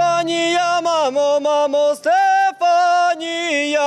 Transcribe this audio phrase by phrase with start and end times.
[0.00, 3.78] Стефанія, мамо, мамо, Стефанія,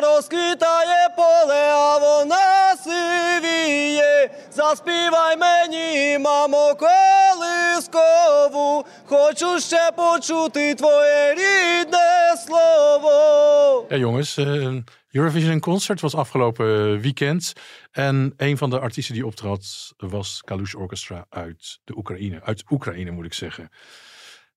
[0.00, 4.30] розквітає поле, а вона сивіє.
[4.50, 13.86] Заспівай мені, мамо, колискову, хочу ще почути твоє рідне слово.
[13.90, 14.82] Ja, jongens, eh,
[15.14, 17.52] Eurovision in Concert was afgelopen weekend.
[17.92, 22.40] En een van de artiesten die optrad was Kalush Orchestra uit de Oekraïne.
[22.44, 23.70] Uit Oekraïne moet ik zeggen.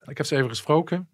[0.08, 1.08] Ik heb ze even gesproken.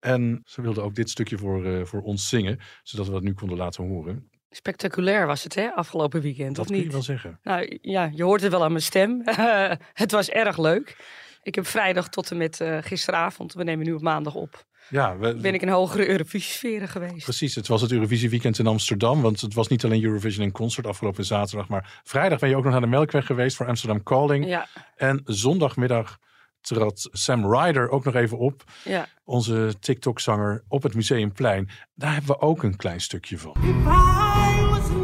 [0.00, 3.34] En ze wilden ook dit stukje voor, eh, voor ons zingen, zodat we dat nu
[3.34, 4.28] konden laten horen.
[4.50, 6.92] Spectaculair was het, hè, afgelopen weekend, Dat of kun je niet?
[6.92, 7.38] wel zeggen.
[7.42, 9.22] Nou ja, je hoort het wel aan mijn stem.
[9.92, 10.96] het was erg leuk.
[11.42, 15.16] Ik heb vrijdag tot en met eh, gisteravond, we nemen nu op maandag op, Ja,
[15.18, 17.24] we, ben ik in hogere Eurovisie-sferen geweest.
[17.24, 19.22] Precies, het was het Eurovisie weekend in Amsterdam.
[19.22, 21.68] Want het was niet alleen Eurovision in Concert afgelopen zaterdag.
[21.68, 24.46] Maar vrijdag ben je ook nog naar de Melkweg geweest voor Amsterdam Calling.
[24.46, 26.18] Ja, En zondagmiddag
[26.64, 28.64] trad Sam Ryder ook nog even op.
[28.84, 29.06] ja.
[29.24, 31.68] Onze TikTok-zanger op het Museumplein.
[31.94, 33.52] Daar hebben we ook een klein stukje van.
[33.52, 34.94] If I was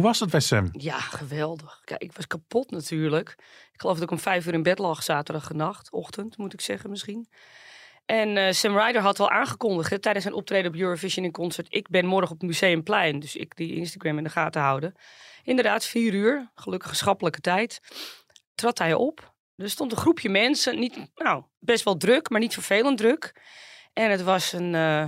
[0.00, 0.68] Hoe was het bij Sam?
[0.72, 1.80] Ja, geweldig.
[1.84, 3.34] Kijk, ik was kapot natuurlijk.
[3.72, 6.60] Ik geloof dat ik om vijf uur in bed lag zaterdag nacht, ochtend moet ik
[6.60, 7.28] zeggen misschien.
[8.06, 11.66] En eh, Sam Ryder had al aangekondigd tijdens zijn optreden op Eurovision in Concert.
[11.70, 14.94] Ik ben morgen op het Museumplein, dus ik die Instagram in de gaten houden.
[15.44, 17.80] Inderdaad, vier uur, gelukkig schappelijke tijd,
[18.54, 19.34] trad hij op.
[19.56, 23.40] Er stond een groepje mensen, niet, nou, best wel druk, maar niet vervelend druk.
[23.92, 25.04] En het was een, eh,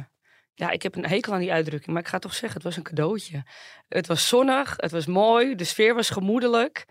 [0.55, 2.77] ja, ik heb een hekel aan die uitdrukking, maar ik ga toch zeggen, het was
[2.77, 3.43] een cadeautje.
[3.89, 6.85] Het was zonnig, het was mooi, de sfeer was gemoedelijk.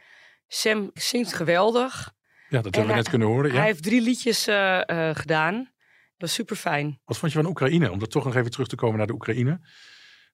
[0.47, 2.11] Sam zingt geweldig.
[2.49, 3.49] Ja, dat hebben we hij- net kunnen horen.
[3.51, 3.65] Hij Ja.
[3.65, 5.55] heeft drie liedjes eh, eh, gedaan.
[5.55, 6.99] Dat was super fijn.
[7.05, 7.91] Wat vond je van Oekraïne?
[7.91, 9.59] Om dat toch nog even terug te komen naar de Oekraïne.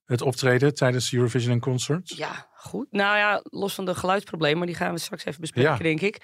[0.05, 2.09] Het optreden tijdens Eurovision in Concert.
[2.15, 2.87] Ja, goed.
[2.91, 5.77] Nou ja, los van de geluidsproblemen, die gaan we straks even bespreken, Ja.
[5.77, 6.21] denk ik.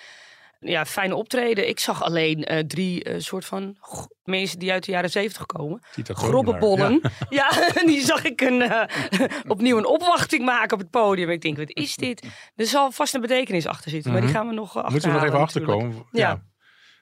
[0.63, 1.67] Ja, fijne optreden.
[1.69, 3.77] Ik zag alleen eh, drie eh, soort van
[4.23, 5.81] mensen die uit de jaren zeventig komen.
[6.03, 6.99] Grobbebollen.
[7.01, 7.11] Ja.
[7.29, 11.29] Ja, en die zag ik een, eh, opnieuw een opwachting maken op het podium.
[11.29, 12.27] Ik denk, wat is dit?
[12.55, 14.39] Er zal vast een betekenis achter zitten, maar die Mhm.
[14.39, 16.05] gaan we nog uh, Moeten we nog even achterkomen.
[16.11, 16.29] Ja.
[16.29, 16.43] Ja.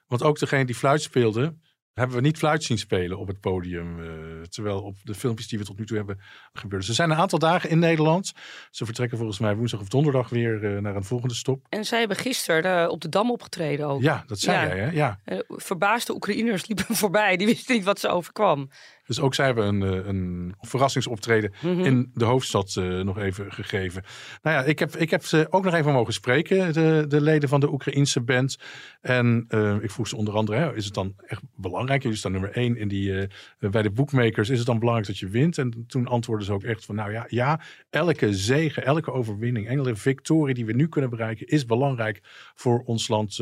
[0.07, 1.57] Want ook degene die fluit speelde,
[1.93, 3.99] hebben we niet fluit zien spelen op het podium.
[3.99, 6.19] eh, terwijl op de filmpjes die we tot nu toe hebben
[6.53, 6.85] gebeurd.
[6.85, 8.31] Ze zijn een aantal dagen in Nederland.
[8.69, 11.65] Ze vertrekken volgens mij woensdag of donderdag weer eh, naar een volgende stop.
[11.69, 14.01] En zij hebben gisteren eh, op de Dam opgetreden ook.
[14.01, 14.75] Ja, dat zei Ja.
[14.75, 14.91] jij hè?
[14.91, 15.19] Ja.
[15.47, 17.37] Verbaasde Oekraïners liepen voorbij.
[17.37, 18.69] Die wisten niet wat ze overkwam.
[19.11, 21.79] Dus ook zij hebben een, eh, een verrassingsoptreden Mhm.
[21.79, 24.03] in de hoofdstad eh, nog even gegeven.
[24.41, 27.49] Nou ja, ik heb, ik heb ze ook nog even mogen spreken, de, de leden
[27.49, 28.57] van de Oekraïense band.
[29.01, 32.01] En eh, ik vroeg ze onder andere, hè, is het dan echt belangrijk?
[32.03, 33.27] Jullie staan nummer één in die,
[33.59, 34.49] bij de bookmakers.
[34.49, 35.57] Is het dan belangrijk dat je wint?
[35.57, 39.95] En toen antwoordden ze ook echt van, nou ja, ja, elke zege, elke overwinning, elke
[39.95, 42.19] victorie die we nu kunnen bereiken, is belangrijk
[42.55, 43.35] voor ons land,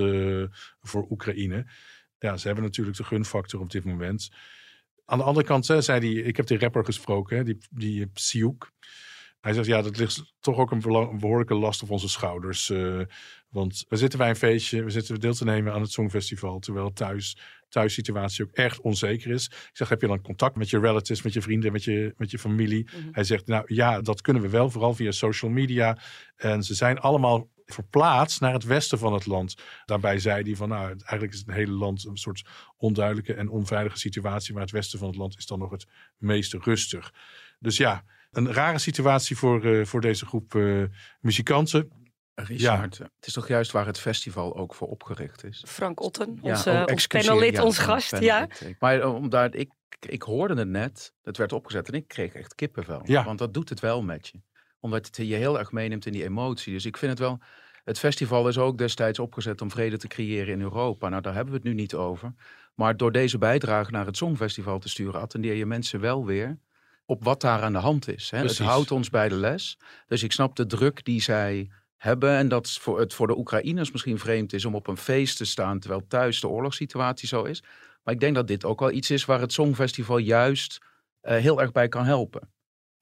[0.82, 1.66] voor Oekraïne.
[2.20, 4.30] Ja, ze hebben natuurlijk de gunfactor op dit moment.
[5.10, 8.72] Aan de andere kant zei hij, ik heb die rapper gesproken, hè, die, die Siouk.
[9.42, 10.80] Hij zegt, ja, dat ligt toch ook een,
[11.20, 12.70] behoorlijke last op onze schouders.
[12.70, 13.02] eh,
[13.50, 16.60] want we zitten bij een feestje, we zitten deel te nemen aan het Songfestival.
[16.60, 17.38] Terwijl thuis,
[17.70, 19.46] thuis situatie ook echt onzeker is.
[19.46, 22.32] Ik zeg, heb je dan contact met je relatives, met je vrienden, met je, met
[22.32, 22.90] je familie?
[23.12, 25.98] Hij zegt, nou ja, dat kunnen we wel, vooral via social media.
[26.36, 29.56] En ze zijn allemaal verplaatst naar het westen van het land.
[29.86, 32.46] Daarbij zei hij van, nou, eigenlijk is het hele land een soort
[32.78, 34.54] onduidelijke en onveilige situatie.
[34.54, 35.88] Maar het westen van het land is dan nog het
[36.18, 37.14] meest rustig.
[37.60, 40.84] Dus ja, een rare situatie voor, eh, voor deze groep eh,
[41.20, 41.92] muzikanten.
[42.36, 45.64] Richard, het is toch juist waar het festival ook voor opgericht is?
[45.68, 48.20] Frank Otten, Ja, ons, oh, ons panelid, ja, ons ja, gast.
[48.20, 48.48] Ja.
[48.80, 52.56] Maar eh, omdat ik, ik hoorde het net, het werd opgezet en ik kreeg echt
[52.56, 53.02] kippenvel.
[53.04, 53.24] Ja.
[53.24, 54.42] Want dat doet het wel met je.
[54.80, 56.74] Omdat het je heel erg meeneemt in die emotie.
[56.74, 57.40] Dus ik vind het wel,
[57.84, 61.10] Het festival is ook destijds opgezet om vrede te creëren in Europa.
[61.10, 62.34] Nou, daar hebben we het nu niet over.
[62.76, 66.60] Maar door deze bijdrage naar het Songfestival te sturen, attendeer je mensen wel weer
[67.06, 68.30] op wat daar aan de hand is.
[68.30, 68.38] Hè?
[68.38, 69.78] Het houdt ons bij de les.
[70.08, 72.32] Dus ik snap de druk die zij hebben.
[72.38, 75.46] En dat voor het voor de Oekraïners misschien vreemd is om op een feest te
[75.46, 77.64] staan, terwijl thuis de oorlogssituatie zo is.
[78.04, 80.78] Maar ik denk dat dit ook wel iets is waar het Songfestival juist
[81.22, 82.50] eh, heel erg bij kan helpen.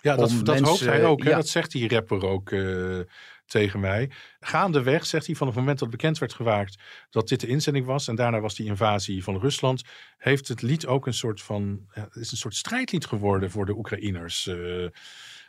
[0.01, 1.23] Ja, dat, dat hoopt hij ook.
[1.23, 1.29] Hè?
[1.29, 1.35] ja.
[1.35, 2.99] Dat zegt die rapper ook eh,
[3.45, 4.11] tegen mij.
[4.39, 6.77] Gaandeweg, zegt hij, van het moment dat bekend werd gemaakt
[7.09, 8.07] dat dit de inzending was.
[8.07, 9.83] En daarna was die invasie van Rusland.
[10.17, 11.87] Heeft het lied ook een soort van.
[11.93, 14.47] Ja, het is een soort strijdlied geworden voor de Oekraïners.
[14.47, 14.55] Eh,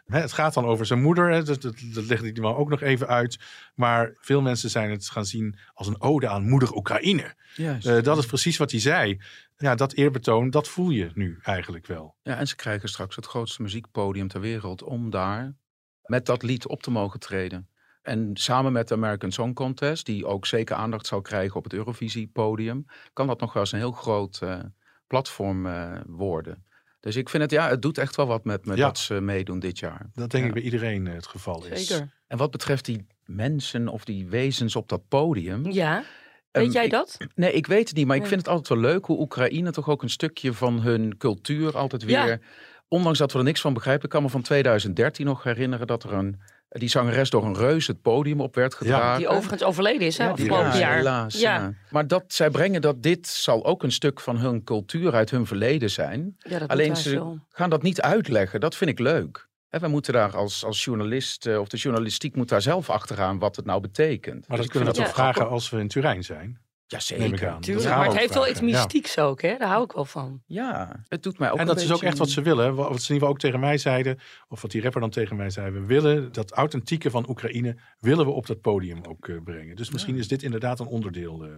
[0.06, 1.30] hè, het gaat dan over zijn moeder.
[1.30, 3.38] Hè, dat, dat, dat legde hij maar ook nog even uit.
[3.74, 7.34] Maar veel mensen zijn het gaan zien als een ode aan moeder Oekraïne.
[7.56, 9.20] Eh, dat is precies wat hij zei.
[9.60, 12.16] Ja, dat eerbetoon, dat voel je nu eigenlijk wel.
[12.22, 15.56] Ja, en ze krijgen straks het grootste muziekpodium ter wereld om daar
[16.02, 17.68] met dat lied op te mogen treden.
[18.02, 21.72] En samen met de American Song Contest, die ook zeker aandacht zal krijgen op het
[21.72, 24.58] Eurovisie-podium, kan dat nog wel eens een heel groot eh,
[25.06, 26.66] platform eh, worden.
[27.00, 28.86] Dus ik vind het, ja, het doet echt wel wat met me Ja.
[28.86, 30.06] dat ze meedoen dit jaar.
[30.12, 30.48] Dat denk Ja.
[30.48, 31.86] ik bij iedereen eh, het geval is.
[31.86, 32.10] Zeker.
[32.26, 35.70] En wat betreft die mensen of die wezens op dat podium.
[35.70, 36.04] Ja.
[36.50, 37.16] Weet ehm, jij ik- dat?
[37.34, 39.88] Nee, ik weet het niet, maar ik vind het altijd wel leuk hoe Oekraïne toch
[39.88, 42.24] ook een stukje van hun cultuur altijd Ja.
[42.24, 42.40] weer.
[42.88, 44.04] Ondanks dat we er niks van begrijpen.
[44.04, 46.40] Ik kan me van 2013 nog herinneren dat er een.
[46.68, 49.18] Die zangeres door een reus het podium op werd gedragen.
[49.18, 50.96] Die overigens overleden is, hè, Ja, afgelopen jaar.
[50.96, 51.56] helaas, Ja.
[51.56, 51.72] ja.
[51.90, 55.46] Maar dat zij brengen dat dit zal ook een stuk van hun cultuur uit hun
[55.46, 56.36] verleden zijn.
[56.38, 57.38] Ja, dat Alleen ze zo.
[57.48, 58.60] gaan dat niet uitleggen.
[58.60, 59.48] Dat vind ik leuk.
[59.68, 63.56] Wij moeten daar als, als journalist, eh, of de journalistiek moet daar zelf achteraan wat
[63.56, 64.48] het nou betekent.
[64.48, 66.60] Maar Dus dat ik kunnen we vind toch vragen als we in Turijn zijn?
[66.86, 67.56] Ja, zeker.
[67.60, 68.82] Tuurlijk, gaan maar we het heeft wel iets vragen, ja.
[68.82, 69.56] mystieks ook, hè?
[69.58, 70.42] Daar hou ik wel van.
[70.46, 72.74] Ja, het doet mij ook En een dat is ook echt wat ze willen.
[72.74, 74.18] Wat ze in ieder geval ook tegen mij zeiden,
[74.48, 75.70] of wat die rapper dan tegen mij zei.
[75.70, 79.76] We willen dat authentieke van Oekraïne, willen we op dat podium ook eh, brengen.
[79.76, 81.50] Dus misschien is dit inderdaad een onderdeel eh,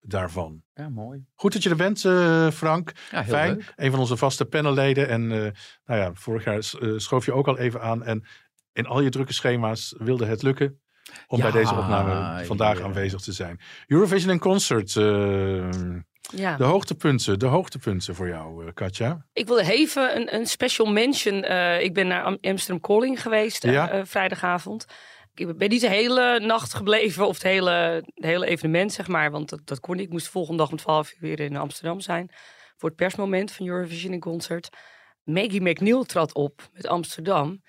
[0.00, 0.62] daarvan.
[0.74, 1.24] Ja, mooi.
[1.34, 2.92] Goed dat je er bent, eh, Frank.
[3.10, 3.54] Ja, heel Fijn.
[3.56, 3.72] leuk.
[3.76, 5.08] Een van onze vaste panelleden.
[5.08, 5.38] En eh,
[5.84, 8.04] nou ja, vorig jaar eh, schoof je ook al even aan.
[8.04, 8.26] En
[8.72, 10.80] in al je drukke schema's wilde het lukken
[11.26, 12.84] om Ja, bij deze opname vandaag ja.
[12.84, 13.60] aanwezig te zijn.
[13.86, 14.92] Eurovision in Concert.
[16.36, 16.56] Ja.
[16.56, 19.26] de hoogtepunten, de hoogtepunten voor jou, Katja.
[19.32, 21.42] Ik wil even een, een special mention.
[21.42, 24.06] eh, ik ben naar Am- Amsterdam Calling geweest Ja.
[24.06, 24.84] vrijdagavond.
[25.38, 27.70] Ik ben niet de hele nacht gebleven of het hele,
[28.14, 29.30] het hele evenement, zeg maar.
[29.30, 30.04] Want dat, dat kon niet.
[30.06, 32.30] Ik moest de volgende dag om 12 uur weer in Amsterdam zijn.
[32.76, 34.68] Voor het persmoment van Eurovision in Concert.
[35.22, 37.62] Maggie McNeil trad op met Amsterdam.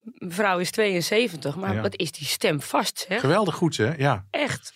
[0.00, 1.80] Mevrouw is 72, maar Ja.
[1.80, 3.06] wat is die stem vast.
[3.08, 3.94] Geweldig goed, hè?
[3.94, 4.26] Ja.
[4.30, 4.72] Echt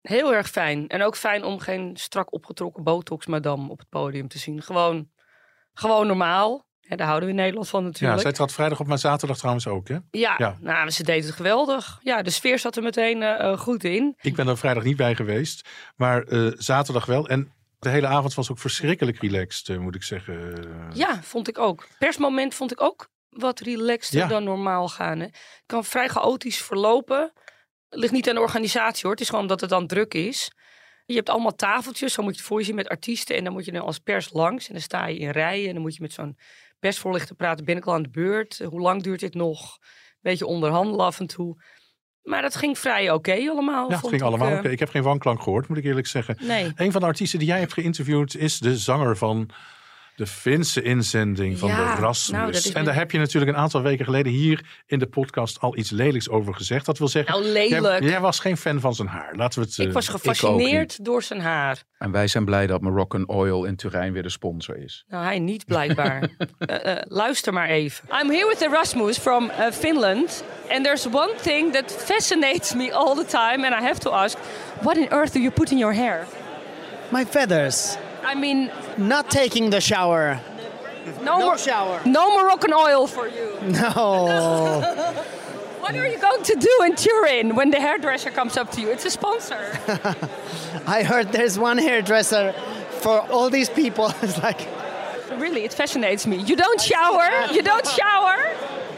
[0.00, 0.88] heel erg fijn.
[0.88, 4.62] En ook fijn om geen strak opgetrokken botox madame op het podium te zien.
[4.62, 5.10] Gewoon,
[5.72, 6.68] gewoon normaal.
[6.90, 8.20] Hè, daar houden we in Nederland van ja, natuurlijk.
[8.20, 9.96] zij trad vrijdag op, maar zaterdag trouwens ook, hè?
[10.10, 10.56] Ja, Ja.
[10.60, 11.98] nou, ze deed het geweldig.
[12.02, 14.16] Ja, de sfeer zat er meteen eh, eh, goed in.
[14.20, 17.28] Ik ben er vrijdag niet bij geweest, maar eh, zaterdag wel.
[17.28, 20.64] En de hele avond was ook verschrikkelijk relaxed, moet ik zeggen.
[20.92, 21.86] Ja, vond ik ook.
[21.98, 24.26] Persmoment vond ik ook wat relaxter Ja.
[24.26, 25.18] dan normaal gaan.
[25.18, 25.24] Hè.
[25.24, 27.32] Het kan vrij chaotisch verlopen.
[27.88, 29.10] Ligt niet aan de organisatie hoor.
[29.12, 30.52] Het is gewoon dat het dan druk is.
[31.06, 33.36] Je hebt allemaal tafeltjes, zo moet je het voor je zien met artiesten.
[33.36, 34.66] En dan moet je dan als pers langs.
[34.66, 35.66] En dan sta je in rijen.
[35.68, 36.36] En dan moet je met zo'n
[36.80, 37.64] persvoorlichter praten.
[37.64, 38.58] Ben ik al aan de beurt?
[38.58, 39.78] Hoe lang duurt dit nog?
[40.20, 41.62] Beetje onderhandelen af en toe.
[42.22, 43.88] Maar dat ging vrij oké allemaal.
[43.88, 44.68] Ja, het ging ik, allemaal eh, oké.
[44.68, 46.36] Ik heb geen wanklank gehoord, moet ik eerlijk zeggen.
[46.40, 46.72] Nee.
[46.74, 49.50] Een van de artiesten die jij hebt geïnterviewd is de zanger van
[50.16, 52.38] de Finse inzending van Ja, de Rasmus.
[52.38, 55.60] nou, is en daar heb je natuurlijk een aantal weken geleden hier in de podcast
[55.60, 56.86] al iets lelijks over gezegd.
[56.86, 58.02] Dat wil zeggen, Nou, jij, lelijk.
[58.04, 59.34] jij was geen fan van zijn haar.
[59.36, 59.78] Laten we het.
[59.78, 61.82] Ik eh, was gefascineerd door zijn haar.
[61.98, 65.04] En wij zijn blij dat Moroccan Oil in Turijn weer de sponsor is.
[65.08, 66.28] Nou, hij niet blijkbaar.
[66.58, 68.08] Eh, eh, luister maar even.
[68.22, 70.44] I'm here with Erasmus from uh, Finland.
[70.70, 73.66] And there's one thing that fascinates me all the time.
[73.66, 74.38] And I have to ask,
[74.80, 76.26] what in earth do you put in your hair?
[77.08, 77.96] My feathers.
[78.24, 80.38] I mean, Not taking the shower.
[81.22, 82.00] no, No Mor- shower.
[82.04, 83.48] no Moroccan oil for you.
[83.62, 84.82] No.
[85.80, 88.90] What are you going to do in Turin when the hairdresser comes up to you?
[88.92, 89.56] It's a sponsor.
[90.98, 92.52] I heard there's one hairdresser
[93.00, 94.04] for all these people.
[94.22, 94.60] It's like,
[95.38, 96.36] really, it fascinates me.
[96.36, 97.28] You don't shower?
[97.52, 98.36] You don't shower?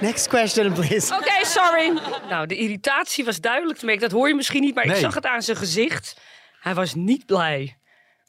[0.00, 1.14] next question, please.
[1.14, 1.92] Oké, sorry.
[2.28, 4.02] Nou, de irritatie was duidelijk te merken.
[4.02, 5.00] Dat hoor je misschien niet, maar ik Nee.
[5.00, 6.16] zag het aan zijn gezicht.
[6.60, 7.76] Hij was niet blij.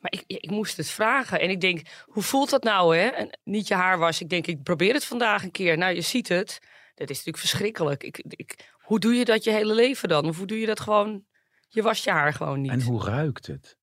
[0.04, 1.40] Maar ik, ik moest het vragen.
[1.40, 3.08] En ik denk, hoe voelt dat nou, hè?
[3.08, 4.22] En niet je haar was.
[4.22, 5.78] Ik denk, ik probeer het vandaag een keer.
[5.78, 6.60] Nou, je ziet het.
[6.96, 8.04] Dat is natuurlijk verschrikkelijk.
[8.04, 10.26] Ik, ik, hoe doe je dat je hele leven dan?
[10.26, 11.24] Of hoe doe je dat gewoon?
[11.70, 12.72] Je wast je haar gewoon niet.
[12.72, 13.78] En hoe ruikt het?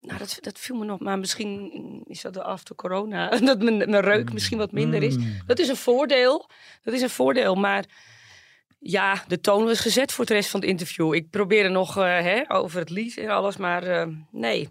[0.00, 1.00] Nou, dat, dat viel me nog.
[1.00, 1.72] Maar misschien
[2.06, 3.28] is dat de after corona.
[3.38, 5.16] Dat mijn, mijn reuk misschien wat minder is.
[5.16, 5.36] Mm.
[5.46, 6.50] Dat is een voordeel.
[6.82, 7.54] Dat is een voordeel.
[7.54, 7.84] Maar
[8.78, 11.14] Ja, de toon was gezet voor de rest van het interview.
[11.14, 14.68] Ik probeerde nog eh, hè, over het lied en alles, maar eh, nee.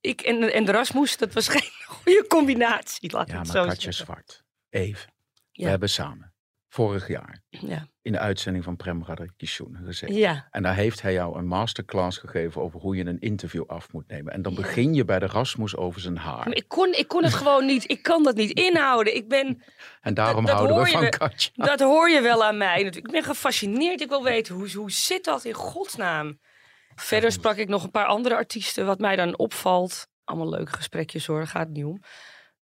[0.00, 3.68] Ik en, en de Rasmus, dat was geen goede combinatie, laat Ja, het maar zo
[3.68, 4.04] Katje zeggen.
[4.04, 4.44] Zwart.
[4.70, 5.12] Even.
[5.52, 5.64] Ja.
[5.64, 6.32] We hebben samen,
[6.68, 7.86] vorig jaar, Ja.
[8.02, 10.14] in de uitzending van Prem Radakishun gezeten.
[10.16, 13.92] ja, En daar heeft hij jou een masterclass gegeven over hoe je een interview af
[13.92, 14.32] moet nemen.
[14.32, 16.44] En dan begin je bij de Rasmus over zijn haar.
[16.44, 19.14] maar ik kon, ik kon het gewoon niet, ik kan dat niet inhouden.
[19.16, 19.62] Ik ben,
[20.00, 21.50] En daarom dat houden we je van Katja.
[21.64, 22.82] dat hoor je wel aan mij.
[22.82, 26.38] Ik ben gefascineerd, ik wil weten, hoe, hoe zit dat in godsnaam?
[27.00, 30.06] Verder sprak ik nog een paar andere artiesten, wat mij dan opvalt.
[30.24, 32.02] Allemaal leuke gesprekjes hoor, gaat niet om.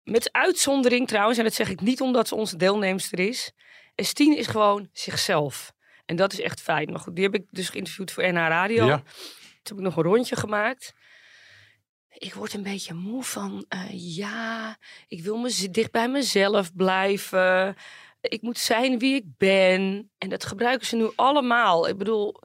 [0.04, 3.52] Met uitzondering trouwens, en dat zeg ik niet omdat ze onze deelnemster is.
[3.96, 5.74] Estine is gewoon zichzelf.
[6.06, 6.92] En dat is echt fijn.
[6.92, 8.86] Maar goed, die heb ik dus geïnterviewd voor NH Radio.
[8.86, 8.98] Ja.
[8.98, 9.06] Toen
[9.64, 10.94] heb ik nog een rondje gemaakt.
[12.10, 14.78] Ik word een beetje moe van, eh, ja,
[15.08, 17.76] ik wil me dicht bij mezelf blijven.
[18.22, 20.12] Ik moet zijn wie ik ben.
[20.18, 21.88] En dat gebruiken ze nu allemaal.
[21.88, 22.42] Ik bedoel,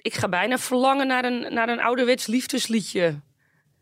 [0.00, 3.20] ik ga bijna verlangen naar een, naar een ouderwets liefdesliedje.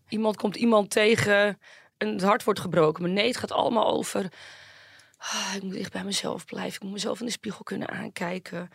[0.08, 1.58] Iemand komt iemand tegen
[1.96, 3.02] en het hart wordt gebroken.
[3.02, 4.32] Maar nee, het gaat allemaal over...
[5.18, 6.75] ah, ik moet dicht bij mezelf blijven.
[6.75, 8.68] Ik moet mezelf in de spiegel kunnen aankijken.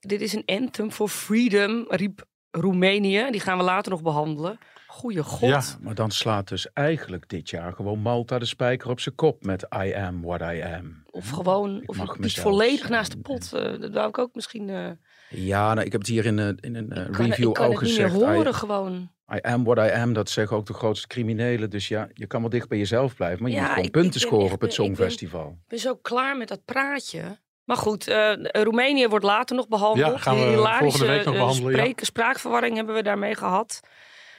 [0.00, 3.30] Dit is een anthem for freedom, riep Roemenië.
[3.30, 4.58] Die gaan we later nog behandelen.
[4.86, 5.48] Goeie god.
[5.48, 5.62] Ja.
[5.80, 9.66] Maar dan slaat dus eigenlijk dit jaar gewoon Malta de spijker op zijn kop met
[9.84, 11.02] I am what I am.
[11.10, 13.52] Of gewoon, Ik of mag mezelf volledig naast de pot.
[13.52, 14.68] Eh, dat wou ik ook misschien...
[14.68, 14.90] eh,
[15.30, 17.54] Ja, nou, ik heb het hier in, een- in een eh, ik kan, review ik
[17.54, 18.12] kan al het niet gezegd.
[18.14, 19.10] meer horen I, gewoon.
[19.34, 21.70] I am what I am, dat zeggen ook de grootste criminelen.
[21.70, 23.92] Dus ja, je kan wel dicht bij jezelf blijven, maar je Ja, moet gewoon ik-
[23.92, 25.48] punten scoren echt- op het ik ben- Songfestival.
[25.62, 27.22] Ik ben zo klaar met dat praatje.
[27.64, 30.12] Maar goed, eh, Roemenië wordt later nog behandeld.
[30.12, 31.92] Ja, gaan we Hilarische, volgende week nog eh, behandelen, ja.
[31.96, 33.80] Spraakverwarring hebben we daarmee gehad.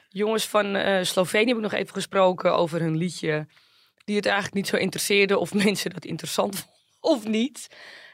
[0.09, 3.47] Jongens van eh, Slovenië heb ik nog even gesproken over hun liedje.
[4.05, 7.67] Die het eigenlijk niet zo interesseerde of mensen dat interessant vonden of niet.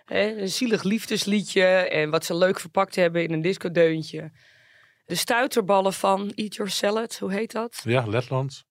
[0.07, 4.31] Hè, een zielig liefdesliedje en wat ze leuk verpakt hebben in een discodeuntje.
[5.05, 7.81] De stuiterballen van Eat Your Salad, hoe heet dat?
[7.83, 8.63] Ja, Letland.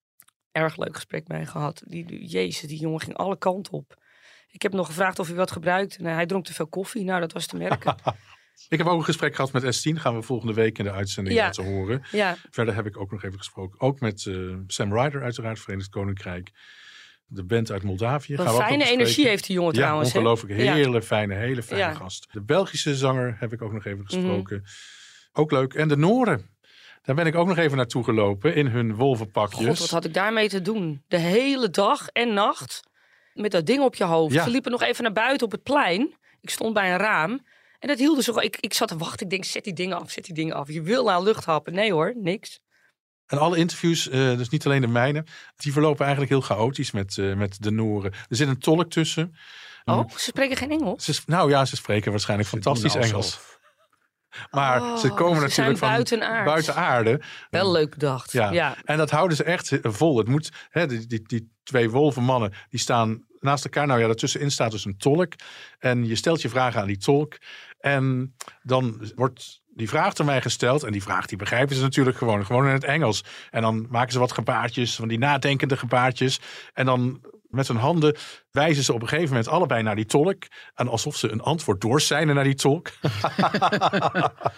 [0.51, 1.81] erg leuk gesprek mee gehad.
[1.85, 3.95] Die, die- jezus, die jongen ging alle kanten op.
[4.47, 6.01] Ik heb nog gevraagd of hij wat gebruikte.
[6.01, 7.03] Nou, hij dronk te veel koffie.
[7.03, 7.95] Nou, dat was te merken.
[8.69, 9.93] Ik heb ook een gesprek gehad met S10.
[10.01, 11.43] Gaan we volgende week in de uitzending Ja.
[11.45, 12.03] laten horen.
[12.11, 13.79] ja, Verder heb ik ook nog even gesproken.
[13.79, 16.51] Ook met eh, Sam Ryder uiteraard, Verenigd Koninkrijk.
[17.29, 18.35] De band uit Moldavië.
[18.35, 20.13] nog fijne energie heeft die jongen Ja, trouwens.
[20.13, 20.53] ongelooflijk.
[20.53, 21.89] Hele fijne, hele fijne Ja.
[21.89, 21.97] Mhm.
[21.97, 22.27] gast.
[22.31, 24.63] De Belgische zanger heb ik ook nog even gesproken.
[25.33, 25.73] Ook leuk.
[25.73, 26.49] En de Noren.
[27.01, 29.67] Daar ben ik ook nog even naartoe gelopen in hun wolvenpakjes.
[29.67, 31.03] God, wat had ik daarmee te doen?
[31.07, 32.79] De hele dag en nacht
[33.33, 34.33] met dat ding op je hoofd.
[34.43, 36.15] Ze liepen nog even naar buiten op het plein.
[36.41, 37.39] Ik stond bij een raam.
[37.79, 38.45] En dat hielden ze gewoon.
[38.45, 39.25] Ik, ik zat te wachten.
[39.25, 40.71] Ik denk, zet die dingen af, zet die dingen af.
[40.71, 41.73] Je wil naar lucht happen.
[41.73, 42.59] Nee hoor, niks.
[43.27, 47.17] En alle interviews, eh, dus niet alleen de mijne, die verlopen eigenlijk heel chaotisch met,
[47.17, 48.11] eh, met de Noren.
[48.11, 49.35] Er zit een tolk tussen.
[49.85, 51.05] Oh, ze spreken geen Engels.
[51.05, 53.39] Ze, nou ja, ze spreken waarschijnlijk fantastisch Engels.
[54.51, 57.21] Maar Oh, ze komen ze natuurlijk zijn van buiten aarde.
[57.49, 58.31] Wel leuk bedacht.
[58.31, 58.51] Ja.
[58.51, 58.75] ja.
[58.83, 60.17] En dat houden ze echt vol.
[60.17, 63.87] Het moet, hè, die, die, die twee wolvenmannen, die staan naast elkaar.
[63.87, 65.33] Nou ja, daartussenin staat dus een tolk.
[65.79, 67.37] En je stelt je vragen aan die tolk.
[67.79, 70.83] En dan wordt die vraag ter mij gesteld.
[70.83, 72.45] En die vraag die begrijpen ze natuurlijk gewoon.
[72.45, 73.23] Gewoon in het Engels.
[73.51, 76.39] En dan maken ze wat gebaartjes, van die nadenkende gebaartjes.
[76.73, 78.15] En dan met hun handen
[78.51, 80.43] wijzen ze op een gegeven moment allebei naar die tolk.
[80.75, 82.89] En alsof ze een antwoord doorzijnen naar die tolk.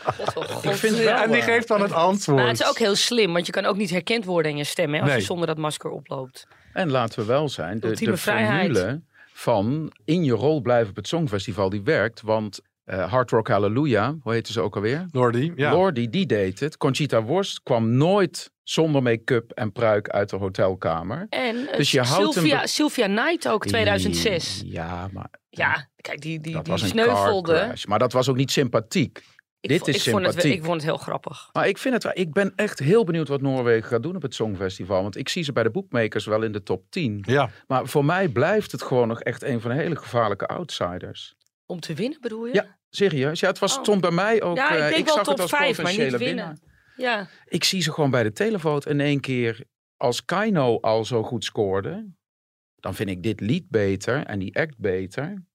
[0.04, 0.64] God, God.
[0.66, 2.38] Ik vind wel, en die eh, geeft dan het antwoord.
[2.40, 4.64] Maar het is ook heel slim, want je kan ook niet herkend worden in je
[4.64, 5.20] stem hè, als Nee.
[5.20, 6.48] je zonder dat masker oploopt.
[6.74, 8.78] En laten we wel zijn, de, de vrijheid.
[8.78, 9.02] formule
[9.34, 12.22] van in je rol blijven op het Songfestival, die werkt.
[12.22, 15.06] Want eh Hard Rock Hallelujah, hoe heette ze ook alweer?
[15.12, 15.72] Lordi, ja.
[15.72, 16.78] Lordi, die deed het.
[16.78, 21.26] Conchita Worst kwam nooit zonder make-up en pruik uit de hotelkamer.
[21.30, 24.62] En eh, Dus je houdt Sylvia, Sylvia Knight ook, 2006.
[24.66, 27.54] Ja, maar Ja, kijk, die, die, dat die was een sneuvelde.
[27.54, 27.86] car crash.
[27.86, 29.24] Maar dat was ook niet sympathiek.
[29.62, 30.58] Ik, Dit vo- is ik vond het, sympathiek.
[30.60, 31.50] ik vond het heel grappig.
[31.52, 34.22] Maar ik, vind het, wel- ik ben echt heel benieuwd wat Noorwegen gaat doen op
[34.22, 35.02] het Songfestival.
[35.02, 37.24] Want ik zie ze bij de boekmakers wel in de top 10.
[37.28, 41.36] Ja, Maar voor mij blijft het gewoon nog echt een van de hele gevaarlijke outsiders.
[41.66, 42.54] Om te winnen bedoel je?
[42.54, 43.40] Ja, serieus.
[43.40, 43.84] Ja, het was, Oh.
[43.84, 44.58] stond bij mij ook.
[44.58, 46.62] Ja, ik eh, denk wel zag top het als vijf, maar niet winnen.
[46.96, 47.28] Ja.
[47.46, 49.64] Ik zie ze gewoon bij de televote in één keer.
[49.98, 52.14] Als Kaino al zo goed scoorde,
[52.76, 55.48] dan vind ik dit lied beter en die act beter.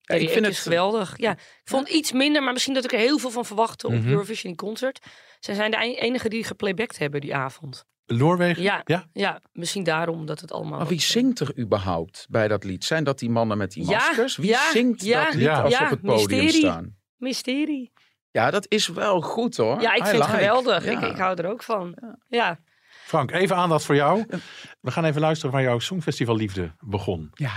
[0.00, 1.18] Ja, ik vind is geweldig.
[1.18, 3.92] Ja, ik vond iets minder, maar misschien dat ik er heel veel van verwachtte op
[3.92, 4.08] Mhm.
[4.08, 4.98] Eurovision Concert.
[5.40, 7.84] Zij zijn de enige die geplaybacked hebben die avond.
[8.06, 8.62] Noorwegen.
[8.62, 9.04] Ja, ja.
[9.12, 10.78] ja misschien daarom dat het allemaal...
[10.78, 12.84] Maar wie eh, zingt er überhaupt bij dat lied?
[12.84, 14.36] Zijn dat die mannen met die Ja, maskers?
[14.36, 16.66] Wie ja, zingt ja, dat lied ja, als ze ja, op het podium mysterie.
[16.66, 16.96] staan?
[17.16, 17.92] Mysterie.
[18.30, 19.80] Ja, dat is wel goed hoor.
[19.80, 20.84] Ja, ik I vind het geweldig.
[20.84, 20.90] Ja.
[20.90, 21.96] Ik, ik hou er ook van.
[22.28, 22.58] Ja.
[23.04, 24.24] Frank, even aandacht voor jou.
[24.80, 27.30] We gaan even luisteren waar jouw Songfestival liefde begon.
[27.34, 27.52] Ja.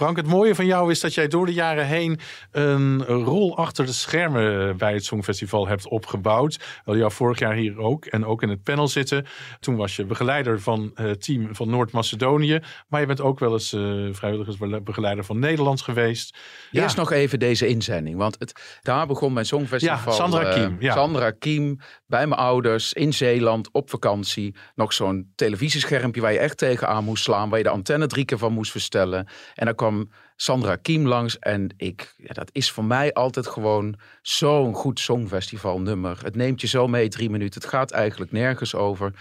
[0.00, 2.18] Frank, het mooie van jou is dat jij door de jaren heen
[2.50, 6.56] een rol achter de schermen bij het Songfestival hebt opgebouwd.
[6.56, 9.26] We hadden jou vorig jaar hier ook en ook in het panel zitten.
[9.60, 12.60] Toen was je begeleider van het team van Noord-Macedonië.
[12.88, 13.80] Maar je bent ook wel eens eh,
[14.12, 16.38] vrijwilligersbegeleider van Nederland geweest.
[16.70, 16.82] Ja.
[16.82, 20.12] Eerst nog even deze inzending, want het, daar begon mijn Songfestival.
[20.12, 20.92] Ja, Sandra eh, Kiem, ja.
[20.94, 21.80] Sandra Kiem,
[22.10, 24.54] bij mijn ouders in Zeeland op vakantie.
[24.74, 28.38] Nog zo'n televisieschermpje waar je echt tegenaan moest slaan, waar je de antenne drie keer
[28.38, 29.28] van moest verstellen.
[29.54, 33.98] En dan kwam Sandra Kiem langs en ik, ja, dat is voor mij altijd gewoon
[34.22, 36.18] zo'n goed Songfestivalnummer.
[36.22, 39.12] Het neemt je zo mee drie minuten, het gaat eigenlijk nergens over.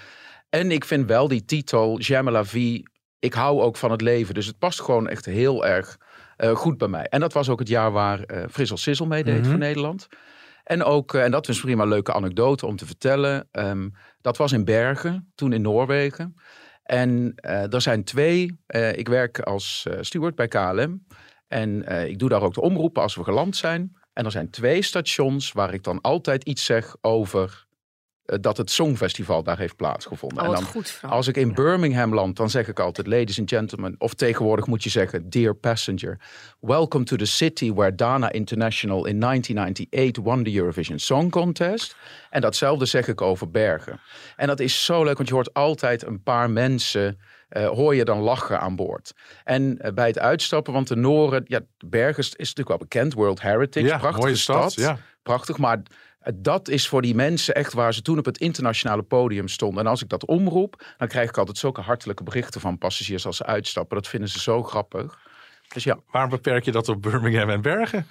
[0.49, 4.33] En ik vind wel die titel, J'aime la vie, ik hou ook van het leven.
[4.33, 5.97] Dus het past gewoon echt heel erg
[6.37, 7.05] eh, goed bij mij.
[7.05, 9.49] En dat was ook het jaar waar eh Frissel Sissel meedeed Mhm.
[9.49, 10.07] voor Nederland.
[10.69, 13.47] En ook, eh, en dat is wel een leuke anekdote om te vertellen.
[13.51, 13.89] ehm,
[14.21, 16.35] dat was in Bergen, toen in Noorwegen.
[16.83, 21.05] En eh, er zijn twee, eh, ik werk als steward bij KLM.
[21.47, 23.97] En ik doe daar ook de omroepen als we geland zijn.
[24.13, 27.67] En er zijn twee stations waar ik dan altijd iets zeg over
[28.41, 30.39] dat het Songfestival daar heeft plaatsgevonden.
[30.43, 33.49] Oh, en dan, goed, als ik in Birmingham land, dan zeg ik altijd ladies and
[33.49, 33.95] gentlemen.
[33.97, 36.19] Of tegenwoordig moet je zeggen dear passenger.
[36.59, 41.95] Welcome to the city where Dana International in 1998 won the Eurovision Song Contest.
[42.29, 43.99] En datzelfde zeg ik over Bergen.
[44.35, 47.19] En dat is zo leuk, want je hoort altijd een paar mensen...
[47.49, 49.13] eh, hoor je dan lachen aan boord.
[49.43, 51.43] En eh, bij het uitstappen, want de Noren...
[51.47, 53.85] Ja, Bergen is, is natuurlijk wel bekend, World Heritage.
[53.85, 54.83] Ja, prachtige mooie stad, stad.
[54.83, 54.97] ja.
[55.23, 55.83] Prachtig, maar eh,
[56.35, 59.83] dat is voor die mensen echt waar ze toen op het internationale podium stonden.
[59.83, 63.37] En als ik dat omroep, dan krijg ik altijd zulke hartelijke berichten van passagiers als
[63.37, 63.97] ze uitstappen.
[63.97, 65.19] Dat vinden ze zo grappig.
[65.73, 68.07] Dus ja, Waarom beperk je dat op Birmingham en Bergen?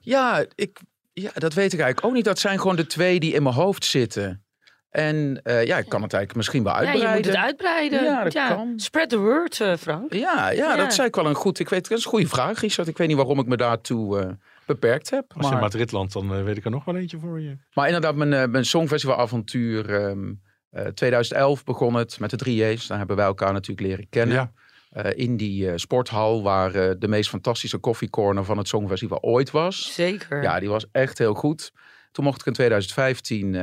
[0.00, 0.80] ja, ik,
[1.12, 2.24] ja, dat weet ik eigenlijk ook niet.
[2.24, 4.42] Dat zijn gewoon de twee die in mijn hoofd zitten.
[4.90, 7.10] En eh, ja, ik kan het eigenlijk misschien wel ja, uitbreiden.
[7.10, 8.04] je moet het uitbreiden.
[8.04, 8.72] Ja, dat kan.
[8.76, 10.12] Spread the word, eh, Frank.
[10.12, 10.76] Ja, ja, Ja.
[10.76, 11.58] dat zei ik wel een goed.
[11.58, 12.88] Ik weet, dat is een goede vraag, Richard.
[12.88, 14.28] Ik weet niet waarom ik me daartoe eh,
[14.68, 15.24] beperkt heb.
[15.36, 17.56] Als je maar- Madrid landt, dan eh, weet ik er nog wel eentje voor je.
[17.72, 19.94] Maar inderdaad, mijn, eh, mijn Songfestivalavontuur.
[19.94, 20.32] ehm
[20.70, 22.86] eh, 2011 begon het met de 3J's.
[22.86, 24.36] Daar hebben wij elkaar natuurlijk leren kennen.
[24.36, 24.52] Ja.
[24.90, 29.94] Eh, in die eh, sporthal waar de meest fantastische koffiecorner van het Songfestival ooit was.
[29.94, 30.42] Zeker.
[30.42, 31.72] Ja, die was echt heel goed.
[32.12, 33.54] Toen mocht ik in 2015...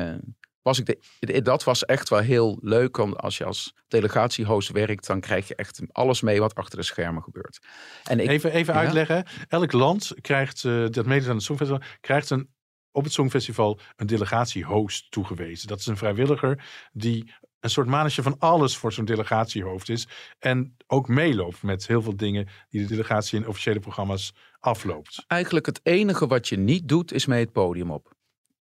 [0.65, 0.85] was ik
[1.19, 2.97] de, dat was echt wel heel leuk.
[2.97, 6.83] Want als je als delegatiehost werkt, dan krijg je echt alles mee wat achter de
[6.85, 7.59] schermen gebeurt.
[8.03, 8.79] En ik, Even, even Ja.
[8.79, 9.25] uitleggen.
[9.47, 12.49] Elk land krijgt, eh, dat aan het Songfestival, krijgt een,
[12.91, 15.67] op het Songfestival een delegatiehost toegewezen.
[15.67, 20.07] Dat is een vrijwilliger die een soort mannetje van alles voor zo'n delegatiehoofd is.
[20.39, 25.23] En ook meeloopt met heel veel dingen die de delegatie in officiële programma's afloopt.
[25.27, 28.14] eigenlijk het enige wat je niet doet, is mee het podium op.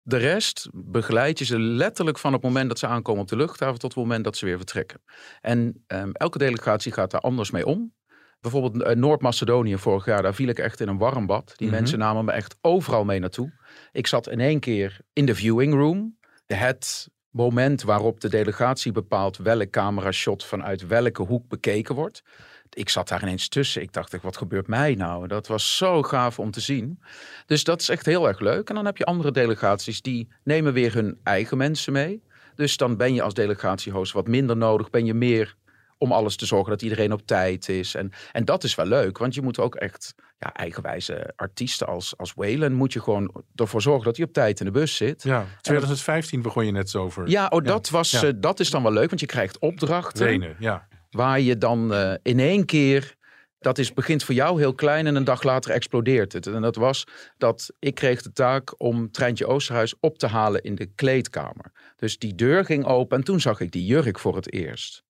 [0.08, 3.80] De rest begeleid je ze letterlijk van het moment dat ze aankomen op de luchthaven
[3.80, 5.02] tot het moment dat ze weer vertrekken.
[5.42, 7.94] En ehm, elke delegatie gaat daar anders mee om.
[8.40, 11.54] Bijvoorbeeld eh, Noord-Macedonië vorig jaar, daar viel ik echt in een warm bad.
[11.56, 11.76] Die Mhm.
[11.76, 13.54] mensen namen me echt overal mee naartoe.
[13.92, 16.18] Ik zat in één keer in de viewing room.
[16.46, 22.24] Het moment waarop de delegatie bepaalt welk camerashot vanuit welke hoek bekeken wordt.
[22.76, 23.82] Ik zat daar ineens tussen.
[23.82, 25.28] Ik dacht, wat gebeurt mij nou?
[25.28, 27.00] Dat was zo gaaf om te zien.
[27.46, 28.70] Dus dat is echt heel erg leuk.
[28.70, 32.24] En dan heb je andere delegaties die nemen weer hun eigen mensen mee.
[32.56, 34.90] Dus dan ben je als delegatiehost wat minder nodig.
[34.90, 35.56] Ben je meer
[35.98, 37.96] om alles te zorgen dat iedereen op tijd is.
[37.96, 42.18] En, en dat is wel leuk, want je moet ook echt ja, eigenwijze artiesten als,
[42.18, 42.74] als Waylon...
[42.74, 45.24] moet je gewoon ervoor zorgen dat hij op tijd in de bus zit.
[45.24, 47.30] Ja, 2015 begon je net zo over.
[47.30, 48.24] Ja, oh, dat, was, ja.
[48.24, 50.88] eh, dat is dan wel leuk, want je krijgt opdrachten Wenen, ja.
[51.16, 53.16] Waar je dan eh, in één keer.
[53.60, 56.48] Dat is, begint voor jou heel klein en een dag later explodeert het.
[56.48, 60.76] En dat was dat ik kreeg de taak om Treintje Oosterhuis op te halen in
[60.76, 61.72] de kleedkamer.
[61.96, 65.05] Dus die deur ging open en toen zag ik die jurk voor het eerst.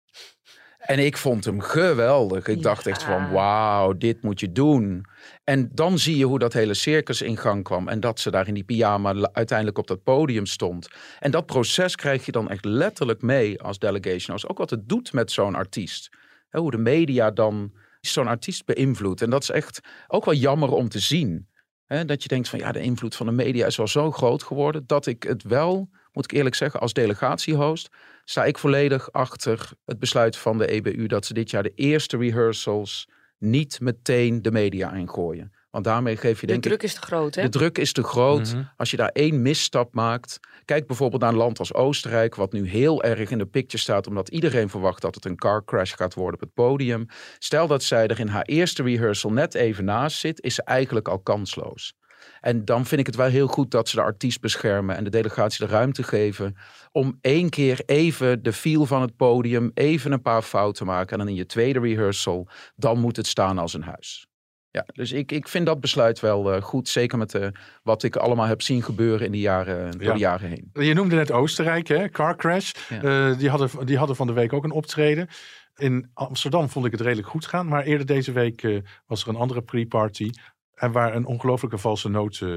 [0.85, 2.47] En ik vond hem geweldig.
[2.47, 5.05] Ik dacht echt van wauw, dit moet je doen.
[5.43, 7.87] En dan zie je hoe dat hele circus in gang kwam.
[7.87, 10.87] En dat ze daar in die pyjama uiteindelijk op dat podium stond.
[11.19, 14.49] En dat proces krijg je dan echt letterlijk mee als delegation host.
[14.49, 16.09] Ook wat het doet met zo'n artiest.
[16.49, 19.21] Hoe de media dan zo'n artiest beïnvloedt.
[19.21, 21.49] En dat is echt ook wel jammer om te zien.
[21.87, 24.83] Dat je denkt van ja, de invloed van de media is wel zo groot geworden.
[24.85, 27.89] Dat ik het wel, moet ik eerlijk zeggen, als delegatiehost
[28.23, 32.17] sta ik volledig achter het besluit van de EBU dat ze dit jaar de eerste
[32.17, 35.51] rehearsals niet meteen de media ingooien.
[35.71, 37.41] Want daarmee geef je De denk ik druk is te groot, hè?
[37.41, 38.53] de druk is te groot.
[38.53, 38.63] Mhm.
[38.77, 40.39] Als je daar één misstap maakt.
[40.65, 44.07] Kijk bijvoorbeeld naar een land als Oostenrijk, wat nu heel erg in de picture staat,
[44.07, 47.05] omdat iedereen verwacht dat het een car crash gaat worden op het podium.
[47.39, 51.07] Stel dat zij er in haar eerste rehearsal net even naast zit, is ze eigenlijk
[51.07, 51.93] al kansloos.
[52.45, 55.09] En dan vind ik het wel heel goed dat ze de artiest beschermen en de
[55.09, 56.55] delegatie de ruimte geven
[56.91, 61.11] om één keer even de feel van het podium, even een paar fouten maken.
[61.11, 64.27] En dan in je tweede rehearsal, dan moet het staan als een huis.
[64.71, 66.89] Ja, dus ik, ik vind dat besluit wel eh, goed.
[66.89, 67.47] Zeker met eh,
[67.83, 70.13] wat ik allemaal heb zien gebeuren in de jaren, door Ja.
[70.13, 70.69] de jaren heen.
[70.73, 72.09] Je noemde net Oostenrijk, hè?
[72.09, 72.71] Car Crash.
[72.89, 73.01] Ja.
[73.01, 75.27] Eh, die, hadden, die hadden van de week ook een optreden.
[75.75, 77.67] In Amsterdam vond ik het redelijk goed gaan.
[77.67, 80.29] Maar eerder deze week was er een andere pre-party.
[80.75, 82.49] En waar een ongelofelijke valse noot eh,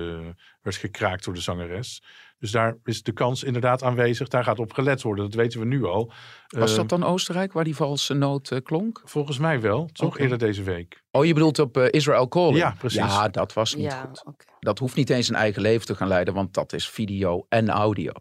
[0.62, 2.02] werd gekraakt door de zangeres.
[2.38, 4.28] Dus daar is de kans inderdaad aanwezig.
[4.28, 5.24] Daar gaat op gelet worden.
[5.24, 6.12] Dat weten we nu al.
[6.48, 9.02] Was dat dan Oostenrijk waar die valse noot eh, klonk?
[9.04, 9.88] Volgens mij wel.
[9.92, 11.02] Toch eerder deze week.
[11.10, 12.56] Oh, je bedoelt op eh, Israel Calling?
[12.56, 12.98] Ja, precies.
[12.98, 14.44] Ja, dat was niet Ja, goed.
[14.58, 17.68] Dat hoeft niet eens een eigen leven te gaan leiden, want dat is video en
[17.68, 18.12] audio.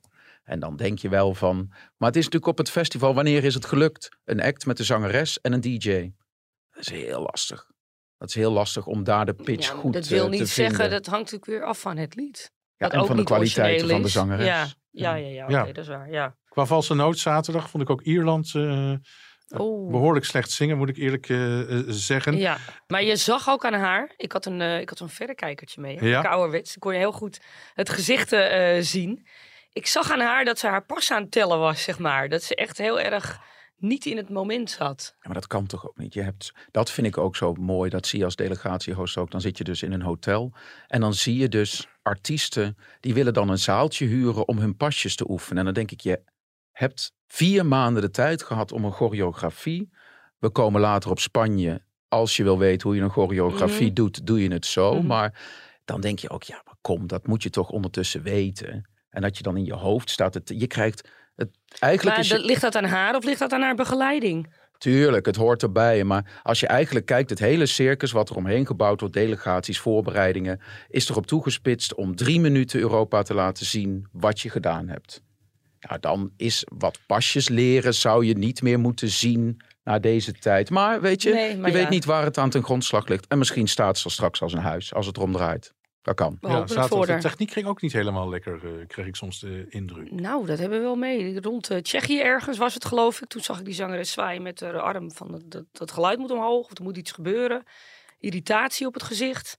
[0.44, 1.68] En dan denk je wel van.
[1.70, 4.10] Maar het is natuurlijk op het festival, wanneer is het gelukt?
[4.26, 6.12] Een act met de zangeres en een DJ.
[6.70, 7.68] Dat is heel lastig.
[8.18, 10.48] Dat is heel lastig om daar de pitch Ja, goed dat eh, wil te niet
[10.50, 10.90] zeggen, vinden.
[10.90, 12.52] dat hangt natuurlijk weer af van het lied.
[12.78, 14.46] Ja, dat en ook van de origineel van de zangeres.
[14.46, 15.64] Ja, ja, ja, ja, oké, Ja.
[15.66, 16.12] dat is waar.
[16.12, 16.36] Ja.
[16.50, 18.94] Qua valse noot zaterdag vond ik ook Ierland eh,
[19.58, 19.92] Oeh.
[19.92, 22.38] behoorlijk slecht zingen, moet ik eerlijk eh, eh, zeggen.
[22.38, 24.14] Ja, maar je zag ook aan haar.
[24.18, 26.04] Ik had een, eh, ik had zo'n verrekijkertje mee.
[26.04, 26.22] Ja.
[26.22, 26.70] Kouwerwets.
[26.70, 27.40] Dan kon je heel goed
[27.74, 29.28] het gezicht eh, zien.
[29.74, 32.30] Ik zag aan haar dat ze haar pas aan het tellen was, zeg maar.
[32.30, 33.40] Dat ze echt heel erg
[33.78, 35.12] niet in het moment zat.
[35.16, 36.14] Ja, maar dat kan toch ook niet?
[36.14, 37.90] Je hebt, dat vind ik ook zo mooi.
[37.90, 39.32] Dat zie je als delegatiehost ook.
[39.32, 40.54] Dan zit je dus in een hotel.
[40.88, 42.78] En dan zie je dus artiesten.
[43.00, 44.48] die willen dan een zaaltje huren.
[44.48, 45.58] om hun pasjes te oefenen.
[45.58, 46.22] En dan denk ik, je
[46.72, 49.90] hebt vier maanden de tijd gehad om een choreografie.
[50.38, 51.86] We komen later op Spanje.
[52.08, 53.94] Als je wil weten hoe je een choreografie Mhm.
[53.94, 54.94] doet, doe je het zo.
[54.96, 55.06] Mhm.
[55.06, 55.40] Maar
[55.86, 58.90] dan denk je ook, ja, maar kom, dat moet je toch ondertussen weten.
[59.10, 60.34] En dat je dan in je hoofd staat.
[60.34, 61.50] Het, je krijgt het.
[61.80, 64.48] Eigenlijk Maar is je, dat, ligt dat aan haar of ligt dat aan haar begeleiding?
[64.78, 66.04] Tuurlijk, het hoort erbij.
[66.04, 70.62] Maar als je eigenlijk kijkt, het hele circus wat er omheen gebouwd wordt, delegaties, voorbereidingen,
[70.90, 75.22] is erop toegespitst om drie minuten Europa te laten zien wat je gedaan hebt.
[75.80, 80.70] Ja, dan is wat pasjes leren, zou je niet meer moeten zien na deze tijd.
[80.70, 83.28] Maar weet je, Nee, maar je weet niet waar het aan ten grondslag ligt.
[83.28, 85.74] En misschien staat ze er straks als een huis, als het erom draait.
[86.08, 86.38] Dat kan.
[86.42, 87.22] We hopen het voor zaterdag.
[87.22, 90.12] De techniek ging ook niet helemaal lekker, eh, kreeg ik soms de indruk.
[90.12, 91.42] Nou, dat hebben we wel mee.
[91.42, 93.28] Rond eh, Tsjechië ergens was het geloof ik.
[93.28, 95.12] Toen zag ik die zangeres zwaaien met haar arm.
[95.12, 97.64] Van dat, dat, dat geluid moet omhoog of er moet iets gebeuren.
[98.20, 99.58] Irritatie op het gezicht.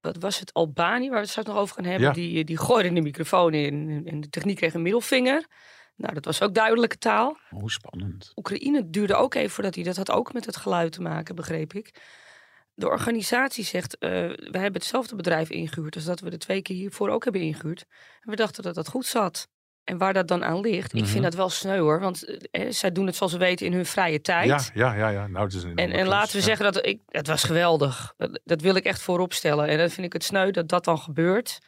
[0.00, 0.52] Wat was het?
[0.52, 2.08] Albanië, waar we het straks nog over gaan hebben.
[2.08, 2.14] Ja.
[2.14, 5.46] Die, die gooide de microfoon in en de techniek kreeg een middelvinger.
[5.96, 7.36] Nou, dat was ook duidelijke taal.
[7.48, 8.32] Hoe spannend.
[8.36, 9.84] Oekraïne duurde ook even voordat hij...
[9.84, 11.94] Dat had ook met het geluid te maken, begreep ik.
[12.78, 15.94] De organisatie zegt, eh we hebben hetzelfde bedrijf ingehuurd...
[15.94, 17.84] als dat we de twee keer hiervoor ook hebben ingehuurd.
[18.20, 19.48] En we dachten dat dat goed zat.
[19.84, 21.10] En waar dat dan aan ligt, ik Mhm.
[21.10, 22.00] vind dat wel sneu hoor.
[22.00, 24.46] Want eh, zij doen het zoals ze weten in hun vrije tijd.
[24.46, 25.26] Ja, ja, ja, ja.
[25.26, 26.44] Nou, het is een En, laten we Ja.
[26.44, 28.14] zeggen dat ik, het was geweldig.
[28.16, 29.68] Dat, dat wil ik echt voorop stellen.
[29.68, 31.58] En dan vind ik het sneu dat dat dan gebeurt.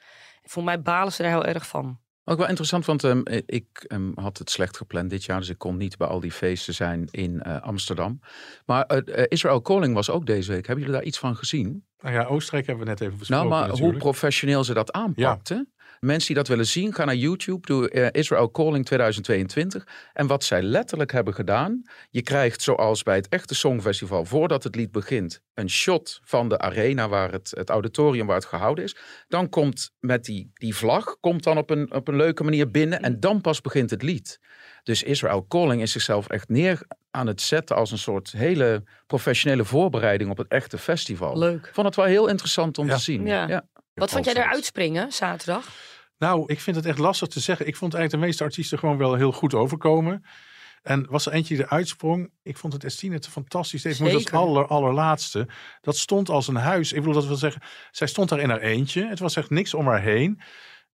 [0.42, 2.00] Voor mij balen ze er heel erg van.
[2.30, 5.58] Ook wel interessant, want ehm, ik ehm, had het slecht gepland dit jaar, dus ik
[5.58, 8.20] kon niet bij al die feesten zijn in eh, Amsterdam.
[8.66, 10.66] Maar eh, Israel Calling was ook deze week.
[10.66, 11.84] Hebben jullie daar iets van gezien?
[12.00, 15.72] Nou ja, Oostenrijk hebben we net even besproken nou, maar hoe professioneel ze dat aanpakten.
[16.00, 19.86] Mensen die dat willen zien, gaan naar YouTube, doe eh, Israel Calling 2022.
[20.12, 24.74] En wat zij letterlijk hebben gedaan, je krijgt zoals bij het echte Songfestival, voordat het
[24.74, 28.96] lied begint, een shot van de arena, waar het, het auditorium waar het gehouden is.
[29.28, 33.00] Dan komt met die, die vlag, komt dan op een, op een leuke manier binnen
[33.00, 34.40] en dan pas begint het lied.
[34.82, 36.80] Dus Israel Calling is zichzelf echt neer
[37.10, 41.38] aan het zetten als een soort hele professionele voorbereiding op het echte festival.
[41.38, 41.70] Leuk.
[41.72, 42.94] Vond het wel heel interessant om Ja.
[42.94, 43.26] te zien.
[43.26, 43.66] Ja.
[43.98, 44.50] Wat vond jij Altijd.
[44.50, 45.68] eruit springen zaterdag?
[46.18, 47.66] Nou, ik vind het echt lastig te zeggen.
[47.66, 50.24] Ik vond eigenlijk de meeste artiesten gewoon wel heel goed overkomen.
[50.82, 52.30] En was er eentje die eruit sprong.
[52.42, 53.84] Ik vond het Estine het fantastisch.
[53.84, 54.38] Ik moest als Zeker.
[54.38, 55.48] aller, allerlaatste.
[55.80, 56.92] Dat stond als een huis.
[56.92, 59.06] Ik bedoel, dat wil zeggen, zij stond daar in haar eentje.
[59.06, 60.40] Het was echt niks om haar heen.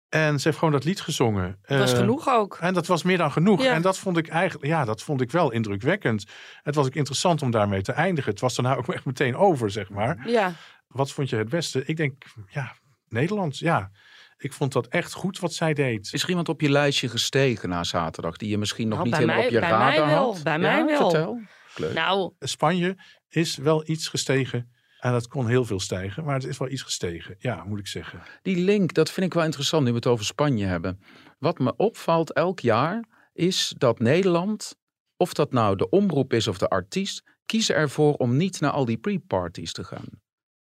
[0.10, 1.60] En ze heeft gewoon dat lied gezongen.
[1.62, 2.58] Dat was Eh, genoeg ook.
[2.62, 3.64] En dat was meer dan genoeg.
[3.64, 3.74] Ja.
[3.74, 6.26] En dat vond ik eigenlijk, ja, dat vond ik wel indrukwekkend.
[6.62, 8.32] Het was ook interessant om daarmee te eindigen.
[8.32, 10.30] Het was daarna ook echt meteen over, zeg maar.
[10.30, 10.52] Ja,
[10.88, 11.86] Wat vond je het beste?
[11.86, 12.76] Ik denk, ja,
[13.14, 13.92] Nederland, ja.
[14.38, 16.10] Ik vond dat echt goed wat zij deed.
[16.14, 19.18] Is er iemand op je lijstje gestegen na zaterdag die je misschien nog Nou, niet
[19.18, 20.44] helemaal mij- op je bij mij radar wel, had?
[20.44, 21.10] bij Ja, mij wel.
[21.10, 21.42] Vertel.
[21.76, 21.94] Leuk.
[21.94, 22.98] nou, Spanje
[23.30, 24.72] is wel iets gestegen.
[25.00, 27.36] En dat kon heel veel stijgen, maar het is wel iets gestegen.
[27.40, 28.22] Ja, moet ik zeggen.
[28.42, 31.00] Die link, dat vind ik wel interessant nu we het over Spanje hebben.
[31.40, 34.76] Wat me opvalt elk jaar is dat Nederland,
[35.18, 38.86] of dat nou de omroep is of de artiest, kiezen ervoor om niet naar al
[38.86, 40.22] die pre-parties te gaan.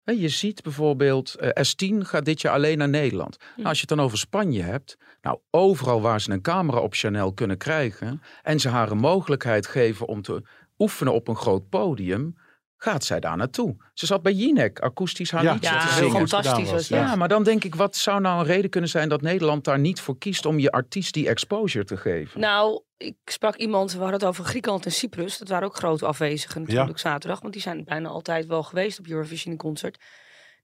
[0.04, 3.36] Je ziet bijvoorbeeld, eh, S10 gaat dit jaar alleen naar Nederland.
[3.56, 6.94] Nou, als je het dan over Spanje hebt, nou overal waar ze een camera op
[6.94, 10.42] Chanel kunnen krijgen en ze haar een mogelijkheid geven om te
[10.78, 12.36] oefenen op een groot podium,
[12.84, 13.76] gaat zij daar naartoe.
[13.94, 16.28] Ze zat bij Jinek akoestisch haar Ja, liedje ja, te zingen.
[16.28, 16.88] fantastisch was.
[16.88, 19.78] Ja, maar dan denk ik, wat zou nou een reden kunnen zijn dat Nederland daar
[19.78, 22.40] niet voor kiest om je artiest die exposure te geven?
[22.40, 25.38] Nou, ik sprak iemand, we hadden het over Griekenland en Cyprus.
[25.38, 27.40] Dat waren ook grote afwezigen natuurlijk zaterdag.
[27.40, 30.02] Want die zijn bijna altijd wel geweest op Eurovision in concert.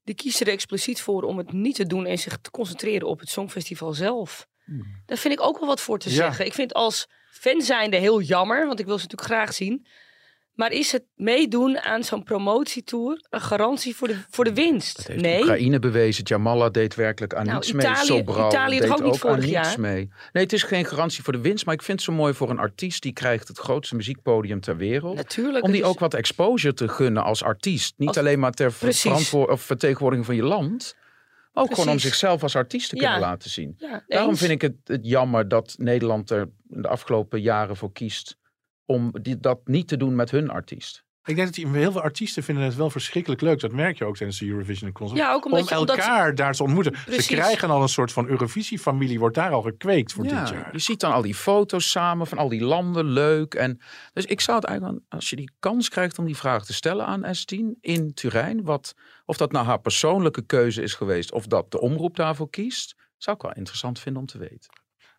[0.04, 3.20] die kiezen er expliciet voor om het niet te doen en zich te concentreren op
[3.20, 4.46] het Songfestival zelf.
[5.06, 6.14] Daar vind ik ook wel wat voor te Ja.
[6.14, 6.46] zeggen.
[6.46, 9.86] Ik vind als fan zijnde heel jammer, want ik wil ze natuurlijk graag zien.
[10.60, 14.96] Maar is het meedoen aan zo'n promotietour een garantie voor de, voor de winst?
[14.96, 15.40] Dat heeft nee.
[15.40, 16.24] Oekraïne bewezen.
[16.24, 18.18] Jamala deed werkelijk aan Nou, niets Italië- mee.
[18.18, 20.08] Sobral Italië deed ook niet aan vorig niets mee.
[20.32, 21.64] Nee, het is geen garantie voor de winst.
[21.66, 23.02] Maar ik vind het zo mooi voor een artiest.
[23.02, 25.16] Die krijgt het grootste muziekpodium ter wereld.
[25.16, 25.64] Natuurlijk.
[25.64, 27.94] Om die is- ook wat exposure te gunnen als artiest.
[27.96, 29.00] Niet Als- alleen maar ter ver- Precies.
[29.02, 30.94] verantwoor- of vertegenwoordiging van je land.
[31.52, 33.02] Ook gewoon om zichzelf als artiest te Ja.
[33.02, 33.74] kunnen laten zien.
[33.78, 38.38] Ja, Daarom vind ik het, het jammer dat Nederland er de afgelopen jaren voor kiest.
[38.90, 41.04] Om die, dat niet te doen met hun artiest.
[41.24, 43.60] Ik denk dat die, heel veel artiesten vinden het wel verschrikkelijk leuk.
[43.60, 45.18] Dat merk je ook tijdens de Eurovision Concert.
[45.20, 46.92] Ja, ook omdat om je- omdat- elkaar daar te ontmoeten.
[47.04, 47.26] Precies.
[47.26, 49.18] Ze krijgen al een soort van Eurovisie-familie.
[49.18, 50.68] Wordt daar al gekweekt voor Ja, dit jaar.
[50.72, 53.54] Je ziet dan al die foto's samen van al die landen, leuk.
[53.54, 53.80] En,
[54.12, 57.06] dus ik zou het eigenlijk, als je die kans krijgt om die vraag te stellen
[57.06, 61.70] aan S10 in Turijn, wat, of dat nou haar persoonlijke keuze is geweest, of dat
[61.70, 64.70] de omroep daarvoor kiest, zou ik wel interessant vinden om te weten.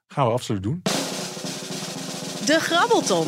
[0.08, 0.82] Gaan we absoluut doen.
[2.52, 3.28] De Grabbelton.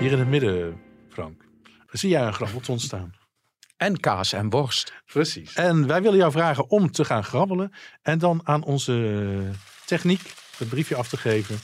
[0.00, 1.44] Hier in het midden, Frank.
[1.90, 3.14] Zie jij een grabbelton staan?
[3.76, 4.92] En kaas en worst.
[5.06, 5.54] Precies.
[5.54, 7.72] En wij willen jou vragen om te gaan grabbelen.
[8.02, 9.50] En dan aan onze
[9.84, 10.20] techniek
[10.58, 11.58] het briefje af te geven.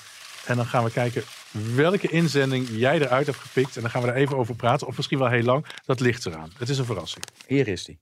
[0.46, 1.22] En dan gaan we kijken
[1.74, 3.76] welke inzending jij eruit hebt gepikt.
[3.76, 4.86] En dan gaan we daar even over praten.
[4.86, 5.66] Of misschien wel heel lang.
[5.84, 6.52] Dat ligt eraan.
[6.58, 7.24] Het is een verrassing.
[7.46, 7.98] Hier is die.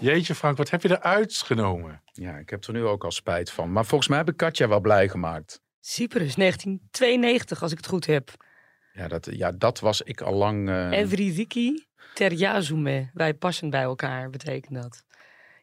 [0.00, 2.02] Jeetje Frank, wat heb je eruit genomen?
[2.12, 3.72] Ja, ik heb er nu ook al spijt van.
[3.72, 5.60] Maar volgens mij heb ik Katja wel blij gemaakt.
[5.80, 8.30] Cyprus, 1992, als ik het goed heb.
[8.92, 10.68] Ja, dat, ja, dat was ik al lang.
[10.68, 11.84] eh, Evridiki
[12.14, 13.10] Terjazume.
[13.14, 15.02] Wij passen bij elkaar, betekent dat.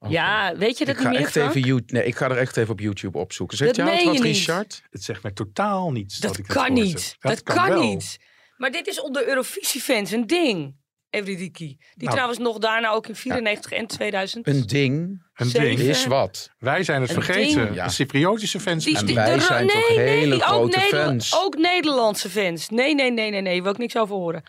[0.09, 1.49] Ja, weet je dat ik niet ga meer, echt Frank?
[1.49, 3.57] even You- nee, ik ga er echt even op YouTube opzoeken.
[3.57, 4.23] Zegt Dat jou het wat, niet.
[4.23, 4.81] Richard?
[4.89, 6.19] Het zegt mij totaal niets.
[6.19, 7.15] Dat ik kan niet.
[7.19, 8.17] Dat, kan, niet.
[8.57, 10.79] Maar dit is onder Eurovisie-fans een ding.
[11.09, 11.65] Evridiki.
[11.67, 12.11] Die Nou.
[12.11, 14.47] trouwens nog daarna ook in 94 en 2000.
[14.47, 15.79] Een ding Een ding.
[15.79, 16.49] is wat.
[16.59, 17.73] Wij zijn het Een vergeten.
[17.73, 17.85] Ja.
[17.85, 18.83] De Cypriotische fans.
[18.85, 21.35] Die- En die- wij de- zijn toch hele ook grote Nederla- fans.
[21.43, 22.69] Ook Nederlandse fans.
[22.69, 23.63] Nee, nee, nee, nee, nee.
[23.63, 24.43] Wil ik niks over horen.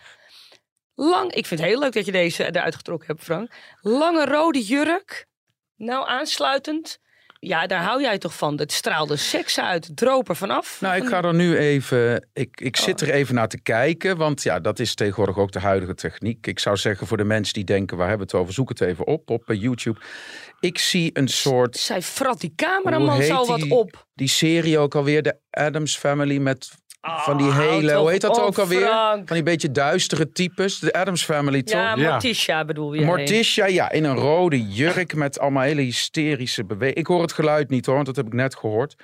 [0.95, 3.51] Lang, ik vind het heel leuk dat je deze eruit getrokken hebt, Frank.
[3.81, 5.25] Lange rode jurk.
[5.75, 7.01] Nou, aansluitend.
[7.39, 8.59] Ja, daar hou jij toch van.
[8.59, 9.91] Het straalde seks uit.
[9.97, 10.81] Droop er vanaf.
[10.81, 12.27] Nou, ik ga er nu even.
[12.33, 12.83] Ik, ik Oh.
[12.83, 14.17] zit er even naar te kijken.
[14.17, 16.47] Want ja, dat is tegenwoordig ook de huidige techniek.
[16.47, 18.53] Ik zou zeggen voor de mensen die denken: waar hebben we het over?
[18.53, 19.99] Zoek het even op op eh, YouTube.
[20.59, 21.77] Ik zie een soort.
[21.77, 24.07] Zij frat die cameraman zo wat die- op.
[24.13, 26.37] Die serie ook alweer, de Adams Family.
[26.37, 26.71] Met
[27.07, 27.93] van die Ah, hele.
[27.93, 28.79] Hoe heet dat ook alweer?
[28.87, 29.27] Frank.
[29.27, 30.79] Van die beetje duistere types.
[30.79, 31.75] De Adams Family toch?
[31.81, 32.09] Ja, Ja.
[32.11, 33.05] Morticia bedoel je.
[33.05, 36.99] Morticia, ja, in een rode jurk met allemaal hele hysterische bewegingen.
[37.01, 38.95] Ik hoor het geluid niet hoor, want dat heb ik net gehoord.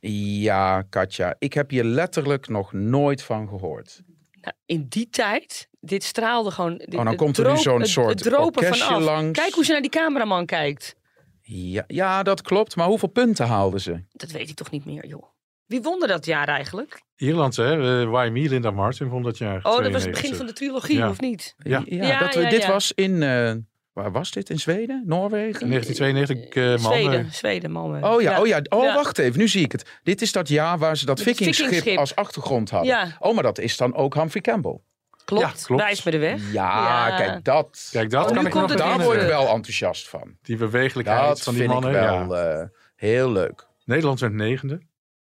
[0.00, 4.00] Ja, Katja, ik heb hier letterlijk nog nooit van gehoord.
[4.40, 6.76] Nou, in die tijd, dit straalde gewoon.
[6.78, 8.34] Dit, Oh, dan het komt er nu zo'n soort het
[8.76, 9.00] vanaf.
[9.02, 9.38] langs.
[9.38, 10.96] Kijk hoe ze naar die cameraman kijkt.
[11.42, 12.76] Ja, ja, dat klopt.
[12.76, 14.02] Maar hoeveel punten haalden ze?
[14.12, 15.22] Dat weet ik toch niet meer, joh.
[15.68, 17.02] Wie won er dat jaar eigenlijk?
[17.16, 18.02] Ierland, hè?
[18.02, 19.60] Uh, Why Me, Linda Martin, 100 jaar.
[19.62, 21.08] Oh, dat was het begin van de trilogie, Ja.
[21.08, 21.54] of niet?
[21.58, 21.82] Ja.
[21.86, 22.70] Ja, dat, ja, dit ja.
[22.70, 23.22] was in...
[23.22, 23.52] eh,
[23.92, 24.50] waar was dit?
[24.50, 25.02] In Zweden?
[25.06, 25.68] Noorwegen?
[25.68, 26.78] 1992, eh man.
[26.92, 28.04] Zweden, eh, Zweden, man.
[28.04, 28.60] Oh ja, oh ja.
[28.68, 28.94] Oh, Ja.
[28.94, 29.38] wacht even.
[29.38, 29.98] Nu zie ik het.
[30.02, 32.88] Dit is dat jaar waar ze dat vikingschip als achtergrond hadden.
[32.90, 33.16] Ja.
[33.18, 34.78] Oh, maar dat is dan ook Humphrey Campbell.
[35.24, 35.82] Klopt, Ja, klopt.
[35.82, 36.52] wijs me de weg.
[36.52, 37.16] Ja, Ja.
[37.16, 37.88] kijk, dat.
[37.92, 40.36] Kijk, dat Oh, kan ik nog Daar word ik wel enthousiast van.
[40.42, 41.90] Die bewegelijkheid Dat van die vind mannen.
[41.90, 42.26] ik ja.
[42.26, 43.66] wel eh, heel leuk.
[43.84, 44.80] Nederland werd negende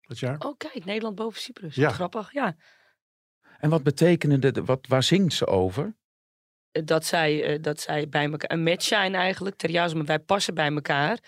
[0.06, 0.38] dat jaar.
[0.38, 1.74] Oh, kijk, Nederland boven Cyprus.
[1.74, 1.90] Ja.
[1.90, 2.56] Grappig, ja.
[3.58, 5.96] En wat betekende de, wat, waar zingt ze over?
[6.70, 9.56] Dat zij, eh, dat zij bij elkaar, een match zijn eigenlijk.
[9.56, 11.18] Ter juist, maar wij passen bij elkaar.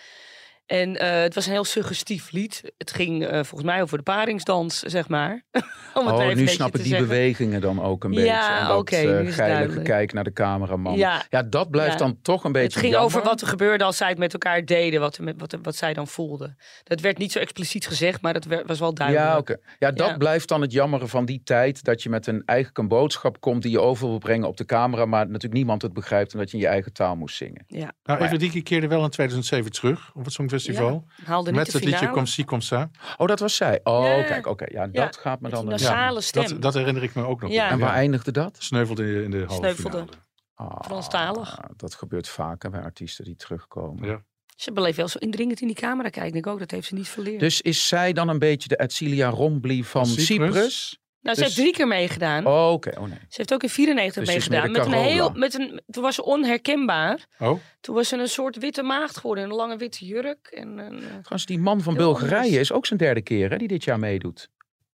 [0.69, 2.61] En eh, het was een heel suggestief lied.
[2.77, 5.43] Het ging eh, volgens mij over de paringsdans, zeg maar.
[5.93, 7.07] Om het Oh, even nu snap ik die zeggen.
[7.07, 8.59] bewegingen dan ook een Ja, beetje.
[8.59, 9.83] En dat oké, nu is het geilige duidelijk.
[9.85, 10.97] kijk naar de cameraman.
[10.97, 11.43] Ja, Ja.
[11.43, 11.97] dat blijft Ja.
[11.97, 13.09] dan toch een beetje Het ging jammer.
[13.09, 15.93] over wat er gebeurde als zij het met elkaar deden, wat, met, wat, wat zij
[15.93, 16.57] dan voelden.
[16.83, 19.27] Dat werd niet zo expliciet gezegd, maar dat werd- was wel duidelijk.
[19.27, 19.57] Ja, oké.
[19.79, 20.17] Ja, dat Ja.
[20.17, 21.83] blijft dan het jammere van die tijd.
[21.83, 24.65] Dat je met een eigenlijk een boodschap komt die je over wil brengen op de
[24.65, 25.05] camera.
[25.05, 27.63] Maar natuurlijk niemand het begrijpt en dat je in je eigen taal moest zingen.
[27.67, 27.91] Ja.
[28.03, 31.05] Nou, Everdiki keerde wel in 2007 terug op het Songfestival.
[31.25, 32.09] Haalde niet Met de het liedje.
[32.09, 32.89] Comme si, comme ça.
[33.17, 33.79] Oh, dat was zij.
[33.83, 34.23] Oh, Ja.
[34.23, 34.65] kijk, oké.
[34.69, 35.63] Ja, Ja, dat gaat me dan...
[35.63, 36.47] een- nasale stem.
[36.47, 37.51] Dat, dat herinner ik me ook nog.
[37.51, 38.55] En waar eindigde dat?
[38.59, 39.89] Sneuvelde in de halve Sneuvelde.
[39.97, 40.11] finale.
[40.55, 41.59] Ah, Franstalig.
[41.75, 44.07] Dat gebeurt vaker bij artiesten die terugkomen.
[44.09, 44.23] Ja.
[44.55, 46.25] Ze bleef wel zo indringend in die camera kijken.
[46.27, 47.39] Ik denk ook, dat heeft ze niet verleerd.
[47.39, 50.25] Dus is zij dan een beetje de Edcilia Rombly van Cyprus?
[50.25, 50.99] Cyprus?
[51.21, 52.45] Nou, ze dus- heeft drie keer meegedaan.
[52.45, 53.17] Oh, Oké, oh nee.
[53.19, 54.83] Ze heeft ook in 94 Dus ze is meer meegedaan.
[54.83, 55.29] de Met een Carola.
[55.31, 57.25] heel, met een, toen was ze onherkenbaar.
[57.39, 59.43] Oh, Toen was ze een soort witte maagd geworden.
[59.43, 60.47] Een lange witte jurk.
[60.47, 62.55] En een, eh, Trouwens, die man van Heel Bulgarije anders.
[62.57, 64.49] is ook zijn derde keer hè, die dit jaar meedoet.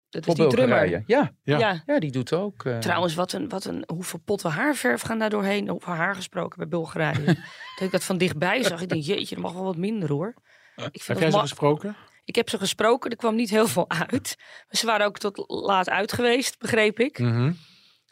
[0.09, 0.79] dat is Voor die drummer.
[0.79, 1.03] Bulgarije.
[1.07, 1.57] Ja, Ja.
[1.57, 1.83] Ja.
[1.85, 2.65] ja, die doet ook.
[2.65, 5.71] eh, Trouwens, wat een, wat een, hoeveel potten haarverf gaan daar doorheen?
[5.71, 7.25] Over haar gesproken bij Bulgarije.
[7.75, 8.81] dat ik dat van dichtbij zag.
[8.81, 10.33] Ik denk, jeetje, dat mag wel wat minder hoor.
[10.75, 11.95] Ik, vind heb dat jij ze ma- gesproken?
[12.25, 14.35] Ik heb ze gesproken, er kwam niet heel veel uit.
[14.69, 17.19] Ze waren ook tot laat uit geweest, begreep ik.
[17.19, 17.51] Mhm.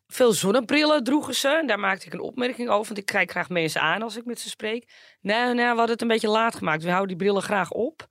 [0.08, 1.48] Veel zonnebrillen droegen ze.
[1.48, 2.86] En daar maakte ik een opmerking over.
[2.86, 4.92] Want ik krijg graag mensen aan als ik met ze spreek.
[5.22, 6.84] Nee, nee, we hadden het een beetje laat gemaakt.
[6.84, 8.08] We houden die brillen graag op.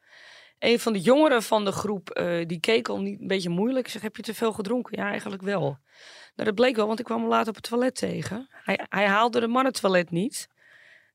[0.59, 3.89] Een van de jongeren van de groep, eh, die keek al niet een beetje moeilijk.
[3.89, 4.99] Zeg, heb je te veel gedronken?
[4.99, 5.61] Ja, eigenlijk wel.
[6.35, 8.49] Nou, dat bleek wel, want ik kwam hem later op het toilet tegen.
[8.51, 10.49] Hij, hij haalde de mannentoilet niet.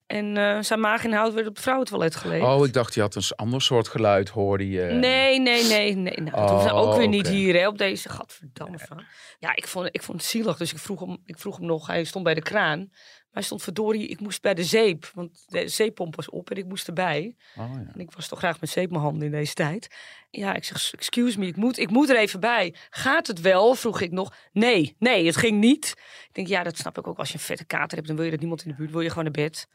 [0.08, 2.46] En eh, zijn maaginhoud werd op het vrouwentoilet geleegd.
[2.46, 4.82] Oh, ik dacht, die had een ander soort geluid, hoorde je.
[4.84, 6.17] Nee, nee, nee, nee.
[6.22, 9.04] Nou, dat Oh, ook weer niet hier, hè, op deze gadverdamme van.
[9.39, 11.88] Ja, ik vond, ik vond het zielig, dus ik vroeg, hem, ik vroeg hem nog.
[11.88, 12.80] Hij stond bij de kraan.
[12.80, 15.12] Maar hij stond verdorie, ik moest bij de zeep.
[15.13, 17.36] Want de zeeppomp was op en ik moest erbij.
[17.58, 17.91] Oh, ja.
[17.93, 19.88] En ik was toch graag met zeep mijn handen in deze tijd.
[20.30, 22.76] Ja, ik zeg, excuse me, ik moet, ik moet er even bij.
[22.89, 23.74] Gaat het wel?
[23.76, 24.34] Vroeg ik nog.
[24.52, 25.93] Nee, nee, het ging niet.
[26.28, 27.17] Ik denk, ja, dat snap ik ook.
[27.17, 28.91] Als je een vette kater hebt, dan wil je dat niemand in de buurt.
[28.91, 29.67] Wil je gewoon naar bed.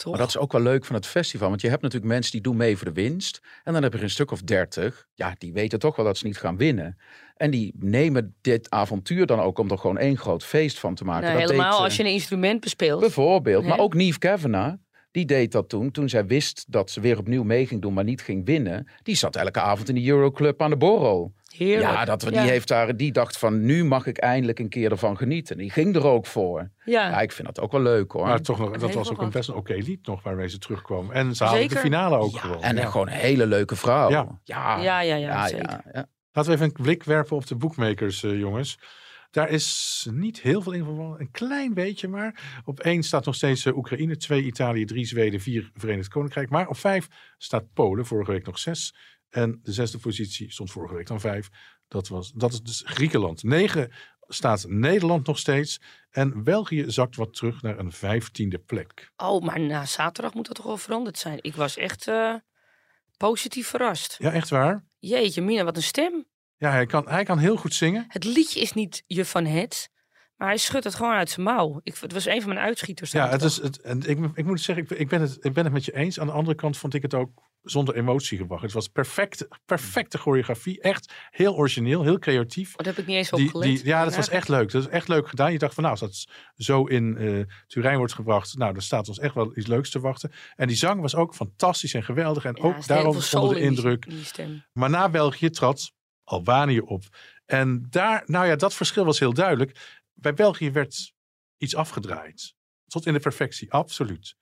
[0.00, 0.10] Toch?
[0.10, 1.48] Maar dat is ook wel leuk van het festival.
[1.48, 3.40] Want je hebt natuurlijk mensen die doen mee voor de winst.
[3.64, 5.06] En dan heb je er een stuk of dertig.
[5.14, 6.98] Ja, die weten toch wel dat ze niet gaan winnen.
[7.36, 11.04] En die nemen dit avontuur dan ook om er gewoon één groot feest van te
[11.04, 11.22] maken.
[11.22, 13.00] Nou, Dat helemaal deed, eh, als je een instrument bespeelt.
[13.00, 13.64] Bijvoorbeeld.
[13.64, 14.74] Maar ook Neve Kavanagh.
[15.10, 18.04] Die deed dat toen, toen zij wist dat ze weer opnieuw mee ging doen, maar
[18.04, 18.88] niet ging winnen.
[19.02, 21.32] Die zat elke avond in de Euroclub aan de borrel.
[21.56, 21.90] Heerlijk.
[21.90, 22.42] Ja, dat, die, Ja.
[22.42, 25.56] heeft daar, die dacht van, nu mag ik eindelijk een keer ervan genieten.
[25.56, 26.70] Die ging er ook voor.
[26.84, 27.08] Ja.
[27.08, 28.26] Ja, ik vind dat ook wel leuk hoor.
[28.26, 31.14] Maar toch nog, dat was ook een best een oké lied nog waarmee ze terugkwamen.
[31.14, 32.62] En ze haalden de finale ook Ja, gewoon.
[32.62, 32.86] en Ja.
[32.90, 34.10] gewoon een hele leuke vrouw.
[34.10, 34.40] Ja.
[34.44, 35.70] Ja, Ja, ja, ja, ja, zeker.
[35.70, 36.06] ja, ja.
[36.32, 38.78] Laten we even een blik werpen op de boekmakers, eh, jongens.
[39.30, 42.60] Daar is niet heel veel info, een klein beetje maar.
[42.64, 46.50] Op één staat nog steeds eh, Oekraïne, twee Italië, drie Zweden, vier Verenigd Koninkrijk.
[46.50, 47.08] Maar op vijf
[47.38, 48.94] staat Polen, vorige week nog zes.
[49.30, 51.48] En de zesde positie stond vorige week dan vijf.
[51.88, 53.42] Dat, was, dat is dus Griekenland.
[53.42, 55.80] Negen staat Nederland nog steeds.
[56.10, 59.12] En België zakt wat terug naar een vijftiende plek.
[59.16, 61.38] Oh, maar na zaterdag moet dat toch wel veranderd zijn.
[61.40, 62.34] Ik was echt eh,
[63.16, 64.16] positief verrast.
[64.18, 64.84] Ja, echt waar.
[64.98, 66.26] Jeetje, Mina, wat een stem.
[66.56, 68.04] Ja, hij kan, hij kan heel goed zingen.
[68.08, 69.90] Het liedje is niet je van het,
[70.36, 71.80] maar hij schudt het gewoon uit zijn mouw.
[71.82, 73.10] Ik, het was een van mijn uitschieters.
[73.10, 75.64] Ja, het is, het, en ik, ik moet zeggen, ik, ik, ben het, ik ben
[75.64, 76.20] het met je eens.
[76.20, 78.62] Aan de andere kant vond ik het ook zonder emotie gebracht.
[78.62, 80.80] Het was perfect, perfecte choreografie.
[80.80, 82.76] Echt heel origineel, heel creatief.
[82.76, 83.68] Dat heb ik niet eens op gelet.
[83.68, 84.70] die, ja, dat was echt leuk.
[84.70, 85.52] Dat is echt leuk gedaan.
[85.52, 89.08] Je dacht van nou, als dat zo in eh Turijn wordt gebracht, nou, dan staat
[89.08, 90.32] ons echt wel iets leuks te wachten.
[90.56, 92.44] En die zang was ook fantastisch en geweldig.
[92.44, 94.04] En ja, ook daarom onder de indruk.
[94.04, 94.64] in die stem.
[94.72, 95.92] Maar na België trad
[96.24, 97.02] Albanië op.
[97.46, 99.98] En daar, nou ja, dat verschil was heel duidelijk.
[100.12, 101.12] Bij België werd
[101.56, 102.54] iets afgedraaid.
[102.86, 104.36] Tot in de perfectie, absoluut.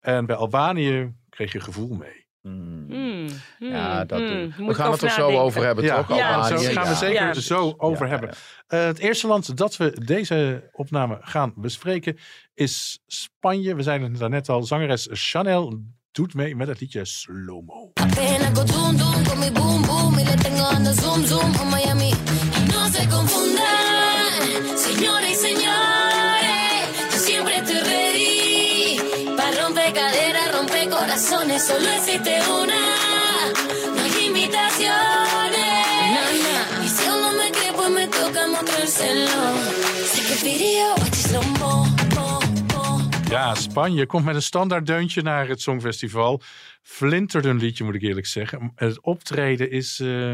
[0.00, 2.25] En bij Albanië kreeg je gevoel mee.
[2.46, 2.86] Hmm.
[2.88, 3.26] Hmm,
[3.58, 4.66] Ja, hmm, dat hmm.
[4.66, 6.16] We gaan het er zo over hebben, Ja, toch?
[6.16, 6.94] ja, daar Albanië, gaan we ja.
[6.94, 7.34] zeker Ja.
[7.34, 8.30] zo over Ja, hebben.
[8.68, 8.78] ja.
[8.78, 12.18] Eh, het eerste land dat we deze opname gaan bespreken
[12.54, 13.74] is Spanje.
[13.74, 14.62] We zeiden het daarnet al.
[14.62, 15.80] Zangeres Chanel
[16.12, 17.92] doet mee met het liedje Slow Mo.
[31.56, 31.62] Corazones.
[31.62, 33.52] Solo existe una,
[33.94, 34.92] no hay imitaciones.
[36.84, 39.28] Y si aún no me cree, pues me toca mostrárselo.
[40.04, 41.86] Sé que video, slow mo.
[43.30, 46.40] Ja, Spanje komt met een standaard deuntje naar het Songfestival.
[46.82, 48.72] Flinterde een liedje, moet ik eerlijk zeggen.
[48.74, 50.32] Het optreden is eh,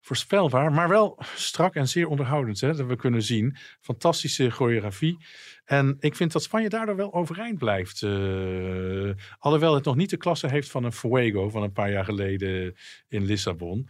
[0.00, 2.60] voorspelbaar, maar wel strak en zeer onderhoudend.
[2.60, 3.56] Hè, dat we kunnen zien.
[3.80, 5.18] Fantastische choreografie.
[5.64, 8.02] En ik vind dat Spanje daardoor wel overeind blijft.
[8.02, 12.04] eh, alhoewel het nog niet de klasse heeft van een Fuego van een paar jaar
[12.04, 12.76] geleden
[13.08, 13.88] in Lissabon.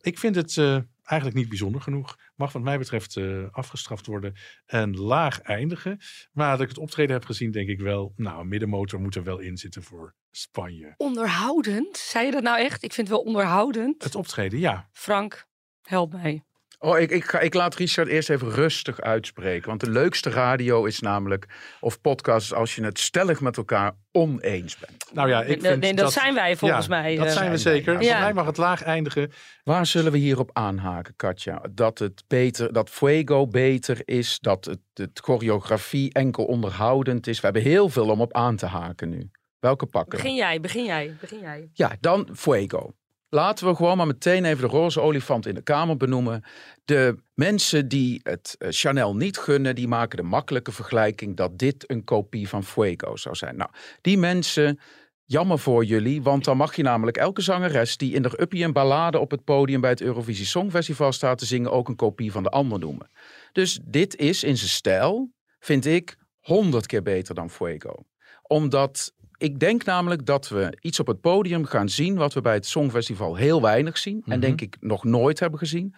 [0.00, 2.16] Ik vind het eh, eigenlijk niet bijzonder genoeg.
[2.34, 4.34] Mag wat mij betreft eh, afgestraft worden
[4.66, 5.98] en laag eindigen.
[6.32, 9.38] Maar dat ik het optreden heb gezien, denk ik wel, nou, middenmotor moet er wel
[9.38, 10.94] in zitten voor Spanje.
[10.96, 11.96] Onderhoudend?
[11.96, 12.82] Zei je dat nou echt?
[12.82, 14.02] Ik vind het wel onderhoudend.
[14.02, 14.88] Het optreden, ja.
[14.92, 15.46] Frank,
[15.82, 16.42] help mij.
[16.84, 19.68] Oh, ik, ik, ga, ik laat Richard eerst even rustig uitspreken.
[19.68, 21.46] Want de leukste radio is namelijk,
[21.80, 25.10] of podcast, als je het stellig met elkaar oneens bent.
[25.12, 27.32] Nou ja, ik Nee, vind nee, dat zijn wij volgens ja, mij, Dat eh.
[27.32, 27.92] zijn we zeker.
[27.92, 27.98] ja.
[27.98, 28.20] Voor Ja.
[28.20, 29.32] mij mag het laag eindigen.
[29.62, 31.62] Waar zullen we hierop aanhaken, Katja?
[31.70, 37.36] Dat het beter, dat Fuego beter is, dat het, het choreografie enkel onderhoudend is.
[37.40, 39.30] We hebben heel veel om op aan te haken nu.
[39.58, 40.18] Welke pakken?
[40.18, 41.68] Begin jij, begin jij, begin jij.
[41.72, 42.94] Ja, dan Fuego.
[43.34, 46.44] Laten we gewoon maar meteen even de roze olifant in de kamer benoemen.
[46.84, 51.90] De mensen die het eh, Chanel niet gunnen, die maken de makkelijke vergelijking dat dit
[51.90, 53.56] een kopie van Fuego zou zijn.
[53.56, 53.70] Nou,
[54.00, 54.78] die mensen,
[55.24, 58.72] jammer voor jullie, want dan mag je namelijk elke zangeres die in de uppie en
[58.72, 62.42] ballade op het podium bij het Eurovisie Songfestival staat te zingen ook een kopie van
[62.42, 63.10] de ander noemen.
[63.52, 67.94] Dus dit is in zijn stijl, vind ik, honderd keer beter dan Fuego.
[68.42, 72.54] Omdat ik denk namelijk dat we iets op het podium gaan zien wat we bij
[72.54, 74.22] het Songfestival heel weinig zien.
[74.26, 75.94] En denk ik nog nooit hebben gezien.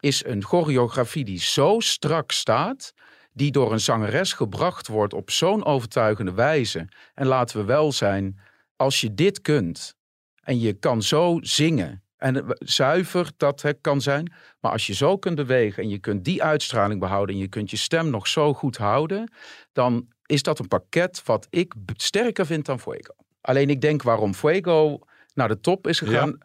[0.00, 2.94] Is een choreografie die zo strak staat.
[3.32, 6.88] Die door een zangeres gebracht wordt op zo'n overtuigende wijze.
[7.14, 8.38] En laten we wel zijn,
[8.76, 9.94] als je dit kunt.
[10.40, 12.02] En je kan zo zingen.
[12.16, 14.32] En zuiver dat het kan zijn.
[14.60, 17.34] Maar als je zo kunt bewegen en je kunt die uitstraling behouden.
[17.34, 19.32] En je kunt je stem nog zo goed houden.
[19.72, 23.14] Dan is dat een pakket wat ik sterker vind dan Fuego.
[23.40, 24.98] Alleen ik denk waarom Fuego
[25.34, 26.38] naar de top is gegaan.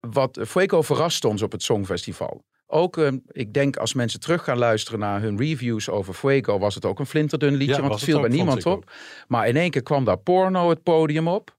[0.00, 2.44] Wat Fuego verraste ons op het Songfestival.
[2.66, 6.74] Ook, eh, ik denk als mensen terug gaan luisteren naar hun reviews over Fuego, was
[6.74, 8.90] het ook een flinterdun liedje, Ja, want het viel bij niemand op.
[9.28, 11.56] Maar in één keer kwam daar porno het podium op.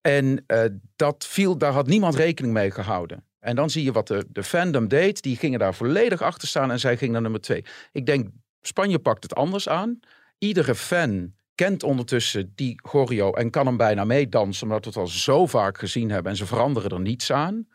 [0.00, 0.64] En eh,
[0.96, 3.24] dat viel, daar had niemand rekening mee gehouden.
[3.40, 5.22] En dan zie je wat de, de fandom deed.
[5.22, 7.64] Die gingen daar volledig achter staan en zij ging naar nummer twee.
[7.92, 8.28] Ik denk,
[8.60, 10.00] Spanje pakt het anders aan.
[10.38, 15.06] Iedere fan kent ondertussen die choreo en kan hem bijna meedansen, omdat we het al
[15.06, 17.68] zo vaak gezien hebben en ze veranderen er niets aan.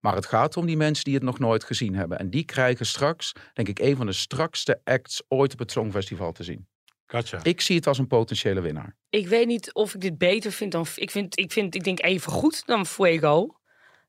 [0.00, 2.18] Maar het gaat om die mensen die het nog nooit gezien hebben.
[2.18, 6.32] En die krijgen straks, denk ik, een van de strakste acts ooit op het Songfestival
[6.32, 6.66] te zien.
[7.06, 7.40] Katja.
[7.42, 8.96] Ik zie het als een potentiële winnaar.
[9.10, 10.86] Ik weet niet of ik dit beter vind dan...
[10.94, 13.56] Ik vind, ik vind, ik denk even goed dan Fuego.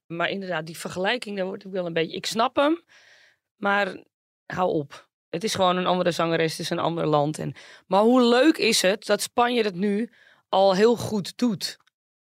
[0.08, 2.16] Maar inderdaad, die vergelijking, daar word ik wel een beetje...
[2.16, 2.84] Ik snap hem,
[3.56, 4.04] maar
[4.46, 5.10] hou op.
[5.36, 7.40] Het is gewoon een andere zangeres, het is een ander land.
[7.40, 7.56] En,
[7.88, 10.10] maar hoe leuk is het dat Spanje dat nu
[10.50, 11.78] al heel goed doet?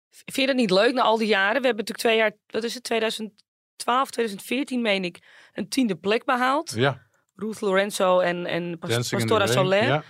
[0.10, 1.62] Vind je dat niet leuk na al die jaren?
[1.62, 5.20] We hebben natuurlijk twee jaar, wat is het, 2012, 2014 meen ik,
[5.54, 6.72] een tiende plek behaald.
[6.76, 7.02] Ja,
[7.36, 9.48] Ruth Lorenzo en, en Pas- Pastora.
[9.48, 9.84] Soler.
[9.84, 10.04] Ja.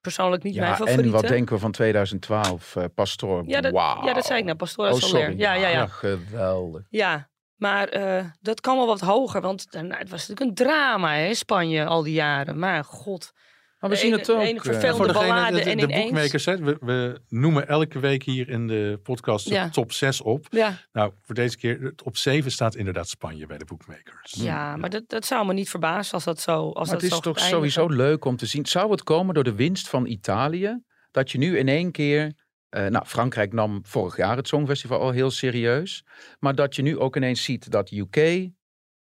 [0.00, 1.02] Persoonlijk niet mijn Ja, favoriete.
[1.02, 2.76] en wat denken we van 2012?
[2.76, 4.04] eh Pastoor, Ja, dat, wauw.
[4.04, 5.24] ja, dat zei ik nou, Pastora Oh, Soler.
[5.24, 5.38] sorry.
[5.40, 5.86] Ja, ja, ja.
[5.86, 6.82] geweldig.
[6.90, 9.40] Ja, maar eh, dat kan wel wat hoger.
[9.40, 12.58] Want daarna, het was natuurlijk een drama, hè, Spanje, al die jaren.
[12.58, 13.32] Maar god.
[13.80, 14.40] Maar we De zien het ook.
[14.42, 17.98] eh, vervelende Voor degene, ballade de, de, en de boekmakers, hè, we, we noemen elke
[17.98, 20.46] week hier in de podcast de top 6 op.
[20.50, 24.32] Ja, Nou, voor deze keer, op 7 staat inderdaad Spanje bij de boekmakers.
[24.36, 27.02] ja maar dat, dat zou me niet verbazen als dat zo als Maar dat het
[27.02, 28.66] is zo toch sowieso leuk om te zien.
[28.66, 30.82] Zou het komen door de winst van Italië?
[31.10, 32.32] Dat je nu in één keer.
[32.76, 36.04] Eh, nou, Frankrijk nam vorig jaar het Songfestival al heel serieus.
[36.38, 38.48] Maar dat je nu ook ineens ziet dat UK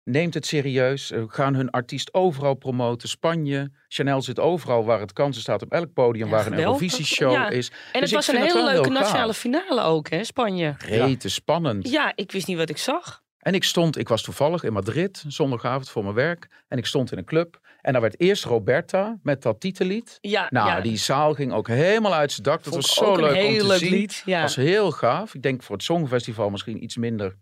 [0.04, 1.10] neemt het serieus.
[1.10, 3.08] eh, gaan hun artiest overal promoten.
[3.08, 6.58] Spanje, Chanel zit overal waar het kansen staat op elk podium Ja, waar een.
[6.58, 7.48] Eurovisie-show Ja.
[7.48, 7.68] is.
[7.92, 8.98] En Dus het was een hele leuke gaaf.
[9.00, 10.74] nationale finale ook, hè, Spanje.
[10.78, 11.88] Rete spannend.
[11.88, 13.24] Ja, ik wist niet wat ik zag.
[13.38, 16.48] En ik stond, ik was toevallig in Madrid, zondagavond voor mijn werk.
[16.68, 17.60] En ik stond in een club.
[17.86, 20.18] En daar werd eerst Roberta met dat titellied.
[20.20, 20.80] Ja, Nou, ja.
[20.80, 22.64] die zaal ging ook helemaal uit zijn dak.
[22.64, 23.90] Dat Vond was zo ook een leuk om te leuk zien.
[23.90, 24.22] lied.
[24.24, 24.40] Ja.
[24.42, 25.34] was heel gaaf.
[25.34, 27.36] Ik denk voor het Songfestival misschien iets minder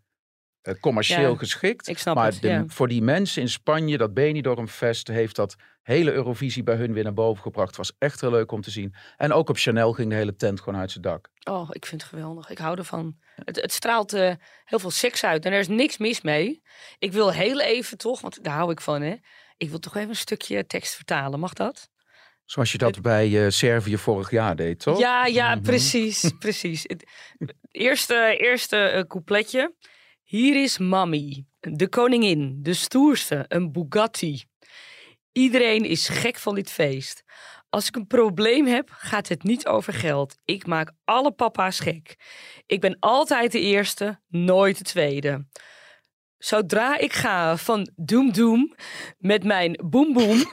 [0.63, 1.89] eh, commercieel Ja, geschikt.
[1.89, 2.65] ik snap maar het, de- ja.
[2.67, 7.05] voor die mensen in Spanje, dat Benidorm Fest heeft dat hele Eurovisie bij hun weer
[7.05, 7.77] naar boven gebracht.
[7.77, 8.95] Was echt heel leuk om te zien.
[9.17, 11.29] En ook op Chanel ging de hele tent gewoon uit zijn dak.
[11.51, 12.51] Oh, ik vind het geweldig.
[12.51, 13.17] Ik hou ervan.
[13.45, 14.33] Het, het straalt eh,
[14.65, 16.63] heel veel seks uit en er is niks mis mee.
[16.99, 19.15] Ik wil heel even toch, want daar hou ik van hè.
[19.57, 21.41] Ik wil toch even een stukje tekst vertalen.
[21.41, 21.89] Mag dat?
[22.45, 24.99] Zoals je dat bij eh, Servië vorig jaar deed, toch?
[24.99, 26.83] Ja, ja, precies, precies.
[26.83, 27.11] Het
[27.71, 29.75] eerste, eerste eh, coupletje.
[30.23, 34.45] Hier is Mami, de koningin, de stoerste, een Bugatti.
[35.33, 37.25] Iedereen is gek van dit feest.
[37.69, 40.37] Als ik een probleem heb, gaat het niet over geld.
[40.45, 42.17] Ik maak alle papa's gek.
[42.67, 45.47] Ik ben altijd de eerste, nooit de tweede.
[46.45, 48.75] Zodra ik ga van doem doem
[49.19, 50.45] met mijn boem boem,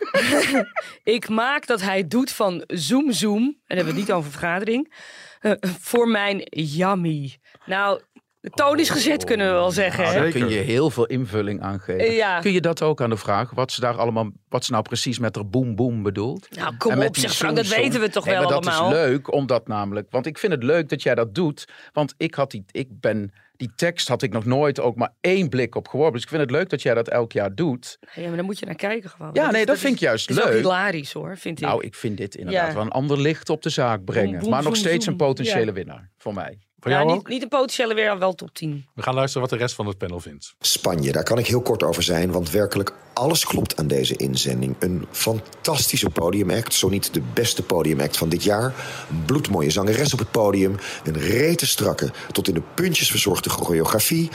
[1.18, 4.32] ik maak dat hij doet van zoom zoom, en dan hebben we het niet over
[4.32, 4.94] vergadering,
[5.40, 7.40] eh, voor mijn yummy.
[7.66, 8.02] Nou,
[8.42, 10.04] de toon is gezet, kunnen we wel zeggen.
[10.04, 10.22] Nou, hè?
[10.22, 12.12] daar kun je heel veel invulling aan geven.
[12.14, 12.40] Ja.
[12.40, 15.20] Kun je dat ook aan de vraag, wat ze daar allemaal, wat ze nou precies
[15.20, 16.48] met er boem boem bedoelt?
[16.56, 18.90] Nou, kom En op, zeg Frank, dat weten we toch Nee, wel maar allemaal.
[18.90, 22.14] Dat is leuk, omdat namelijk, want ik vind het leuk dat jij dat doet, want
[22.18, 25.76] ik had die, ik ben, die tekst had ik nog nooit ook maar één blik
[25.76, 26.14] op geworpen.
[26.14, 27.98] Dus ik vind het leuk dat jij dat elk jaar doet.
[28.16, 29.30] Ja, maar dan moet je naar kijken gewoon.
[29.34, 30.58] Ja, nee, is- dat is- vind ik juist is ook leuk.
[30.62, 31.66] hilarisch hoor, vind ik.
[31.66, 32.74] Nou, ik vind dit inderdaad Ja.
[32.74, 34.40] wel een ander licht op de zaak brengen.
[34.40, 35.72] boem, maar nog steeds een potentiële Ja.
[35.74, 36.60] winnaar voor mij.
[36.82, 37.28] Van Ja, jou niet, ook?
[37.28, 38.86] niet een potentiële weer, wel top 10.
[38.96, 40.54] We gaan luisteren wat de rest van het panel vindt.
[40.60, 44.76] Spanje, daar kan ik heel kort over zijn, want werkelijk alles klopt aan deze inzending.
[44.80, 48.74] Een fantastische podiumact, zo niet de beste podiumact van dit jaar.
[49.10, 54.30] Een bloedmooie zangeres op het podium, een rete strakke, tot in de puntjes verzorgde choreografie,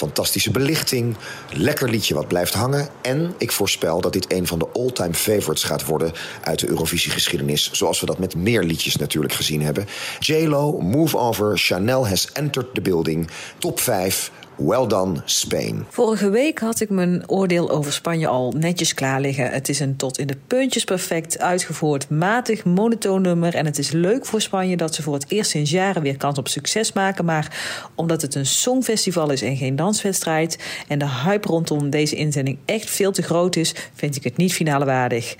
[0.00, 1.16] fantastische belichting,
[1.52, 2.88] lekker liedje wat blijft hangen.
[3.02, 6.12] En ik voorspel dat dit een van de all-time favorites gaat worden
[6.44, 9.86] uit de Eurovisiegeschiedenis, zoals we dat met meer liedjes natuurlijk gezien hebben.
[10.18, 13.28] J-Lo, Move Over, Chanel has entered the building,
[13.58, 14.30] top 5.
[14.66, 15.86] Well done, Spain.
[15.88, 19.50] Vorige week had ik mijn oordeel over Spanje al netjes klaar liggen.
[19.50, 23.54] Het is een tot in de puntjes perfect uitgevoerd, matig, monotoon nummer.
[23.54, 26.38] En het is leuk voor Spanje dat ze voor het eerst sinds jaren weer kans
[26.38, 27.24] op succes maken.
[27.24, 27.58] Maar
[27.94, 30.58] omdat het een songfestival is en geen danswedstrijd.
[30.88, 34.52] en de hype rondom deze inzending echt veel te groot is, vind ik het niet
[34.52, 35.36] finale waardig.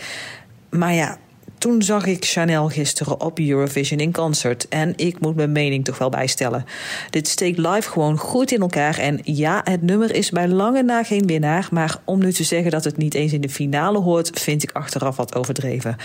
[0.71, 1.19] Maar ja.
[1.61, 5.99] Toen zag ik Chanel gisteren op Eurovision in concert en ik moet mijn mening toch
[5.99, 6.65] wel bijstellen.
[7.11, 11.03] Dit steekt live gewoon goed in elkaar en ja, het nummer is bij lange na
[11.03, 14.41] geen winnaar, maar om nu te zeggen dat het niet eens in de finale hoort,
[14.41, 15.97] vind ik achteraf wat overdreven.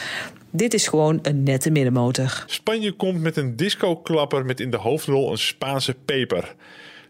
[0.51, 2.43] Dit is gewoon een nette middenmotor.
[2.47, 6.55] Spanje komt met een disco-klapper met in de hoofdrol een Spaanse peper.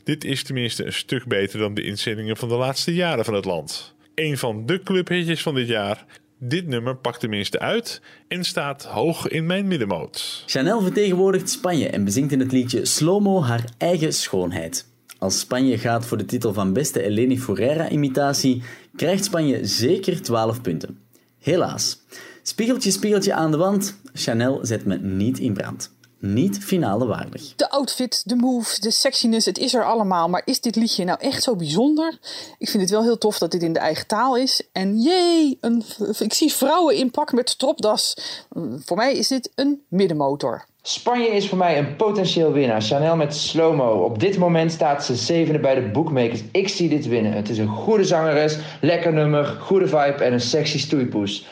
[0.03, 3.45] Dit is tenminste een stuk beter dan de inzendingen van de laatste jaren van het
[3.45, 3.93] land.
[4.15, 6.05] Een van de clubhitjes van dit jaar.
[6.47, 10.43] Dit nummer pakt tenminste uit en staat hoog in mijn middenmoot.
[10.45, 14.87] Chanel vertegenwoordigt Spanje en bezingt in het liedje Slow-Mo haar eigen schoonheid.
[15.19, 18.63] Als Spanje gaat voor de titel van beste Eleni Foureira-imitatie,
[18.95, 20.99] krijgt Spanje zeker 12 punten.
[21.39, 22.01] Helaas.
[22.41, 25.94] Spiegeltje, spiegeltje aan de wand, Chanel zet me niet in brand.
[26.34, 27.55] Niet finale waardig.
[27.55, 30.30] De outfit, de moves, de sexiness, het is er allemaal.
[30.30, 32.17] Maar is dit liedje nou echt zo bijzonder?
[32.57, 34.61] Ik vind het wel heel tof dat dit in de eigen taal is.
[34.71, 35.84] En jee, een,
[36.19, 38.17] ik zie vrouwen in pak met stropdas.
[38.86, 40.65] Voor mij is dit een middenmotor.
[40.82, 42.82] Spanje is voor mij een potentieel winnaar.
[42.82, 44.03] Chanel met slow-mo.
[44.03, 46.41] Op dit moment staat ze zevende bij de bookmakers.
[46.51, 47.32] Ik zie dit winnen.
[47.32, 51.45] Het is een goede zangeres, lekker nummer, goede vibe en een sexy stoeipoes.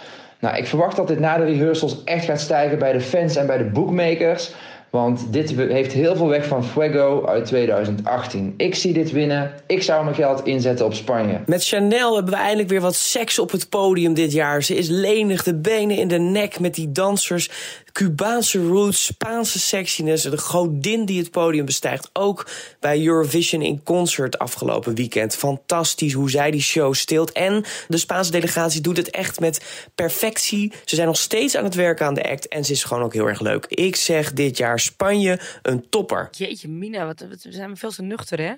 [0.44, 3.48] Nou, ik verwacht dat dit na de rehearsals echt gaat stijgen bij de fans en
[3.48, 4.52] bij de bookmakers.
[4.90, 8.54] Want dit heeft heel veel weg van Fuego uit 2018.
[8.58, 9.52] Ik zie dit winnen.
[9.68, 11.40] Ik zou mijn geld inzetten op Spanje.
[11.46, 14.64] Met Chanel hebben we eindelijk weer wat seks op het podium dit jaar.
[14.64, 17.50] Ze is lenig, de benen in de nek met die dansers.
[17.94, 20.24] Cubaanse roots, Spaanse sexiness.
[20.24, 22.10] De godin die het podium bestijgt.
[22.14, 25.36] Ook bij Eurovision in concert afgelopen weekend.
[25.36, 27.32] Fantastisch hoe zij die show stilt.
[27.32, 30.74] En de Spaanse delegatie doet het echt met perfectie.
[30.86, 32.48] Ze zijn nog steeds aan het werken aan de act.
[32.48, 33.66] En ze is gewoon ook heel erg leuk.
[33.66, 36.28] Ik zeg dit jaar Spanje een topper.
[36.32, 38.54] Jeetje, Mina, wat, wat- we zijn veel te nuchter, hè?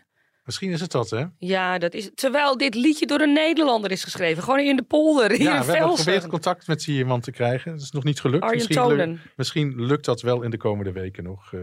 [0.45, 1.23] Misschien is het dat, hè?
[1.37, 4.43] Ja, dat is Terwijl dit liedje door een Nederlander is geschreven.
[4.43, 7.31] Gewoon in de polder, hier Ja, in we hebben geprobeerd contact met die iemand te
[7.31, 7.71] krijgen.
[7.71, 8.53] Dat is nog niet gelukt.
[8.53, 11.53] Misschien, misschien lukt dat wel in de komende weken nog.
[11.53, 11.59] eh.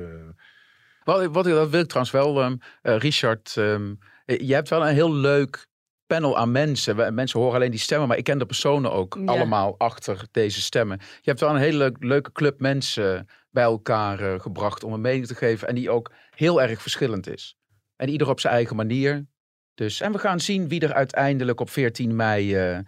[1.05, 3.57] Wat, wat, dat wil ik trouwens wel, ehm, eh, Richard.
[3.57, 5.67] ehm, eh, je hebt wel een heel leuk
[6.07, 7.15] panel aan mensen.
[7.15, 9.25] Mensen horen alleen die stemmen, maar ik ken de personen ook Ja.
[9.25, 10.99] allemaal achter deze stemmen.
[11.01, 15.01] Je hebt wel een hele leuk- leuke club mensen bij elkaar eh, gebracht om een
[15.01, 15.69] mening te geven.
[15.69, 17.57] En die ook heel erg verschillend is.
[18.03, 19.27] En ieder op zijn eigen manier.
[19.75, 22.79] Dus, en we gaan zien wie er uiteindelijk op 14 mei eh,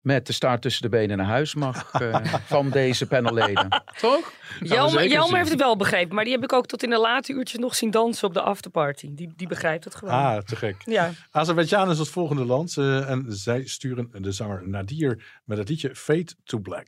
[0.00, 3.82] met de staart tussen de benen naar huis mag eh, van deze panelleden.
[4.00, 4.32] Toch?
[4.60, 7.32] Jelmer, Jelmer heeft het wel begrepen, maar die heb ik ook tot in de late
[7.32, 9.14] uurtjes nog zien dansen op de afterparty.
[9.14, 10.14] Die, die begrijpt het gewoon.
[10.14, 10.76] Ah, te gek.
[10.84, 11.10] Ja.
[11.30, 12.76] Azerbeidzjan is het volgende land.
[12.76, 16.86] eh, en zij sturen de zanger Nadir met het liedje Fade to Black.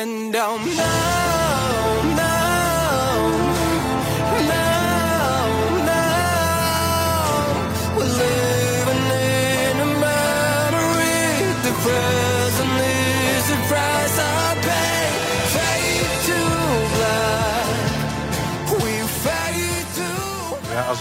[0.00, 0.34] And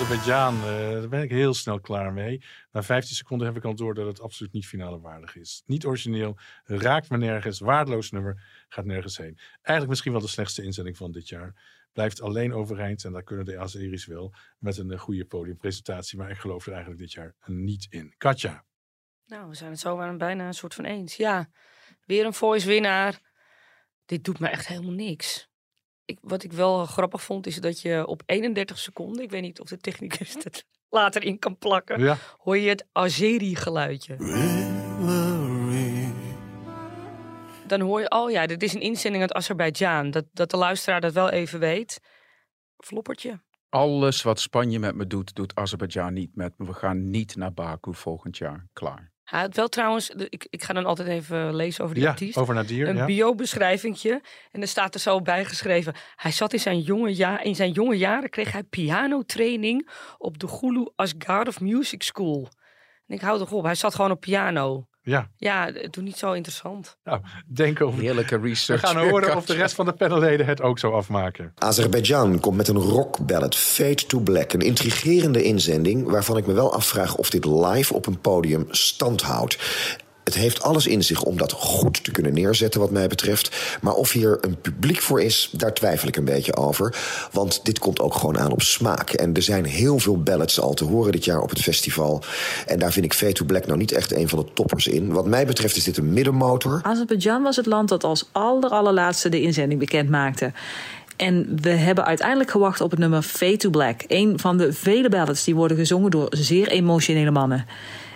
[0.07, 2.43] to Ja, Azerbeidzjan, eh, daar ben ik heel snel klaar mee.
[2.71, 5.63] Na 15 seconden heb ik al door dat het absoluut niet finale waardig is.
[5.65, 9.37] Niet origineel, raakt me nergens, waardeloos nummer, gaat nergens heen.
[9.55, 11.53] Eigenlijk misschien wel de slechtste inzending van dit jaar.
[11.93, 16.17] Blijft alleen overeind en daar kunnen de Azeris wel met een eh, goede podiumpresentatie.
[16.17, 18.13] Maar ik geloof er eigenlijk dit jaar niet in.
[18.17, 18.63] Katja.
[19.25, 21.15] Nou, we zijn het zo aan bijna een soort van eens.
[21.15, 21.49] Ja,
[22.05, 23.19] weer een voice winnaar.
[24.05, 25.49] Dit doet me echt helemaal niks.
[26.05, 29.59] Ik, wat ik wel grappig vond, is dat je op 31 seconden, ik weet niet
[29.59, 32.17] of de technicus het later in kan plakken, Ja.
[32.37, 34.15] hoor je het Azeri-geluidje.
[37.67, 40.11] Dan hoor je, oh ja, dit is een inzending uit Azerbeidzjan.
[40.11, 41.99] Dat, dat de luisteraar dat wel even weet.
[42.77, 43.41] Floppertje.
[43.69, 46.65] Alles wat Spanje met me doet, doet Azerbeidzjan niet met me.
[46.65, 48.67] We gaan niet naar Baku volgend jaar.
[48.73, 49.11] Klaar.
[49.26, 52.38] Hij had wel trouwens, ik, ik ga dan altijd even lezen over die Ja, artiest.
[52.38, 53.05] over Nadir, Een ja.
[53.05, 54.21] bio-beschrijvingje.
[54.51, 55.93] En er staat er zo bij geschreven.
[56.15, 60.47] Hij zat in zijn jonge, ja, in zijn jonge jaren, kreeg hij pianotraining op de
[60.47, 62.47] Gulu Asgard of Music School.
[63.07, 64.88] En ik hou toch op, hij zat gewoon op piano.
[65.05, 65.29] Ja.
[65.37, 66.97] Ja, doe niet zo interessant.
[67.03, 68.01] Nou, denk over.
[68.01, 68.81] Heerlijke We research.
[68.81, 71.51] gaan horen of de rest van de panelleden het ook zo afmaken.
[71.55, 74.53] Azerbeidzjan komt met een rockballad, Fade to Black.
[74.53, 79.21] Een intrigerende inzending waarvan ik me wel afvraag of dit live op een podium stand
[79.21, 79.57] houdt.
[80.26, 83.78] Het heeft alles in zich om dat goed te kunnen neerzetten, wat mij betreft.
[83.82, 86.95] Maar of hier een publiek voor is, daar twijfel ik een beetje over.
[87.32, 89.09] Want dit komt ook gewoon aan op smaak.
[89.09, 92.23] En er zijn heel veel ballads al te horen dit jaar op het festival.
[92.65, 95.11] En daar vind ik Fade to Black nou niet echt een van de toppers in.
[95.11, 96.80] Wat mij betreft is dit een middenmotor.
[96.84, 100.51] Azerbeidzjan was het land dat als aller, allerlaatste de inzending bekend maakte.
[101.15, 104.01] En we hebben uiteindelijk gewacht op het nummer Fade to Black.
[104.07, 107.65] Een van de vele ballads die worden gezongen door zeer emotionele mannen.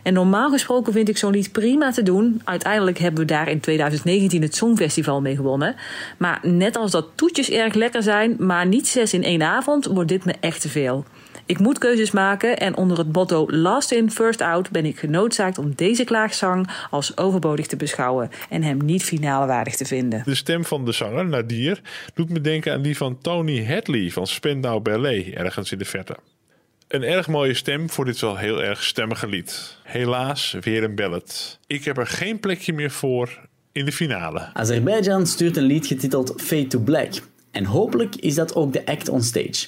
[0.04, 2.42] En normaal gesproken vind ik zo'n lied prima te doen.
[2.44, 5.76] Uiteindelijk hebben we daar in 2019 het Songfestival mee gewonnen.
[6.18, 10.10] Maar net als dat toetjes erg lekker zijn, maar niet zes in één avond, wordt
[10.10, 11.06] dit me echt te veel.
[11.50, 15.58] Ik moet keuzes maken en onder het motto Last in, First out ben ik genoodzaakt
[15.58, 20.22] om deze klaagzang als overbodig te beschouwen en hem niet finale waardig te vinden.
[20.26, 21.82] De stem van de zanger, Nadir,
[22.14, 26.16] doet me denken aan die van Tony Hadley van Spandau Ballet, ergens in de verte.
[26.90, 29.78] Een erg mooie stem voor dit wel heel erg stemmige lied.
[29.84, 31.60] Helaas weer een ballad.
[31.68, 33.40] Ik heb er geen plekje meer voor
[33.72, 34.50] in de finale.
[34.54, 37.12] Azerbeidzjan stuurt een lied getiteld Fade to Black.
[37.52, 39.68] En hopelijk is dat ook de act on stage.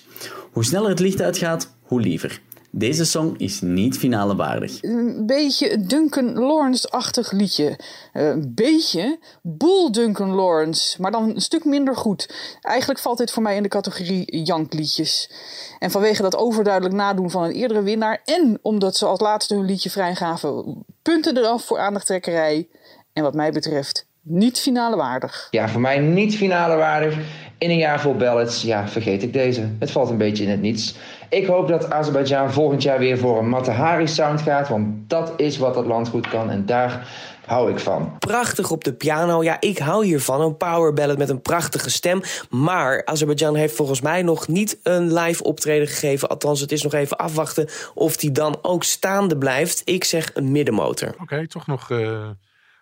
[0.51, 2.39] Hoe sneller het licht uitgaat, hoe liever.
[2.73, 4.83] Deze song is niet finale waardig.
[4.83, 7.79] Een beetje een Duncan Lawrence-achtig liedje.
[8.13, 12.33] Eh, Een beetje boel Duncan Lawrence, maar dan een stuk minder goed.
[12.61, 15.31] Eigenlijk valt dit voor mij in de categorie jankliedjes.
[15.79, 18.21] En vanwege dat overduidelijk nadoen van een eerdere winnaar...
[18.25, 20.83] en omdat ze als laatste hun liedje vrijgaven...
[21.01, 22.67] punten eraf voor aandachttrekkerij.
[23.13, 25.47] En wat mij betreft niet finale waardig.
[25.51, 27.17] Ja, voor mij niet finale waardig.
[27.57, 29.69] In een jaar vol ballads, ja, vergeet ik deze.
[29.79, 30.95] Het valt een beetje in het niets.
[31.31, 35.57] Ik hoop dat Azerbeidzjan volgend jaar weer voor een Matahari sound gaat, want dat is
[35.57, 37.07] wat dat land goed kan en daar
[37.45, 38.17] hou ik van.
[38.19, 39.43] Prachtig op de piano.
[39.43, 40.41] Ja, ik hou hiervan.
[40.41, 42.21] Een power ballad met een prachtige stem.
[42.49, 46.29] Maar Azerbeidzjan heeft volgens mij nog niet een live optreden gegeven.
[46.29, 49.81] Althans, het is nog even afwachten of die dan ook staande blijft.
[49.85, 51.15] Ik zeg een middenmotor.
[51.21, 52.29] Oké, toch nog, eh,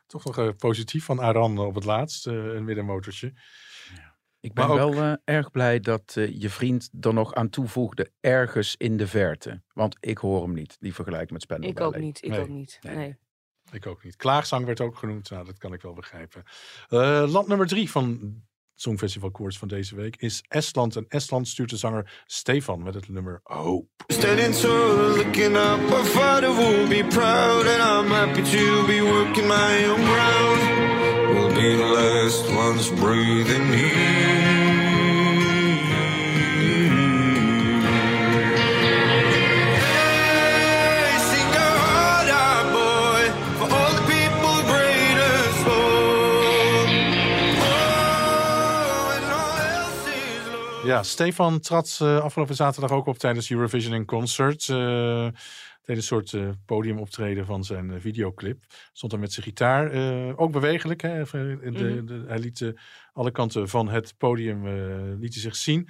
[0.08, 2.28] toch nog eh, positief van Aran op het laatst.
[2.28, 3.34] eh, een middenmotortje.
[4.42, 8.12] Ik ben ook- wel eh, erg blij dat eh, je vriend er nog aan toevoegde
[8.20, 9.62] ergens in de verte.
[9.74, 12.40] Want ik hoor hem niet, die vergelijking met Spandau Ik ook niet, ik Nee.
[12.40, 12.80] ook niet.
[12.82, 13.18] Nee.
[13.72, 14.16] Ik ook niet.
[14.16, 15.30] Klaagzang werd ook genoemd.
[15.30, 16.44] Nou, dat kan ik wel begrijpen.
[16.88, 18.10] Eh, land nummer drie van
[18.74, 20.96] het Songfestival Koers van deze week is Estland.
[20.96, 23.88] En Estland stuurt de zanger Stefan met het nummer Hope.
[24.08, 29.48] Standing tall, looking up, my father will be proud, and I'm happy to be working
[29.48, 30.99] my own ground.
[31.56, 34.50] The last ones breathing is
[50.90, 54.70] Ja, Stefan trad eh, afgelopen zaterdag ook op tijdens Eurovision in Concert.
[54.70, 55.28] eh
[55.90, 58.64] deed een soort eh, podiumoptreden van zijn eh, videoclip.
[58.94, 59.92] Stond er met zijn gitaar.
[59.92, 61.02] eh, ook bewegelijk.
[61.02, 61.22] Hè?
[61.22, 62.06] Eh, de, Mhm.
[62.06, 62.74] de- hij liet
[63.14, 64.68] alle kanten van het podium
[65.20, 65.88] liet hij zich zien.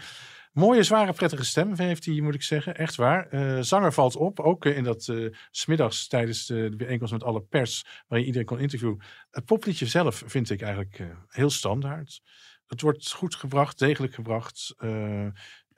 [0.52, 2.76] Mooie, zware, prettige stem heeft hij, moet ik zeggen.
[2.76, 3.28] Echt waar.
[3.66, 4.40] Zanger valt op.
[4.40, 5.12] Ook in dat 's
[5.52, 7.86] smiddags tijdens de bijeenkomst met alle pers.
[8.08, 9.02] Waarin iedereen kon interviewen.
[9.32, 12.22] Het popliedje zelf vind ik eigenlijk heel standaard.
[12.68, 14.76] Het wordt goed gebracht, degelijk gebracht.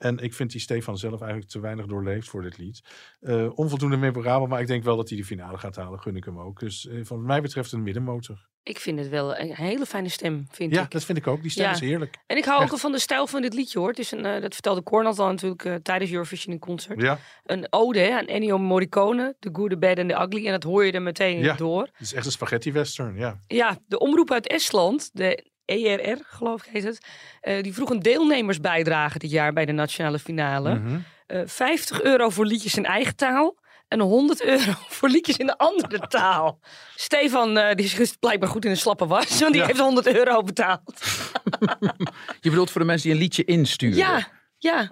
[0.02, 2.82] En ik vind die Stefan zelf eigenlijk te weinig doorleefd voor dit lied.
[3.20, 6.00] Eh, onvoldoende memorabel, maar ik denk wel dat hij de finale gaat halen.
[6.00, 6.60] Gun ik hem ook.
[6.60, 8.50] Dus eh, van mij betreft een middenmotor.
[8.64, 10.90] Ik vind het wel een hele fijne stem, vind Ja, ik.
[10.90, 11.42] dat vind ik ook.
[11.42, 11.70] Die stem Ja.
[11.72, 12.18] is heerlijk.
[12.26, 12.72] En ik hou ook Echt.
[12.72, 13.88] al van de stijl van dit liedje hoor.
[13.88, 17.00] Het is een, eh, dat vertelde Cornel al natuurlijk eh, tijdens Eurovision in Concert.
[17.00, 17.18] Ja.
[17.44, 20.46] Een ode hè, aan Ennio Morricone, The Good, The Bad and The Ugly.
[20.46, 21.82] En dat hoor je er meteen Ja, door.
[21.82, 23.40] het is echt een spaghetti western, ja.
[23.46, 27.06] Ja, de omroep uit Estland, de ERR geloof ik heet het.
[27.40, 30.80] eh, die vroeg een deelnemersbijdrage dit jaar bij de nationale finale.
[31.26, 33.60] Eh, 50 euro voor liedjes in eigen taal.
[33.88, 36.58] En 100 euro voor liedjes in een andere taal.
[36.96, 39.40] Stefan, eh, die is blijkbaar goed in een slappe was.
[39.40, 39.66] Want die Ja.
[39.66, 41.02] heeft 100 euro betaald.
[42.40, 43.96] Je bedoelt voor de mensen die een liedje insturen?
[43.96, 44.26] Ja,
[44.58, 44.78] ja.
[44.80, 44.88] Dat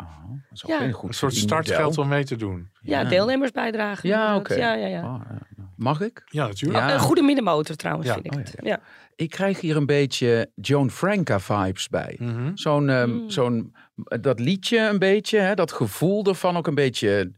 [0.53, 0.81] is ook Ja.
[0.81, 2.71] een goed Een soort startgeld om mee te doen.
[2.81, 4.07] Ja, deelnemersbijdrage.
[4.07, 4.55] Ja, oké.
[4.55, 5.01] Ja, ja, ja.
[5.03, 5.39] Ah, ja.
[5.77, 6.23] Mag ik?
[6.27, 6.85] Ja, natuurlijk.
[6.85, 6.93] Ja.
[6.95, 8.13] Een goede middenmotor trouwens, Ja.
[8.15, 8.55] vind ik Oh, het.
[8.63, 8.81] Ja.
[9.21, 12.17] Ik krijg hier een beetje Joan Franca vibes bij.
[12.19, 12.51] Mhm.
[12.55, 13.31] Zo'n, ehm, Mm.
[13.31, 13.75] zo'n,
[14.21, 17.33] dat liedje een beetje, hè, dat gevoel ervan ook een beetje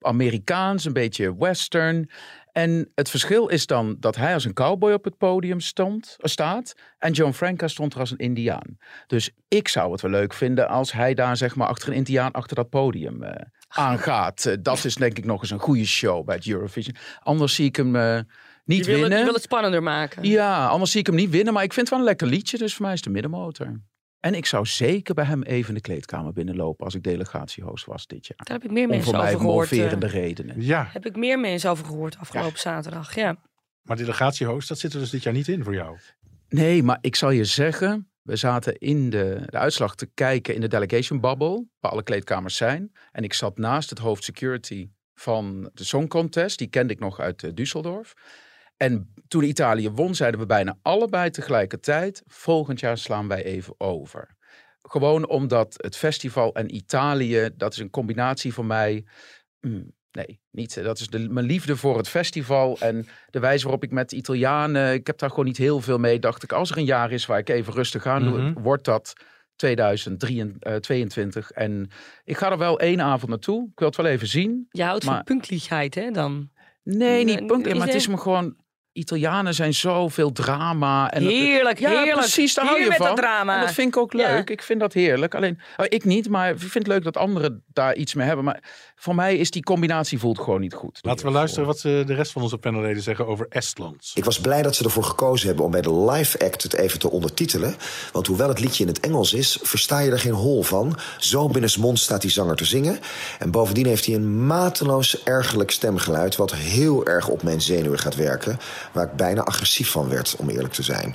[0.00, 2.10] Amerikaans, een beetje western.
[2.52, 6.30] En het verschil is dan dat hij als een cowboy op het podium stond, eh,
[6.30, 6.74] staat.
[6.98, 8.78] En John Franca stond er als een indiaan.
[9.06, 12.32] Dus ik zou het wel leuk vinden als hij daar zeg maar achter een indiaan
[12.32, 14.46] achter dat podium eh, aangaat.
[14.46, 16.96] Eh, dat is denk ik nog eens een goede show bij het Eurovision.
[17.18, 18.18] Anders zie ik hem eh,
[18.64, 19.18] niet je wil, het, winnen.
[19.18, 20.24] je wil het spannender maken.
[20.24, 21.52] Ja, anders zie ik hem niet winnen.
[21.54, 22.58] Maar ik vind het wel een lekker liedje.
[22.58, 23.80] Dus voor mij is het de middenmotor.
[24.20, 28.26] En ik zou zeker bij hem even de kleedkamer binnenlopen als ik delegatiehost was dit
[28.26, 28.36] jaar.
[28.44, 29.70] Daar heb ik meer Om mensen voor mij over gehoord.
[29.70, 30.62] moverende eh, redenen.
[30.62, 33.14] Ja, Heb ik meer mensen over gehoord afgelopen zaterdag.
[33.14, 33.36] Ja.
[33.82, 35.96] maar delegatiehost, dat zit er dus dit jaar niet in voor jou.
[36.48, 40.60] Nee, maar ik zal je zeggen, we zaten in de, de uitslag te kijken in
[40.60, 42.92] de delegation bubble, waar alle kleedkamers zijn.
[43.12, 47.20] En ik zat naast het hoofd security van de Song Contest, die kende ik nog
[47.20, 48.12] uit eh, Düsseldorf.
[48.82, 54.36] En toen Italië won, zeiden we bijna allebei tegelijkertijd, volgend jaar slaan wij even over.
[54.82, 59.04] Gewoon omdat het festival en Italië, dat is een combinatie voor mij.
[59.60, 60.82] mm, nee, niet.
[60.82, 64.16] Dat is de, mijn liefde voor het festival en de wijze waarop ik met de
[64.16, 66.18] Italianen, ik heb daar gewoon niet heel veel mee.
[66.18, 68.62] Dacht ik, als er een jaar is waar ik even rustig aan doe, Mhm.
[68.62, 69.12] wordt dat
[69.56, 71.50] 2022.
[71.50, 71.88] En
[72.24, 73.64] ik ga er wel één avond naartoe.
[73.72, 74.66] Ik wil het wel even zien.
[74.70, 76.50] Je houdt Maar- van punktlichheid, hè, dan?
[76.84, 78.56] Nee, niet punten, maar het is me gewoon...
[78.92, 81.10] Italianen zijn zoveel drama.
[81.10, 82.16] En dat- Heerlijk, ja, heerlijk.
[82.16, 83.06] precies, daar hou Hier je met van.
[83.08, 83.54] dat drama.
[83.54, 84.34] En dat vind ik ook Ja.
[84.34, 84.50] leuk.
[84.50, 85.34] Ik vind dat heerlijk.
[85.34, 88.44] Alleen, oh, ik niet, maar ik vind het leuk dat anderen daar iets mee hebben.
[88.44, 88.62] Maar
[88.96, 90.98] voor mij is die combinatie voelt gewoon niet goed.
[91.02, 94.10] Laten we luisteren wat eh, de rest van onze panelleden zeggen over Estland.
[94.14, 96.98] Ik was blij dat ze ervoor gekozen hebben om bij de live act het even
[96.98, 97.74] te ondertitelen.
[98.12, 100.98] Want hoewel het liedje in het Engels is, versta je er geen hol van.
[101.18, 102.98] Zo binnensmond staat die zanger te zingen.
[103.38, 106.36] En bovendien heeft hij een mateloos ergerlijk stemgeluid...
[106.36, 108.58] wat heel erg op mijn zenuwen gaat werken.
[108.92, 111.14] Waar ik bijna agressief van werd, om eerlijk te zijn.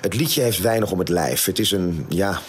[0.00, 1.44] Het liedje heeft weinig om het lijf.
[1.44, 2.40] Het is een, ja,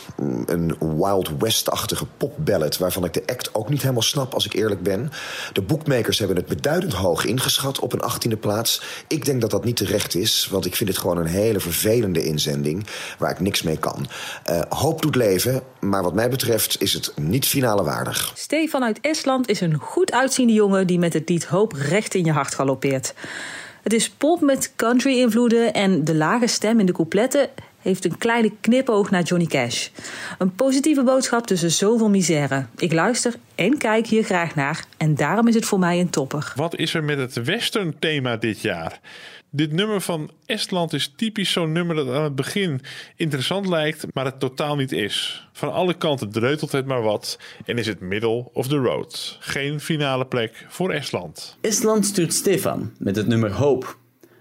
[0.45, 2.78] een Wild West-achtige popballad...
[2.78, 5.11] waarvan ik de act ook niet helemaal snap, als ik eerlijk ben.
[5.53, 8.82] De boekmakers hebben het beduidend hoog ingeschat op een achttiende plaats.
[9.07, 12.24] Ik denk dat dat niet terecht is, want ik vind het gewoon een hele vervelende
[12.24, 12.88] inzending...
[13.17, 14.07] waar ik niks mee kan.
[14.43, 18.32] Eh, hoop doet leven, maar wat mij betreft is het niet finale waardig.
[18.36, 22.26] Stefan uit Estland is een goed uitziende jongen die met het lied Hoop recht in
[22.26, 23.13] je hart galoppeert.
[23.90, 27.50] Het is pop met country-invloeden en de lage stem in de coupletten
[27.82, 29.88] heeft een kleine knipoog naar Johnny Cash.
[30.38, 32.66] Een positieve boodschap tussen zoveel misère.
[32.78, 36.54] Ik luister en kijk hier graag naar en daarom is het voor mij een topper.
[36.56, 39.00] Wat is er met het western thema dit jaar?
[39.52, 42.82] Dit nummer van Estland is typisch zo'n nummer dat aan het begin
[43.16, 45.47] interessant lijkt, maar het totaal niet is.
[45.54, 49.38] Van alle kanten dreutelt het maar wat en is het middle of the road.
[49.39, 51.58] Geen finale plek voor Estland.
[51.62, 53.86] Estland stuurt Stefan met het nummer Hope.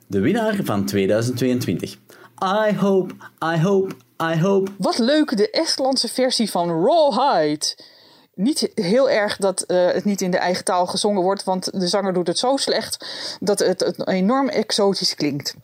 [0.06, 1.96] De winnaar van 2022.
[2.44, 3.14] I hope,
[3.54, 4.70] I hope, I hope.
[4.78, 7.76] Wat leuk, de Estlandse versie van Rawhide.
[8.38, 11.88] Niet heel erg dat eh, het niet in de eigen taal gezongen wordt, want de
[11.88, 13.06] zanger doet het zo slecht
[13.40, 15.54] dat het, het enorm exotisch klinkt.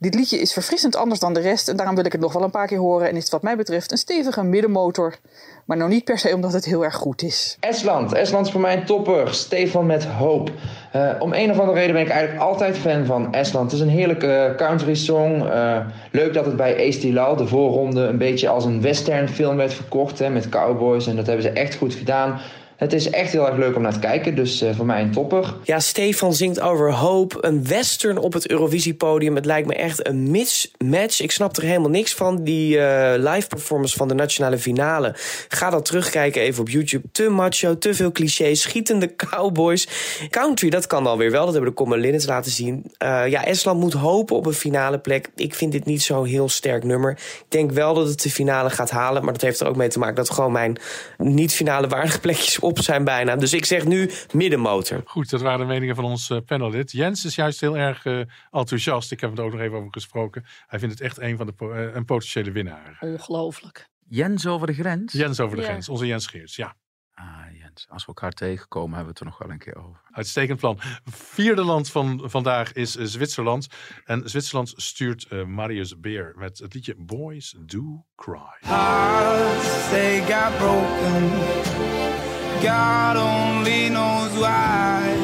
[0.00, 2.42] Dit liedje is verfrissend anders dan de rest en daarom wil ik het nog wel
[2.42, 5.16] een paar keer horen en is het wat mij betreft een stevige middenmotor.
[5.64, 7.56] Maar nou niet per se omdat het heel erg goed is.
[7.60, 8.12] Estland.
[8.12, 9.34] Estland is voor mij een topper.
[9.34, 10.50] Stefan met hoop.
[10.92, 13.70] Eh, om een of andere reden ben ik eigenlijk altijd fan van Estland.
[13.70, 15.46] Het is een heerlijke eh, country song.
[15.46, 15.76] Eh,
[16.10, 20.18] leuk dat het bij Tilal, de voorronde, een beetje als een western film werd verkocht.
[20.18, 21.06] Hè, met cowboys.
[21.06, 22.40] En dat hebben ze echt goed gedaan.
[22.78, 24.34] Het is echt heel erg leuk om naar te kijken.
[24.34, 25.54] Dus eh, voor mij een topper.
[25.64, 27.38] Ja, Stefan zingt over hoop.
[27.40, 29.34] Een western op het Eurovisiepodium.
[29.34, 31.20] Het lijkt me echt een mismatch.
[31.20, 32.44] Ik snap er helemaal niks van.
[32.44, 35.14] Die eh, live performance van de nationale finale.
[35.48, 37.06] Ga dat terugkijken even op YouTube.
[37.12, 38.62] Te macho, te veel clichés.
[38.62, 39.88] Schietende cowboys.
[40.30, 41.44] Country, dat kan alweer wel.
[41.44, 42.92] Dat hebben de Common laten zien.
[42.98, 45.30] Eh, ja, Estland moet hopen op een finale plek.
[45.34, 47.10] Ik vind dit niet zo'n heel sterk nummer.
[47.10, 49.24] Ik denk wel dat het de finale gaat halen.
[49.24, 50.76] Maar dat heeft er ook mee te maken dat gewoon mijn
[51.16, 53.36] niet-finale waardige plekjes op zijn bijna.
[53.36, 55.02] Dus ik zeg nu middenmotor.
[55.04, 56.92] Goed, dat waren de meningen van ons eh, panelid.
[56.92, 59.12] Jens is juist heel erg eh, enthousiast.
[59.12, 60.44] Ik heb het ook nog even over gesproken.
[60.66, 62.96] Hij vindt het echt een van de po- eh, een potentiële winnaar.
[63.00, 63.88] Ongelooflijk.
[64.08, 65.12] Jens over de grens?
[65.12, 65.68] Jens over de Ja.
[65.68, 65.88] grens.
[65.88, 66.76] Onze Jens Geerts, ja.
[67.14, 67.24] Ah,
[67.58, 67.86] Jens.
[67.88, 70.00] Als we elkaar tegenkomen, hebben we het er nog wel een keer over.
[70.10, 70.78] Uitstekend plan.
[71.04, 73.66] Vierde land van vandaag is Zwitserland.
[74.04, 78.56] En Zwitserland stuurt Marius Beer met het liedje Boys Do Cry.
[78.60, 82.27] Hearts, they got broken.
[82.62, 85.16] God only knows why.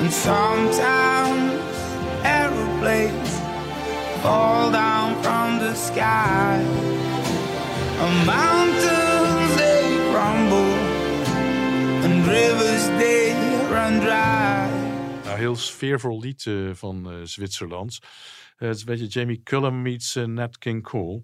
[0.00, 1.52] And sometimes
[2.24, 3.30] aeroplanes
[4.22, 6.60] fall down from the sky.
[8.00, 10.74] And mountains they crumble.
[12.04, 13.32] And rivers they
[13.70, 14.70] run dry.
[15.24, 17.98] Nou, heel sfeervol lied eh, van eh, Zwitserland.
[18.56, 21.22] Eh, het is een beetje Jamie Cullum meets Nat King Cole.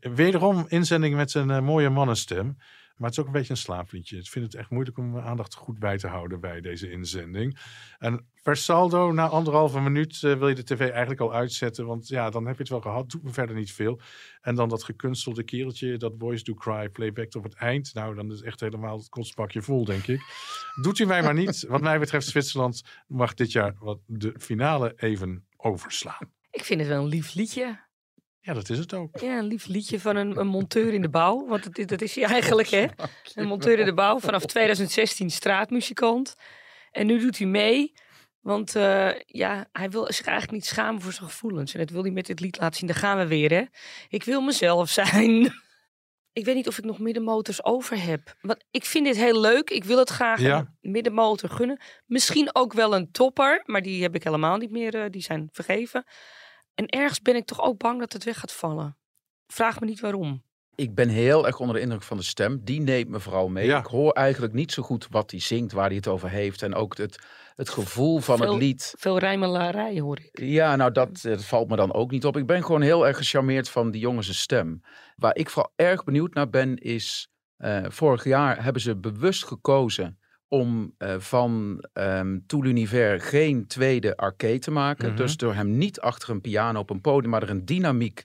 [0.00, 2.56] Wederom inzending met eh, mooie mannenstem.
[3.00, 4.18] Maar het is ook een beetje een slaafliedje.
[4.18, 7.58] Ik vind het echt moeilijk om mijn aandacht goed bij te houden bij deze inzending.
[7.98, 11.86] En per saldo, na anderhalve minuut eh, wil je de tv eigenlijk al uitzetten.
[11.86, 13.10] Want ja, dan heb je het wel gehad.
[13.10, 14.00] Doet me verder niet veel.
[14.40, 17.94] En dan dat gekunstelde kereltje, dat Boys Do Cry playback op het eind.
[17.94, 20.20] Nou, dan is echt helemaal het kostbakje vol, denk ik.
[20.82, 21.64] Doet u mij maar niet.
[21.68, 26.32] Wat mij betreft, Zwitserland mag dit jaar wat de finale even overslaan.
[26.50, 27.88] Ik vind het wel een lief liedje.
[28.50, 29.18] Ja, dat is het ook.
[29.20, 31.46] Ja, een lief liedje van een, een monteur in de bouw.
[31.46, 32.86] Want dat, is- dat is hij eigenlijk, hè?
[33.34, 34.18] Een monteur in de bouw.
[34.18, 36.34] Vanaf 2016 straatmuzikant.
[36.90, 37.92] En nu doet hij mee.
[38.40, 41.72] Want eh, ja, hij wil zich eigenlijk niet schamen voor zijn gevoelens.
[41.74, 42.86] En dat wil hij met dit lied laten zien.
[42.88, 43.62] Daar gaan we weer, hè?
[44.08, 45.52] Ik wil mezelf zijn.
[46.32, 48.36] Ik weet niet of ik nog middenmotors over heb.
[48.40, 49.70] Want ik vind dit heel leuk.
[49.70, 50.56] Ik wil het graag Ja.
[50.80, 51.80] een middenmotor gunnen.
[52.06, 53.62] Misschien ook wel een topper.
[53.64, 54.94] Maar die heb ik helemaal niet meer.
[54.94, 56.04] eh, die zijn vergeven.
[56.80, 58.96] En ergens ben ik toch ook bang dat het weg gaat vallen.
[59.46, 60.44] Vraag me niet waarom.
[60.74, 62.60] Ik ben heel erg onder de indruk van de stem.
[62.64, 63.68] Die neemt me vooral mee.
[63.68, 66.62] Ik hoor eigenlijk niet zo goed wat hij zingt, waar hij het over heeft.
[66.62, 67.18] En ook het,
[67.54, 68.94] het gevoel van veel, het lied.
[68.98, 70.40] Veel rijmelarij hoor ik.
[70.40, 72.36] Ja, nou dat, dat valt me dan ook niet op.
[72.36, 74.80] Ik ben gewoon heel erg gecharmeerd van die jongens stem.
[75.16, 77.30] Waar ik vooral erg benieuwd naar ben is...
[77.56, 80.19] eh, vorig jaar hebben ze bewust gekozen
[80.52, 85.08] om eh, van ehm Tout l'Univers geen tweede arcade te maken.
[85.08, 85.16] Mhm.
[85.16, 88.24] Dus door hem niet achter een piano op een podium, maar er een dynamiek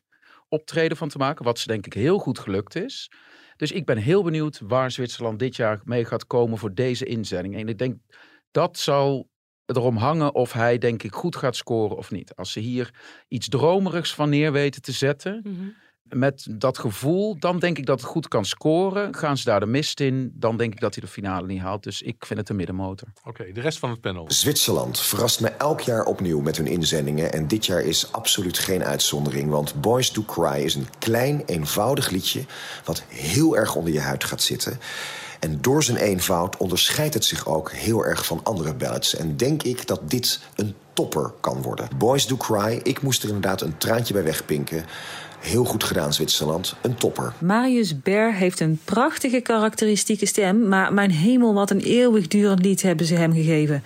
[0.50, 1.46] optreden van te maken.
[1.46, 3.12] Wat ze denk ik heel goed gelukt is.
[3.58, 7.56] Dus ik ben heel benieuwd waar Zwitserland dit jaar mee gaat komen voor deze inzending.
[7.56, 7.98] En ik denk
[8.52, 9.30] dat zal
[9.66, 12.36] erom hangen of hij denk ik goed gaat scoren of niet.
[12.36, 12.94] Als ze hier
[13.28, 15.42] iets dromerigs van neer weten te zetten.
[16.10, 19.16] Met dat gevoel, dan denk ik dat het goed kan scoren.
[19.16, 21.84] Gaan ze daar de mist in, dan denk ik dat hij de finale niet haalt.
[21.84, 23.08] Dus ik vind het een middenmotor.
[23.24, 24.26] Oké, de rest van het panel.
[24.28, 27.34] Zwitserland verrast me elk jaar opnieuw met hun inzendingen.
[27.34, 29.50] En dit jaar is absoluut geen uitzondering.
[29.50, 32.46] Want Boys Do Cry is een klein, eenvoudig liedje.
[32.84, 34.80] wat heel erg onder je huid gaat zitten.
[35.40, 39.16] En door zijn eenvoud onderscheidt het zich ook heel erg van andere ballads.
[39.16, 41.90] En denk ik dat dit een topper kan worden.
[41.98, 44.86] Boys Do Cry, ik moest er inderdaad een traantje bij wegpinken.
[45.46, 46.76] Heel goed gedaan, Zwitserland.
[46.82, 47.34] Een topper.
[47.40, 53.06] Marius Ber heeft een prachtige karakteristieke stem, maar mijn hemel, wat een eeuwigdurend lied hebben
[53.06, 53.84] ze hem gegeven.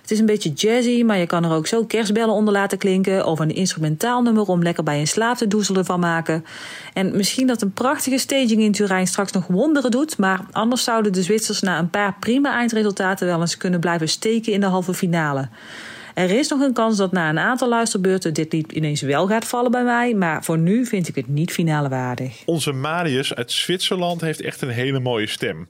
[0.00, 3.26] Het is een beetje jazzy, maar je kan er ook zo kerstbellen onder laten klinken
[3.26, 6.44] of een instrumentaal nummer om lekker bij een slaap te doezelen van maken.
[6.92, 11.12] En misschien dat een prachtige staging in Turijn straks nog wonderen doet, maar anders zouden
[11.12, 14.94] de Zwitsers na een paar prima eindresultaten wel eens kunnen blijven steken in de halve
[14.94, 15.48] finale.
[16.20, 19.44] Er is nog een kans dat na een aantal luisterbeurten dit lied ineens wel gaat
[19.44, 22.42] vallen bij mij, maar voor nu vind ik het niet finale waardig.
[22.44, 25.68] Onze Marius uit Zwitserland heeft echt een hele mooie stem.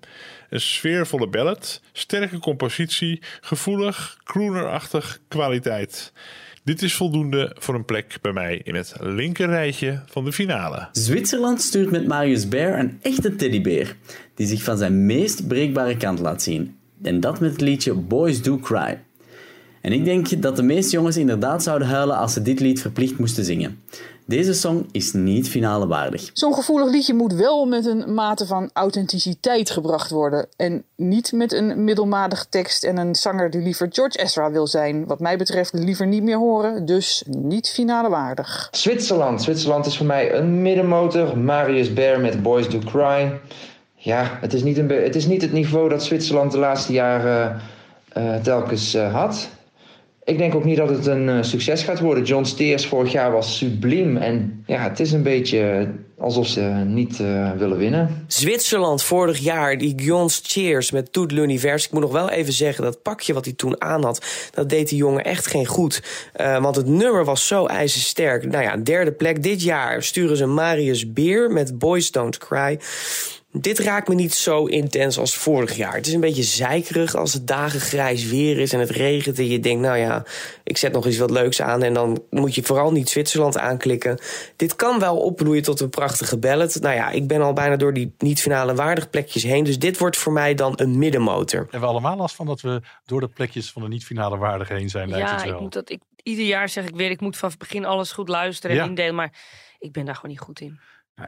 [0.49, 6.13] Een sfeervolle ballad, sterke compositie, gevoelig, croonerachtig kwaliteit.
[6.65, 10.89] Dit is voldoende voor een plek bij mij in het linkerrijtje van de finale.
[10.93, 13.97] Zwitserland stuurt met Marius Bear een echte teddybeer,
[14.35, 16.77] die zich van zijn meest breekbare kant laat zien.
[17.03, 18.99] En dat met het liedje Boys Do Cry.
[19.81, 23.19] En ik denk dat de meeste jongens inderdaad zouden huilen als ze dit lied verplicht
[23.19, 23.79] moesten zingen.
[24.31, 26.31] Deze song is niet finale waardig.
[26.33, 30.47] Zo'n gevoelig liedje moet wel met een mate van authenticiteit gebracht worden.
[30.57, 35.07] En niet met een middelmatige tekst en een zanger die liever George Ezra wil zijn.
[35.07, 38.69] Wat mij betreft liever niet meer horen, dus niet finale waardig.
[38.71, 39.43] Zwitserland.
[39.43, 41.39] Zwitserland is voor mij een middenmotor.
[41.39, 43.41] Marius Bear met Boys Do Cry.
[43.95, 47.61] Ja, het is niet, een het, is niet het niveau dat Zwitserland de laatste jaren
[48.13, 49.49] eh, telkens eh, had.
[50.31, 52.25] Ik denk ook niet dat het een eh, succes gaat worden.
[52.25, 54.17] John Steers vorig jaar was subliem.
[54.17, 58.25] En ja, het is een beetje alsof ze niet eh, willen winnen.
[58.27, 61.85] Zwitserland vorig jaar, die Guns Cheers met Tout l'Univers.
[61.85, 64.51] Ik moet nog wel even zeggen, dat pakje wat hij toen aan had...
[64.55, 66.03] dat deed die jongen echt geen goed.
[66.33, 68.51] Eh, want het nummer was zo ijzersterk.
[68.51, 72.79] Nou ja, derde plek dit jaar sturen ze Marius Beer met Boys Don't Cry...
[73.53, 75.95] Dit raakt me niet zo intens als vorig jaar.
[75.95, 79.39] Het is een beetje zeikerig als het dagen grijs weer is en het regent.
[79.39, 80.25] En je denkt, nou ja,
[80.65, 81.83] ik zet nog eens wat leuks aan.
[81.83, 84.19] En dan moet je vooral niet Zwitserland aanklikken.
[84.57, 86.79] Dit kan wel opbloeien tot een prachtige ballad.
[86.81, 89.65] Nou ja, ik ben al bijna door die niet-finale waardig plekjes heen.
[89.65, 91.61] Dus dit wordt voor mij dan een middenmotor.
[91.61, 94.89] Hebben we allemaal last van dat we door de plekjes van de niet-finale waardig heen
[94.89, 95.55] zijn, lijkt Ja, het wel.
[95.55, 98.13] ik moet dat, ik, ieder jaar zeg ik weer, ik moet vanaf het begin alles
[98.13, 98.89] goed luisteren en Ja.
[98.89, 99.15] indelen.
[99.15, 99.33] Maar
[99.79, 100.81] ik ben daar gewoon niet goed in.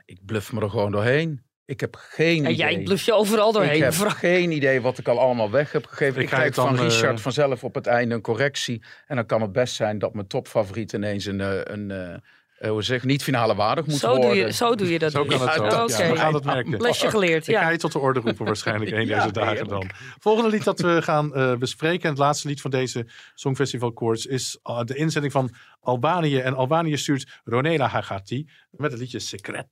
[0.05, 1.43] ik bluff me er gewoon doorheen.
[1.65, 2.57] Ik heb geen En idee.
[2.57, 3.75] jij bluff je overal doorheen.
[3.75, 6.17] Ik heb geen idee wat ik al allemaal weg heb gegeven.
[6.17, 8.83] Ik Ik, krijg dan, van Richard eh, vanzelf op het einde een correctie.
[9.07, 12.15] En dan kan het best zijn dat mijn topfavoriet ineens een, eh, een, eh,
[12.63, 14.29] eh, hoe zeg, niet finale waardig moet Zo worden.
[14.29, 15.13] doe, je, zo doe je dat.
[15.13, 15.37] Zo dus.
[15.39, 15.63] kan het zo.
[15.63, 16.03] Oké.
[16.03, 16.81] Ja, we gaan het merken.
[16.81, 17.69] Lesje geleerd, Ik ga ja.
[17.71, 19.91] je tot de orde roepen waarschijnlijk een Ja, deze dagen dan.
[20.19, 22.03] Volgende lied dat we gaan eh, bespreken.
[22.03, 26.39] En het laatste lied van deze Songfestival Koorts is uh, de inzending van Albanië.
[26.39, 29.67] En Albanië stuurt Ronela Hagati met het liedje Secret.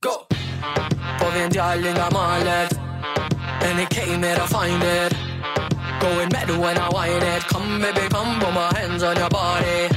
[1.19, 2.91] Povjen djallin nga malet E
[3.61, 5.13] Then it came here to find it.
[6.01, 7.43] Going mad when I whine it.
[7.43, 9.87] Come, baby, come, put my hands on your body.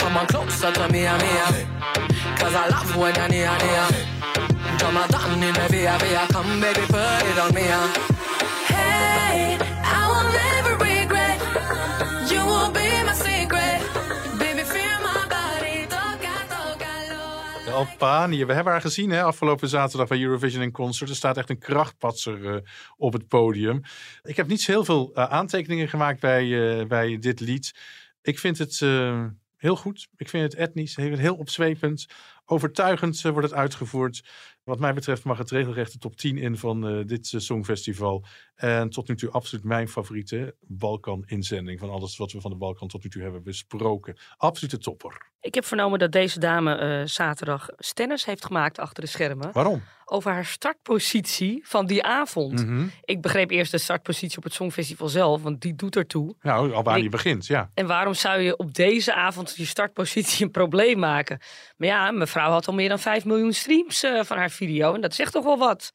[0.00, 1.32] Come on closer to me, me.
[2.40, 3.86] Cause I love when you're near, near.
[4.78, 6.26] Come on, down in the via, via.
[6.28, 7.66] Come, baby, put it on me.
[8.72, 10.89] Hey, I will never regret.
[17.70, 18.44] Albanië.
[18.44, 21.10] We hebben haar gezien hè, afgelopen zaterdag bij Eurovision in Concert.
[21.10, 22.62] Er staat echt een krachtpatser eh,
[22.96, 23.80] op het podium.
[24.22, 27.74] Ik heb niet heel veel eh, aantekeningen gemaakt bij, eh, bij dit lied.
[28.22, 28.78] Ik vind het
[29.56, 30.08] heel goed.
[30.16, 32.06] Ik vind het etnisch, heel, heel opzwepend.
[32.50, 34.22] Overtuigend eh, wordt het uitgevoerd.
[34.64, 38.24] Wat mij betreft mag het regelrecht de top 10 in van eh, dit eh, Songfestival.
[38.54, 41.78] En tot nu toe absoluut mijn favoriete Balkan-inzending.
[41.78, 44.16] Van alles wat we van de Balkan tot nu toe hebben besproken.
[44.36, 45.28] Absolute topper.
[45.40, 49.52] Ik heb vernomen dat deze dame eh, zaterdag stennis heeft gemaakt achter de schermen.
[49.52, 49.82] Waarom?
[50.04, 52.66] Over haar startpositie van die avond.
[52.66, 52.86] Mhm.
[53.04, 56.34] Ik begreep eerst de startpositie op het Songfestival zelf, want die doet ertoe.
[56.42, 57.70] Nou, Albanië En ik- begint, ja.
[57.74, 61.38] En waarom zou je op deze avond je startpositie een probleem maken?
[61.76, 64.94] Maar ja, mevrouw had al meer dan 5 miljoen streams eh, van haar video.
[64.94, 65.92] En dat zegt toch wel wat.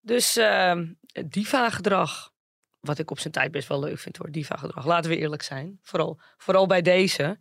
[0.00, 0.80] Dus eh,
[1.26, 2.32] diva-gedrag.
[2.80, 4.86] Wat ik op zijn tijd best wel leuk vind hoor, diva-gedrag.
[4.86, 5.78] Laten we eerlijk zijn.
[5.82, 7.38] Vooral, vooral bij deze.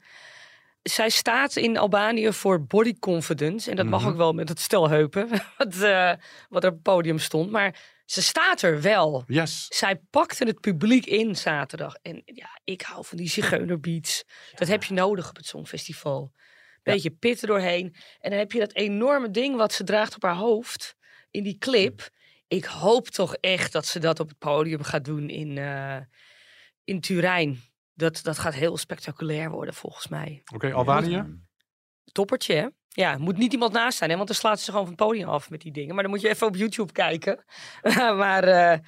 [0.83, 3.69] Zij staat in Albanië voor body confidence.
[3.69, 4.09] En dat mag Mhm.
[4.09, 5.29] ook wel met het stel heupen.
[5.57, 6.11] Wat, eh,
[6.49, 7.51] wat er op het podium stond.
[7.51, 7.75] Maar
[8.05, 9.23] ze staat er wel.
[9.27, 9.65] Yes.
[9.69, 11.95] Zij pakte het publiek in zaterdag.
[12.01, 14.23] En ja, ik hou van die zigeunerbeats.
[14.55, 16.31] Dat heb je nodig op het Songfestival.
[16.83, 17.95] Beetje pit er doorheen.
[18.19, 20.95] En dan heb je dat enorme ding wat ze draagt op haar hoofd.
[21.31, 22.09] In die clip.
[22.47, 25.97] Ik hoop toch echt dat ze dat op het podium gaat doen in, eh,
[26.83, 27.61] in Turijn.
[27.93, 30.41] Dat, dat gaat heel spectaculair worden volgens mij.
[30.53, 31.41] Oké, Albanië?
[32.11, 32.67] Toppertje, hè?
[32.89, 34.15] Ja, moet niet iemand naast zijn, hè?
[34.15, 35.93] want dan slaat ze gewoon van het podium af met die dingen.
[35.93, 37.43] Maar dan moet je even op YouTube kijken.
[38.23, 38.79] maar eh,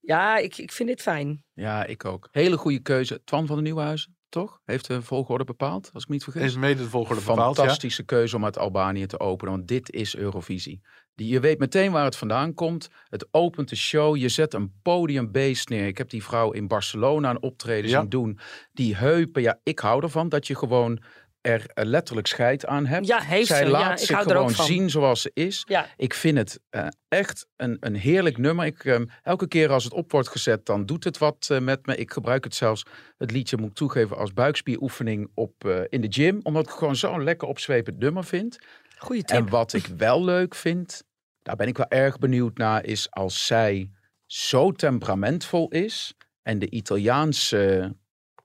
[0.00, 1.44] ja, ik, ik vind dit fijn.
[1.52, 2.28] Ja, ik ook.
[2.30, 3.24] Hele goede keuze.
[3.24, 4.60] Twan van de Nieuwhuizen, toch?
[4.64, 6.42] Heeft de volgorde bepaald, als ik me niet vergis.
[6.42, 7.62] Is mede de volgorde bepaald, ja.
[7.62, 10.80] Fantastische keuze om uit Albanië te openen, want dit is Eurovisie.
[11.14, 12.88] Die, je weet meteen waar het vandaan komt.
[13.08, 14.16] Het opent de show.
[14.16, 15.86] Je zet een podiumbeest neer.
[15.86, 18.00] Ik heb die vrouw in Barcelona een optreden Ja.
[18.00, 18.38] zien doen.
[18.72, 21.02] Die heupen, ja, ik hou ervan dat je gewoon
[21.46, 23.06] er eh, letterlijk scheid aan hebt.
[23.06, 23.64] Ja, heeft Zij ze.
[23.64, 25.64] Ja, laat ik zich gewoon zien zoals ze is.
[25.68, 25.86] Ja.
[25.96, 28.66] Ik vind het eh, echt een, een heerlijk nummer.
[28.66, 31.86] Ik, ehm, elke keer als het op wordt gezet, dan doet het wat eh, met
[31.86, 31.96] me.
[31.96, 32.84] Ik gebruik het zelfs,
[33.18, 36.40] het liedje moet ik toegeven, als buikspieroefening op, in de gym.
[36.42, 38.58] Omdat ik gewoon zo'n lekker opzwepend nummer vind.
[38.98, 39.36] Goeie tip.
[39.36, 41.02] En wat ik wel leuk vind,
[41.42, 43.90] daar ben ik wel erg benieuwd naar, is als zij
[44.26, 47.94] zo temperamentvol is en de Italiaanse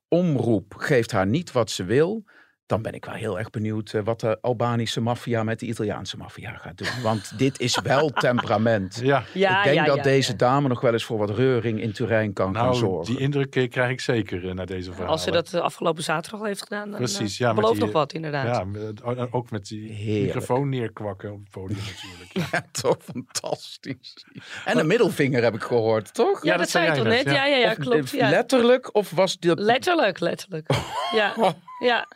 [0.07, 2.23] omroep geeft haar niet wat ze wil,
[2.71, 6.17] dan ben ik wel heel erg benieuwd eh, wat de Albanische maffia met de Italiaanse
[6.17, 6.87] maffia gaat doen.
[7.03, 8.99] Want dit is wel temperament.
[9.03, 9.23] Ja.
[9.33, 10.37] Ja, ik denk ja, dat ja, deze ja.
[10.37, 13.13] dame nog wel eens voor wat reuring in Turijn kan gaan Nou, zorgen.
[13.13, 15.09] die indruk eh, krijg ik zeker eh, naar deze verhalen.
[15.11, 17.47] Als ze dat de afgelopen zaterdag al heeft gedaan, dan Precies, ja.
[17.47, 18.45] met belooft die, nog wat inderdaad.
[18.45, 20.25] Ja, met- o- ook met die Heerlijk.
[20.25, 22.31] microfoon neerkwakken op het podium natuurlijk.
[22.33, 22.47] Ja.
[22.51, 24.25] Ja, toch fantastisch.
[24.65, 26.43] En een middelvinger heb ik gehoord, toch?
[26.43, 27.23] Ja, dat, zei je toch net?
[27.23, 28.09] Ja, ja, ja, klopt.
[28.09, 28.29] Ja.
[28.29, 28.95] Letterlijk?
[28.95, 29.59] Of was dit...
[29.59, 30.69] Letterlijk, letterlijk.
[31.15, 31.33] Ja,
[31.79, 32.07] ja.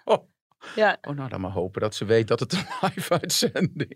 [0.76, 0.98] Ja.
[1.02, 3.94] Oh, nou, dan maar hopen dat ze weet dat het een live uitzending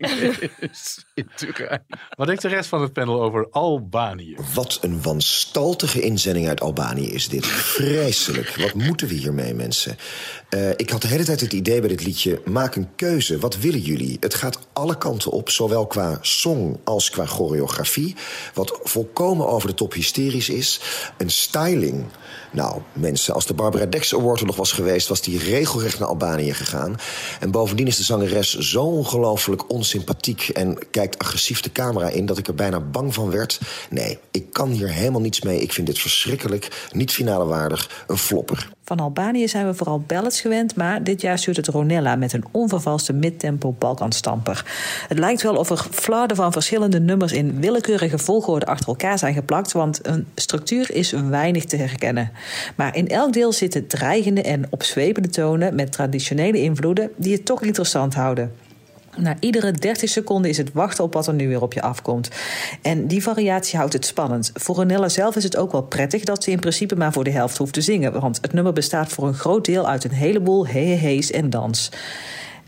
[0.58, 1.84] is in Turijn.
[2.16, 4.36] Wat denkt de rest van het panel over Albanië?
[4.54, 7.46] Wat een wanstaltige inzending uit Albanië is dit.
[7.46, 8.56] Vreselijk.
[8.56, 9.96] Wat moeten we hiermee, mensen?
[10.48, 12.42] Eh, ik had de hele tijd het idee bij dit liedje...
[12.44, 13.38] maak een keuze.
[13.38, 14.16] Wat willen jullie?
[14.20, 18.16] Het gaat alle kanten op, zowel qua song als qua choreografie.
[18.54, 20.80] Wat volkomen over de top hysterisch is.
[21.16, 22.04] Een styling.
[22.52, 25.08] Nou, mensen, als de Barbara Dex Award er nog was geweest...
[25.08, 26.96] was die regelrecht naar Albanië gegaan.
[27.40, 30.48] En bovendien is de zangeres zo ongelooflijk onsympathiek...
[30.48, 33.60] en kijkt agressief de camera in dat ik er bijna bang van werd.
[33.90, 35.60] Nee, ik kan hier helemaal niets mee.
[35.60, 38.70] Ik vind dit verschrikkelijk, niet finale waardig, een flopper.
[38.90, 42.44] Van Albanië zijn we vooral ballads gewend, maar dit jaar stuurt het Ronella met een
[42.50, 44.64] onvervalste midtempo Balkanstamper.
[45.08, 49.34] Het lijkt wel of er flarden van verschillende nummers in willekeurige volgorde achter elkaar zijn
[49.34, 52.30] geplakt, want een structuur is weinig te herkennen.
[52.76, 57.62] Maar in elk deel zitten dreigende en opzwepende tonen met traditionele invloeden die het toch
[57.62, 58.52] interessant houden.
[59.16, 62.30] Na iedere 30 seconden is het wachten op wat er nu weer op je afkomt.
[62.82, 64.50] En die variatie houdt het spannend.
[64.54, 67.30] Voor Ronella zelf is het ook wel prettig dat ze in principe maar voor de
[67.30, 68.20] helft hoeft te zingen.
[68.20, 71.90] Want het nummer bestaat voor een groot deel uit een heleboel hehehe's en dans.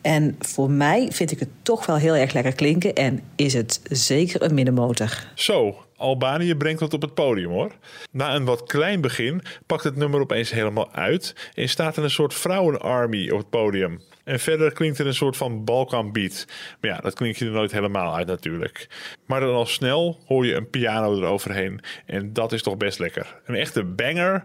[0.03, 3.81] En voor mij vind ik het toch wel heel erg lekker klinken en is het
[3.85, 5.27] zeker een middenmotor.
[5.35, 7.73] Zo, Albanië brengt wat op het podium hoor.
[8.11, 12.11] Na een wat klein begin pakt het nummer opeens helemaal uit en staat er een
[12.11, 14.01] soort vrouwenarmy op het podium.
[14.25, 16.45] En verder klinkt er een soort van Balkan beat.
[16.81, 18.89] Maar ja, dat klinkt je er nooit helemaal uit natuurlijk.
[19.27, 21.81] Maar dan al snel hoor je een piano eroverheen.
[22.07, 23.41] En dat is toch best lekker.
[23.47, 24.45] Een echte banger.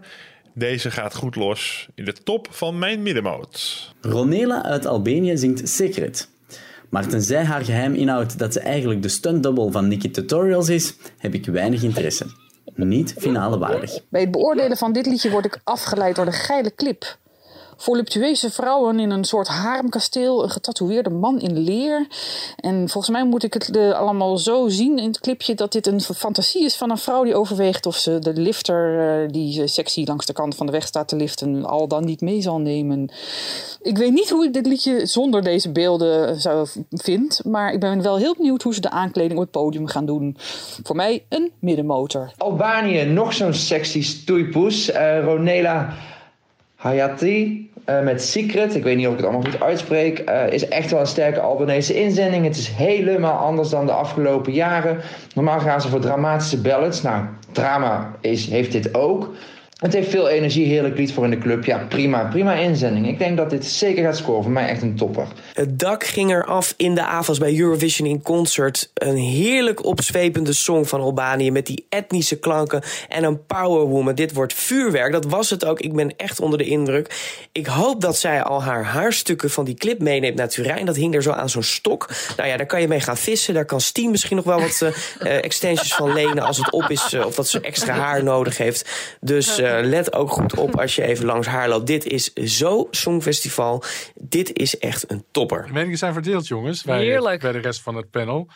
[0.54, 3.94] Deze gaat goed los in de top van mijn middenmoot.
[4.02, 6.30] Ronela uit Albanië zingt Secret.
[6.90, 11.34] Maar tenzij haar geheim inhoudt dat ze eigenlijk de stuntdouble van Nikki Tutorials is, heb
[11.34, 12.26] ik weinig interesse.
[12.76, 14.00] Niet finale waardig.
[14.10, 17.18] Bij het beoordelen van dit liedje word ik afgeleid door de geile clip.
[17.78, 22.08] Voluptueuze vrouwen in een soort haremkasteel, een getatoeëerde man in leer.
[22.56, 25.88] En volgens mij moet ik het eh, allemaal zo zien in het clipje dat dit
[25.88, 29.68] een fantasie is van een vrouw die overweegt of ze de lifter eh, die eh,
[29.68, 32.60] sexy langs de kant van de weg staat te liften al dan niet mee zal
[32.60, 33.10] nemen.
[33.82, 38.02] Ik weet niet hoe ik dit liedje zonder deze beelden zou vind, maar ik ben
[38.02, 40.36] wel heel benieuwd hoe ze de aankleding op het podium gaan doen.
[40.84, 42.32] Voor mij een middenmotor.
[42.38, 44.92] Albanië, nog zo'n sexy stoeipoes.
[44.92, 45.94] Eh, Ronela
[46.78, 48.76] Hayati eh, met Secret.
[48.76, 50.20] Ik weet niet of ik het allemaal goed uitspreek.
[50.20, 52.46] eh, is echt wel een sterke Albanese inzending.
[52.46, 55.02] Het is helemaal anders dan de afgelopen jaren.
[55.36, 57.02] Normaal gaan ze voor dramatische ballads.
[57.02, 59.34] Nou, drama is, heeft dit ook.
[59.78, 61.66] Het heeft veel energie, heerlijk lied voor in de club.
[61.66, 63.08] Ja, prima, prima inzending.
[63.08, 64.44] Ik denk dat dit zeker gaat scoren.
[64.44, 65.28] Voor mij echt een topper.
[65.54, 68.90] Het dak ging eraf in de avonds bij Eurovision in Concert.
[68.94, 74.16] Een heerlijk opzwepende song van Albanië met die etnische klanken en een powerwoman.
[74.16, 75.80] Dit wordt vuurwerk, dat was het ook.
[75.80, 77.16] Ik ben echt onder de indruk.
[77.52, 80.86] Ik hoop dat zij al haar haarstukken van die clip meeneemt naar Turijn.
[80.86, 82.10] Dat hing er zo aan zo'n stok.
[82.38, 83.54] Nou ja, daar kan je mee gaan vissen.
[83.54, 86.90] Daar kan Steam misschien nog wel wat eh, eh, extensions van lenen als het op
[86.90, 87.14] is.
[87.14, 88.90] eh, of dat ze extra haar nodig heeft.
[89.22, 91.88] Dus eh, let ook goed op als je even langs haar loopt.
[91.88, 93.84] Dit is zo Songfestival.
[94.16, 95.66] Dit is echt een topper.
[95.66, 96.84] De meningen zijn verdeeld, jongens.
[96.84, 97.42] Bij, Heerlijk.
[97.42, 98.50] bij de rest van het panel.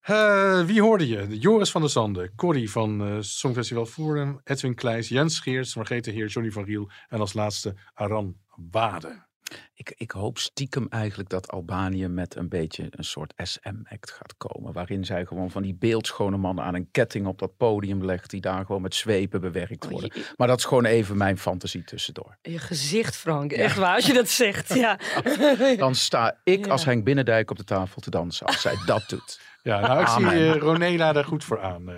[0.00, 1.38] Eh, wie hoorde je?
[1.38, 6.26] Joris van der Zanden, Corrie van eh Songfestival Forum, Edwin Kleijs, Jens Geers, Margrethe Heer,
[6.26, 8.36] Johnny van Riel en als laatste Aran
[8.70, 9.30] Wade.
[9.74, 14.72] Ik, ik hoop stiekem eigenlijk dat Albanië met een beetje een soort SM-act gaat komen.
[14.72, 18.30] Waarin zij gewoon van die beeldschone mannen aan een ketting op dat podium legt.
[18.30, 20.12] Die daar gewoon met zwepen bewerkt worden.
[20.36, 22.36] Maar dat is gewoon even mijn fantasie tussendoor.
[22.42, 23.52] Je gezicht, Frank.
[23.52, 24.74] Echt waar, als je dat zegt.
[24.74, 24.98] Ja.
[25.76, 26.84] Dan sta ik als.
[26.84, 29.40] Henk Binnendijk op de tafel te dansen als zij dat doet.
[29.62, 31.96] Ja, nou, ik zie eh, Ronela er goed voor aan eh,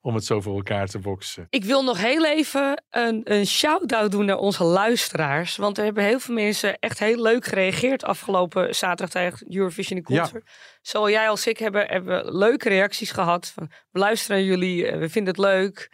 [0.00, 1.46] om het zo voor elkaar te boksen.
[1.50, 5.56] Ik wil nog heel even een, een shout-out doen naar onze luisteraars.
[5.56, 10.14] Want er hebben heel veel mensen echt heel leuk gereageerd afgelopen zaterdag tijdens Eurovision in
[10.14, 10.20] Ja.
[10.20, 10.50] Concert.
[10.82, 13.52] Zowel jij als ik hebben, hebben leuke reacties gehad.
[13.54, 15.90] Van, we luisteren naar jullie, eh, we vinden het leuk.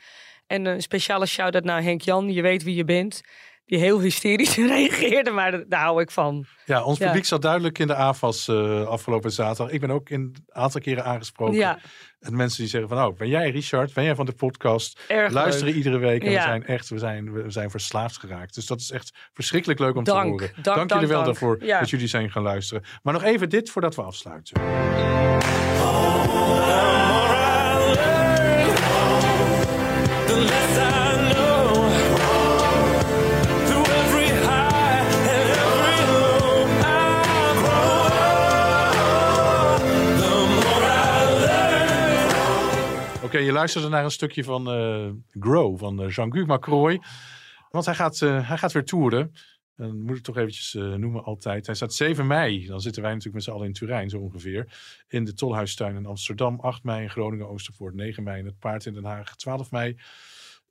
[0.46, 3.20] En een speciale shout-out naar Henk Jan, je weet wie je bent.
[3.68, 6.44] Die heel hysterisch reageerde, maar daar- hou ik van.
[6.64, 7.06] Ja, ons Ja.
[7.06, 9.74] publiek zat duidelijk in de AFAS eh, afgelopen zaterdag.
[9.74, 11.54] Ik ben ook een aantal keren aangesproken.
[11.54, 11.78] Ja.
[12.20, 13.94] En mensen die zeggen van, oh, ben jij Richard?
[13.94, 15.00] Ben jij van de podcast?
[15.08, 15.76] Erg Luisteren leuk.
[15.76, 16.24] iedere week.
[16.24, 16.36] En Ja.
[16.36, 18.54] we zijn echt, we zijn, we zijn verslaafd geraakt.
[18.54, 20.50] Dus dat is echt verschrikkelijk leuk om te Dank, horen.
[20.62, 21.24] dank, jullie dank, wel dank.
[21.24, 21.78] daarvoor Ja.
[21.80, 22.82] dat jullie zijn gaan luisteren.
[23.02, 24.60] Maar nog even dit voordat we afsluiten.
[43.28, 45.10] Oké, je luisterde naar een stukje van eh,
[45.40, 47.00] Grow van eh, Jean-Guy Macroy.
[47.70, 49.32] Want hij gaat, eh, hij gaat weer toeren.
[49.76, 51.66] Dan moet ik toch eventjes noemen altijd.
[51.66, 52.66] Hij staat 7 mei.
[52.66, 54.72] Dan zitten wij natuurlijk met z'n allen in Turijn zo ongeveer.
[55.08, 56.60] In de Tolhuistuin in Amsterdam.
[56.60, 57.94] 8 mei in Groningen, Oosterpoort.
[57.94, 59.36] 9 mei in het Paard in Den Haag.
[59.36, 59.96] 12 mei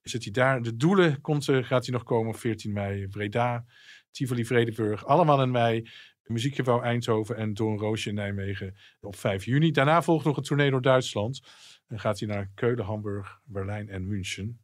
[0.01, 0.61] zit hij daar.
[0.61, 2.35] De Doelen komt, gaat hij nog komen.
[2.35, 3.65] 14 mei Breda.
[4.11, 5.05] Tivoli Vredeburg.
[5.05, 5.89] Allemaal in mei.
[6.23, 9.71] Muziekgebouw Eindhoven en Doorn Roosje in Nijmegen op 5 juni.
[9.71, 11.41] Daarna volgt nog een tournee door Duitsland.
[11.87, 14.59] Dan gaat hij naar Keulen, Hamburg, Berlijn en München.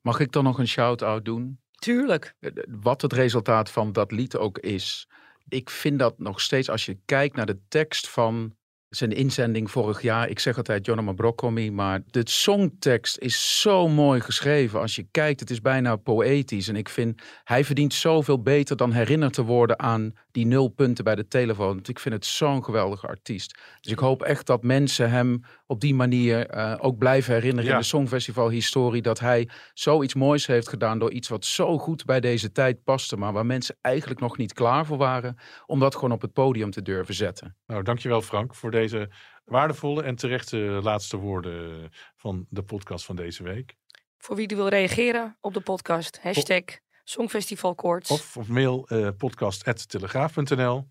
[0.00, 1.60] Mag ik dan nog een shout-out doen?
[1.70, 2.34] Tuurlijk.
[2.68, 5.08] Wat het resultaat van dat lied ook is.
[5.48, 8.56] Ik vind dat nog steeds, als je kijkt naar de tekst van
[8.88, 10.28] zijn inzending vorig jaar.
[10.28, 14.80] Ik zeg altijd Jonathan Broccomi, maar de songtekst is zo mooi geschreven.
[14.80, 16.68] Als je kijkt, het is bijna poëtisch.
[16.68, 21.04] En ik vind, hij verdient zoveel beter dan herinnerd te worden aan die nul punten
[21.04, 21.74] bij de telefoon.
[21.74, 23.58] Want ik vind het zo'n geweldige artiest.
[23.80, 27.72] Dus ik hoop echt dat mensen hem op die manier eh, ook blijven herinneren Ja.
[27.72, 29.02] in de Songfestival-historie.
[29.02, 33.16] Dat hij zoiets moois heeft gedaan door iets wat zo goed bij deze tijd paste.
[33.16, 35.36] Maar waar mensen eigenlijk nog niet klaar voor waren.
[35.66, 37.56] Om dat gewoon op het podium te durven zetten.
[37.66, 39.10] Nou, dankjewel Frank voor deze
[39.44, 43.74] waardevolle en terechte laatste woorden van de podcast van deze week.
[44.18, 46.62] Voor wie er wil reageren op de podcast, hashtag
[47.08, 48.10] Songfestivalkoorts.
[48.10, 50.88] Of op mail eh podcast.telegraaf.nl.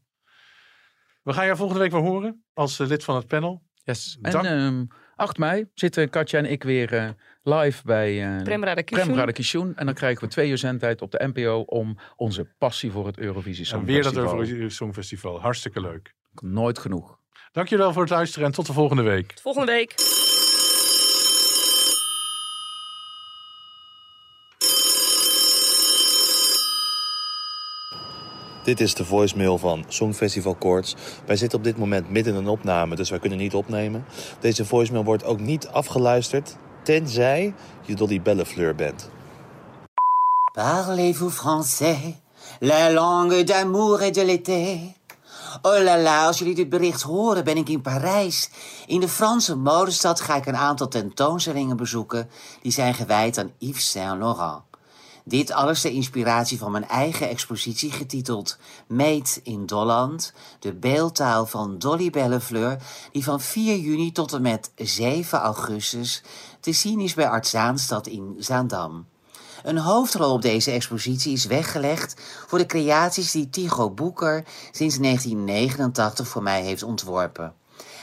[1.24, 3.64] We gaan jou volgende week weer horen als eh, lid van het panel.
[3.84, 4.18] Yes.
[4.22, 4.86] En Dank- ehm,
[5.16, 7.10] 8 mei zitten Katja en ik weer eh,
[7.44, 9.76] live bij uh, Prem Radakishun.
[9.76, 13.18] En dan krijgen we twee uur zendtijd op de NPO om onze passie voor het
[13.18, 14.40] Eurovisie En weer dat Songfestival.
[14.40, 15.42] Eurovisie Songfestival.
[15.42, 16.14] Hartstikke leuk.
[16.34, 17.20] Nooit genoeg.
[17.52, 19.34] Dankjewel voor het luisteren en tot de volgende week.
[19.42, 19.94] Volgende week.
[28.66, 30.96] Dit is de voicemail van Songfestival Koorts.
[31.26, 34.06] Wij zitten op dit moment midden in een opname, dus wij kunnen niet opnemen.
[34.40, 39.10] Deze voicemail wordt ook niet afgeluisterd, tenzij je Dolly Bellefleur bent.
[40.54, 42.00] Parlez-vous français,
[42.60, 44.94] la langue d'amour et de l'été?
[45.62, 48.50] Oh la la, als jullie dit bericht horen, ben ik in Parijs.
[48.88, 52.30] In de Franse modestad ga ik een aantal tentoonstellingen bezoeken...
[52.62, 54.62] die zijn gewijd aan Yves Saint Laurent.
[55.28, 58.58] Dit alles de inspiratie van mijn eigen expositie getiteld
[58.88, 62.78] Meet in Dolland, de beeldtaal van Dolly Bellefleur,
[63.12, 66.24] die van 4 juni tot en met 7 augustus
[66.60, 69.06] te zien is bij Art Zaanstad in Zaandam.
[69.64, 76.28] Een hoofdrol op deze expositie is weggelegd voor de creaties die Tycho Boeker sinds 1989
[76.28, 77.54] voor mij heeft ontworpen.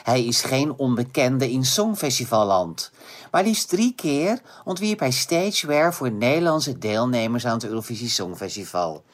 [0.03, 2.91] Hij is geen onbekende in Songfestivalland.
[3.33, 9.05] Maar liefst drie keer ontwierp hij stageware voor Nederlandse deelnemers aan het Eurovisie Songfestival.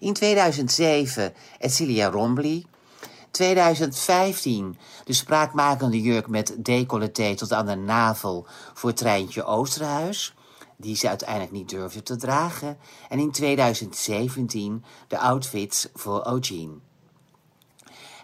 [0.00, 2.66] In 2007 Edcilia Rombly.
[3.30, 10.34] 2015 de spraakmakende jurk met decolleté tot aan de navel voor Treintje Oosterhuis.
[10.76, 12.78] Die ze uiteindelijk niet durfde te dragen.
[13.08, 16.74] En in 2017 de outfits voor Eugene.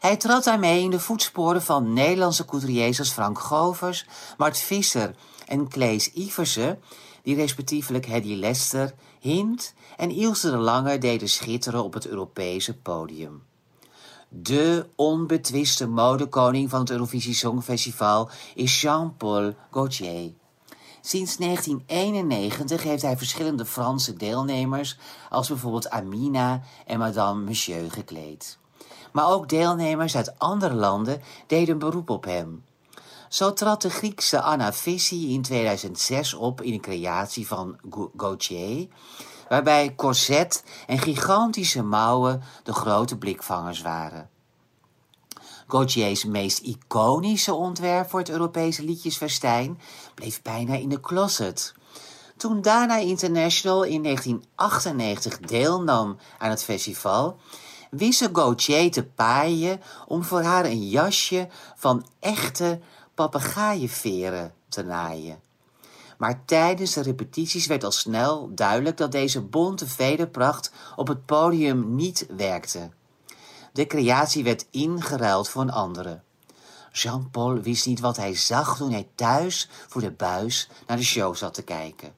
[0.01, 4.07] Hij trad daarmee in de voetsporen van Nederlandse couturiers als Frank Govers,
[4.37, 5.15] Mart Visser
[5.53, 6.79] en Klees Iversen,
[7.23, 13.43] die respectievelijk Hedy Lester, Hint en Ilse de Lange deden schitteren op het Europese podium.
[14.29, 20.33] De onbetwiste modekoning van het Eurovisie Songfestival is Jean-Paul Gaultier.
[21.01, 24.99] Sinds 1991 heeft hij verschillende Franse deelnemers,
[25.31, 28.59] als bijvoorbeeld Amina en Madame Monsieur, gekleed.
[29.13, 32.65] Maar ook deelnemers uit andere landen deden beroep op hem.
[33.33, 37.79] Zo trad de Griekse Anna Vissi in 2006 op in een creatie van
[38.17, 38.89] Gautier,
[39.49, 44.31] waarbij corset en gigantische mouwen de grote blikvangers waren.
[45.67, 49.81] Gautier's meest iconische ontwerp voor het Europese liedjesfestijn
[50.15, 51.75] bleef bijna in de closet.
[52.37, 57.37] Toen Dana International in 1998 deelnam aan het festival,
[57.91, 62.81] wist ze te paaien om voor haar een jasje van echte
[63.15, 65.41] papegaaienveren te naaien.
[66.19, 71.95] Maar tijdens de repetities werd al snel duidelijk dat deze bonte vederpracht op het podium
[71.95, 72.91] niet werkte.
[73.73, 76.21] De creatie werd ingeruild voor een andere.
[76.93, 81.35] Jean-Paul wist niet wat hij zag toen hij thuis voor de buis naar de show
[81.35, 82.15] zat te kijken.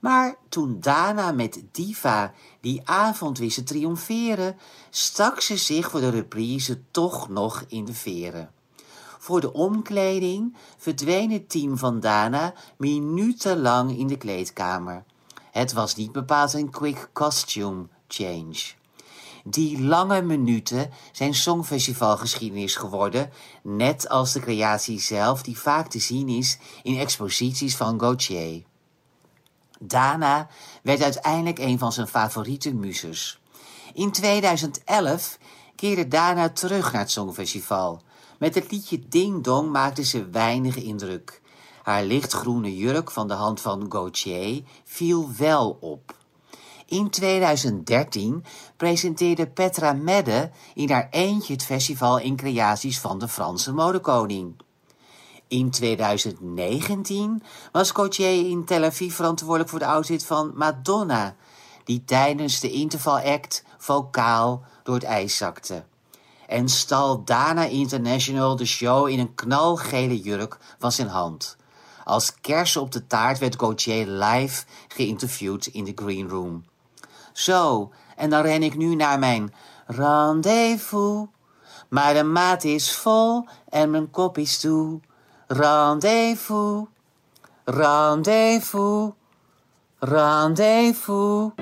[0.00, 4.58] Maar toen Dana met Diva die avond wist te triomferen,
[4.90, 8.50] stak ze zich voor de reprise toch nog in de veren.
[9.22, 15.04] Voor de omkleding verdween het team van Dana minutenlang in de kleedkamer.
[15.50, 18.58] Het was niet bepaald een quick costume change.
[19.44, 23.30] Die lange minuten zijn songfestivalgeschiedenis geworden,
[23.62, 28.62] net als de creatie zelf die vaak te zien is in exposities van Gautier.
[29.80, 30.48] Dana
[30.82, 33.40] werd uiteindelijk een van zijn favoriete muses.
[33.94, 35.38] In 2011
[35.76, 38.02] keerde Dana terug naar het Songfestival.
[38.42, 41.40] Met het liedje Ding Dong maakte ze weinig indruk.
[41.82, 46.16] Haar lichtgroene jurk van de hand van Gautier viel wel op.
[46.86, 48.44] In 2013
[48.76, 54.60] presenteerde Petra Medde in haar eentje het festival in creaties van de Franse modekoning.
[55.48, 57.42] In 2019
[57.72, 61.36] was Gautier in Tel Aviv verantwoordelijk voor de outfit van Madonna,
[61.84, 65.84] die tijdens de intervalact vocaal door het ijs zakte.
[66.52, 71.56] En stal Dana International de show in een knalgele jurk van zijn hand.
[72.04, 76.64] Als kers op de taart werd Gautier live geïnterviewd in de Green Room.
[77.32, 79.54] Zo, en dan ren ik nu naar mijn
[79.86, 81.26] rendezvous.
[81.88, 85.00] Maar de maat is vol en mijn kop is toe.
[85.46, 86.86] Rendezvous,
[87.64, 89.12] rendezvous,
[89.98, 91.52] rendezvous.